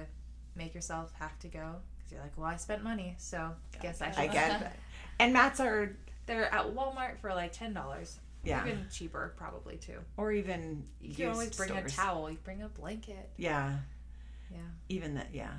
make 0.56 0.74
yourself 0.74 1.12
have 1.20 1.38
to 1.40 1.48
go 1.48 1.76
because 1.98 2.12
you're 2.13 2.22
like, 2.22 2.38
well, 2.38 2.48
I 2.48 2.56
spent 2.56 2.84
money, 2.84 3.16
so 3.18 3.38
I 3.76 3.82
guess 3.82 4.02
I 4.02 4.12
should. 4.12 4.20
I 4.20 4.28
get 4.28 4.60
that. 4.62 4.76
And 5.20 5.34
mats 5.34 5.60
are, 5.60 5.96
They're 6.28 6.54
at 6.54 6.76
Walmart 6.76 7.18
for 7.20 7.32
like 7.32 7.52
ten 7.52 7.74
dollars. 7.74 8.20
yeah, 8.44 8.63
Even 8.66 8.86
cheaper, 8.92 9.34
probably 9.36 9.78
too. 9.78 9.98
or 10.16 10.32
even 10.32 10.84
You 11.02 11.13
can 11.16 11.30
always 11.32 11.56
bring 11.58 11.70
stores. 11.70 11.94
a 11.94 11.96
towel. 11.96 12.30
You 12.30 12.38
bring 12.44 12.62
a 12.62 12.70
blanket. 12.70 13.30
Yeah, 13.36 13.78
Yeah. 14.52 14.60
even 14.90 15.16
that. 15.16 15.30
Yeah, 15.34 15.52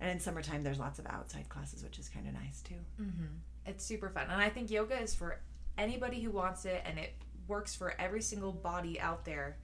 and 0.00 0.10
in 0.10 0.20
summertime 0.20 0.62
there's 0.62 0.78
lots 0.78 0.98
of 0.98 1.06
outside 1.06 1.48
classes, 1.48 1.82
which 1.82 1.98
is 1.98 2.08
kind 2.08 2.26
of 2.26 2.34
nice 2.34 2.62
too. 2.62 2.74
Mm-hmm. 3.00 3.26
It's 3.66 3.84
super 3.84 4.08
fun, 4.08 4.24
and 4.30 4.40
I 4.40 4.48
think 4.48 4.70
yoga 4.70 5.00
is 5.00 5.14
for 5.14 5.40
anybody 5.76 6.20
who 6.20 6.30
wants 6.30 6.64
it, 6.64 6.82
and 6.84 6.98
it 6.98 7.12
works 7.46 7.74
for 7.74 7.94
every 7.98 8.22
single 8.22 8.52
body 8.52 9.00
out 9.00 9.24
there. 9.24 9.56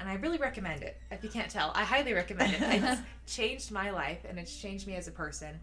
And 0.00 0.08
I 0.08 0.14
really 0.14 0.38
recommend 0.38 0.82
it. 0.82 0.96
If 1.10 1.24
you 1.24 1.30
can't 1.30 1.50
tell, 1.50 1.72
I 1.74 1.82
highly 1.82 2.12
recommend 2.12 2.54
it. 2.54 2.60
It's 2.62 3.00
changed 3.26 3.72
my 3.72 3.90
life, 3.90 4.24
and 4.28 4.38
it's 4.38 4.56
changed 4.56 4.86
me 4.86 4.94
as 4.94 5.08
a 5.08 5.12
person, 5.12 5.58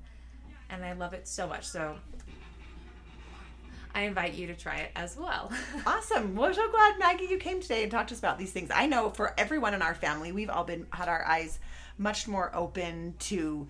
and 0.70 0.84
I 0.84 0.94
love 0.94 1.14
it 1.14 1.28
so 1.28 1.48
much. 1.48 1.66
So 1.66 1.96
I 3.96 4.02
invite 4.02 4.34
you 4.34 4.46
to 4.48 4.54
try 4.54 4.76
it 4.76 4.92
as 4.96 5.18
well. 5.18 5.52
Awesome. 5.88 6.36
Well, 6.36 6.54
so 6.54 6.70
glad 6.70 7.00
Maggie 7.00 7.26
you 7.26 7.38
came 7.38 7.62
today 7.62 7.84
and 7.84 7.92
talked 7.92 8.10
to 8.10 8.16
us 8.16 8.20
about 8.20 8.38
these 8.38 8.52
things. 8.52 8.70
I 8.74 8.86
know 8.86 9.10
for 9.10 9.34
everyone 9.38 9.74
in 9.74 9.82
our 9.82 9.96
family, 9.96 10.32
we've 10.32 10.50
all 10.50 10.64
been 10.64 10.86
had 10.92 11.08
our 11.08 11.26
eyes 11.26 11.60
much 11.98 12.28
more 12.28 12.54
open 12.54 13.16
to 13.20 13.68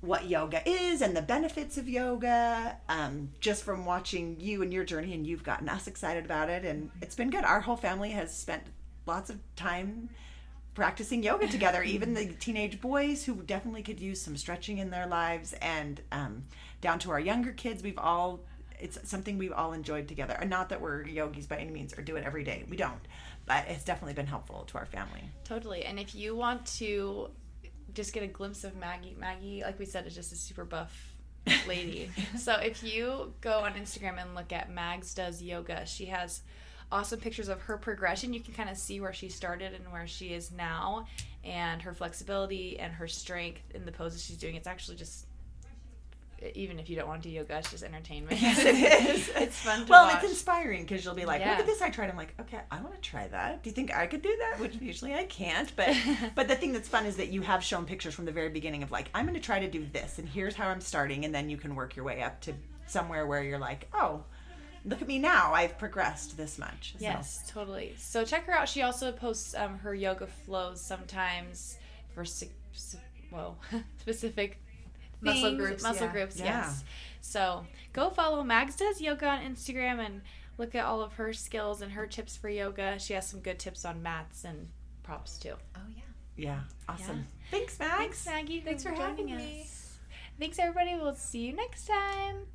what 0.00 0.28
yoga 0.28 0.60
is 0.68 1.00
and 1.00 1.16
the 1.16 1.22
benefits 1.22 1.78
of 1.78 1.88
yoga 1.88 2.76
um, 2.88 3.30
just 3.40 3.64
from 3.64 3.86
watching 3.86 4.36
you 4.38 4.62
and 4.62 4.72
your 4.72 4.84
journey 4.84 5.14
and 5.14 5.26
you've 5.26 5.44
gotten 5.44 5.68
us 5.68 5.86
excited 5.86 6.24
about 6.24 6.50
it 6.50 6.64
and 6.64 6.90
it's 7.00 7.14
been 7.14 7.30
good 7.30 7.44
our 7.44 7.60
whole 7.60 7.76
family 7.76 8.10
has 8.10 8.36
spent 8.36 8.64
lots 9.06 9.30
of 9.30 9.38
time 9.54 10.08
practicing 10.74 11.22
yoga 11.22 11.46
together 11.46 11.82
even 11.84 12.14
the 12.14 12.26
teenage 12.40 12.80
boys 12.80 13.24
who 13.24 13.34
definitely 13.42 13.82
could 13.82 14.00
use 14.00 14.20
some 14.20 14.36
stretching 14.36 14.78
in 14.78 14.90
their 14.90 15.06
lives 15.06 15.54
and 15.62 16.00
um, 16.10 16.42
down 16.80 16.98
to 16.98 17.12
our 17.12 17.20
younger 17.20 17.52
kids 17.52 17.80
we've 17.80 17.98
all 17.98 18.40
it's 18.82 18.98
something 19.08 19.38
we've 19.38 19.52
all 19.52 19.72
enjoyed 19.72 20.08
together 20.08 20.36
and 20.40 20.50
not 20.50 20.68
that 20.68 20.80
we're 20.80 21.06
yogis 21.06 21.46
by 21.46 21.56
any 21.56 21.70
means 21.70 21.96
or 21.96 22.02
do 22.02 22.16
it 22.16 22.24
every 22.24 22.44
day 22.44 22.64
we 22.68 22.76
don't 22.76 23.06
but 23.46 23.64
it's 23.68 23.84
definitely 23.84 24.14
been 24.14 24.26
helpful 24.26 24.64
to 24.66 24.76
our 24.78 24.86
family 24.86 25.22
Totally. 25.52 25.84
And 25.84 26.00
if 26.00 26.14
you 26.14 26.34
want 26.34 26.64
to 26.78 27.28
just 27.92 28.14
get 28.14 28.22
a 28.22 28.26
glimpse 28.26 28.64
of 28.64 28.74
Maggie, 28.74 29.14
Maggie, 29.18 29.62
like 29.62 29.78
we 29.78 29.84
said, 29.84 30.06
is 30.06 30.14
just 30.14 30.32
a 30.32 30.36
super 30.36 30.64
buff 30.64 31.14
lady. 31.68 32.10
so 32.38 32.54
if 32.54 32.82
you 32.82 33.34
go 33.42 33.58
on 33.60 33.74
Instagram 33.74 34.18
and 34.18 34.34
look 34.34 34.50
at 34.50 34.70
Mags 34.70 35.12
Does 35.12 35.42
Yoga, 35.42 35.84
she 35.84 36.06
has 36.06 36.40
awesome 36.90 37.20
pictures 37.20 37.48
of 37.48 37.60
her 37.60 37.76
progression. 37.76 38.32
You 38.32 38.40
can 38.40 38.54
kind 38.54 38.70
of 38.70 38.78
see 38.78 38.98
where 38.98 39.12
she 39.12 39.28
started 39.28 39.74
and 39.74 39.92
where 39.92 40.06
she 40.06 40.32
is 40.32 40.52
now, 40.52 41.06
and 41.44 41.82
her 41.82 41.92
flexibility 41.92 42.78
and 42.78 42.94
her 42.94 43.06
strength 43.08 43.62
in 43.74 43.84
the 43.84 43.92
poses 43.92 44.24
she's 44.24 44.38
doing. 44.38 44.54
It's 44.54 44.66
actually 44.66 44.96
just. 44.96 45.26
Even 46.54 46.78
if 46.78 46.90
you 46.90 46.96
don't 46.96 47.08
want 47.08 47.22
to 47.22 47.28
do 47.28 47.34
yoga, 47.34 47.58
it's 47.58 47.70
just 47.70 47.84
entertainment. 47.84 48.40
Yes, 48.40 48.58
it 48.64 48.74
is. 48.74 49.28
it's 49.36 49.58
fun 49.58 49.84
to 49.86 49.90
well, 49.90 50.06
watch. 50.06 50.22
it's 50.22 50.32
inspiring 50.32 50.82
because 50.82 51.04
you'll 51.04 51.14
be 51.14 51.24
like, 51.24 51.40
Yeah. 51.40 51.50
"Look 51.50 51.60
at 51.60 51.66
this! 51.66 51.80
I 51.82 51.90
tried." 51.90 52.10
I'm 52.10 52.16
like, 52.16 52.34
"Okay, 52.40 52.58
I 52.70 52.80
want 52.80 52.94
to 52.94 53.00
try 53.00 53.28
that. 53.28 53.62
Do 53.62 53.70
you 53.70 53.74
think 53.74 53.94
I 53.94 54.06
could 54.06 54.22
do 54.22 54.36
that?" 54.38 54.60
Which 54.60 54.76
usually 54.80 55.14
I 55.14 55.24
can't. 55.24 55.70
But 55.76 55.96
but 56.34 56.48
the 56.48 56.54
thing 56.56 56.72
that's 56.72 56.88
fun 56.88 57.06
is 57.06 57.16
that 57.16 57.28
you 57.28 57.42
have 57.42 57.62
shown 57.62 57.84
pictures 57.84 58.14
from 58.14 58.24
the 58.24 58.32
very 58.32 58.48
beginning 58.48 58.82
of 58.82 58.90
like, 58.90 59.08
"I'm 59.14 59.24
going 59.26 59.34
to 59.34 59.40
try 59.40 59.60
to 59.60 59.68
do 59.70 59.86
this, 59.92 60.18
and 60.18 60.28
here's 60.28 60.54
how 60.54 60.68
I'm 60.68 60.80
starting," 60.80 61.24
and 61.24 61.34
then 61.34 61.48
you 61.50 61.56
can 61.56 61.74
work 61.74 61.96
your 61.96 62.04
way 62.04 62.22
up 62.22 62.40
to 62.42 62.54
somewhere 62.86 63.26
where 63.26 63.42
you're 63.42 63.58
like, 63.58 63.88
"Oh, 63.94 64.24
look 64.84 65.00
at 65.00 65.08
me 65.08 65.18
now! 65.18 65.52
I've 65.54 65.78
progressed 65.78 66.36
this 66.36 66.58
much." 66.58 66.92
So- 66.92 67.02
Yes, 67.02 67.44
totally. 67.48 67.94
So 67.98 68.24
check 68.24 68.46
her 68.46 68.52
out. 68.52 68.68
She 68.68 68.82
also 68.82 69.12
posts 69.12 69.54
um, 69.54 69.78
her 69.78 69.94
yoga 69.94 70.26
flows 70.26 70.80
sometimes 70.80 71.78
for 72.14 72.24
si- 72.24 72.50
specific 74.00 74.61
Muscle 75.22 75.42
things, 75.50 75.58
groups, 75.60 75.82
Muscle 75.82 76.06
yeah. 76.06 76.12
groups, 76.12 76.38
Yeah. 76.38 76.44
yes. 76.44 76.84
So 77.20 77.64
go 77.92 78.10
follow 78.10 78.42
Mags 78.42 78.76
does 78.76 79.00
yoga 79.00 79.26
on 79.28 79.40
Instagram 79.42 80.04
and 80.04 80.22
look 80.58 80.74
at 80.74 80.84
all 80.84 81.00
of 81.02 81.14
her 81.14 81.32
skills 81.32 81.80
and 81.82 81.92
her 81.92 82.06
tips 82.06 82.36
for 82.36 82.48
yoga. 82.48 82.98
She 82.98 83.14
has 83.14 83.26
some 83.28 83.40
good 83.40 83.58
tips 83.58 83.84
on 83.84 84.02
mats 84.02 84.44
and 84.44 84.68
props 85.02 85.38
too. 85.38 85.54
Oh 85.76 85.80
yeah. 85.94 86.02
Yeah. 86.36 86.60
Awesome. 86.88 87.26
Thanks, 87.50 87.78
Mags. 87.78 87.94
Thanks, 87.98 88.26
Maggie. 88.26 88.60
Thanks 88.60 88.82
for 88.82 88.90
joining 88.90 89.28
having 89.28 89.36
me. 89.36 89.62
us. 89.62 89.98
Thanks, 90.38 90.58
everybody. 90.58 90.96
We'll 90.96 91.14
see 91.14 91.40
you 91.40 91.52
next 91.54 91.86
time. 91.86 92.46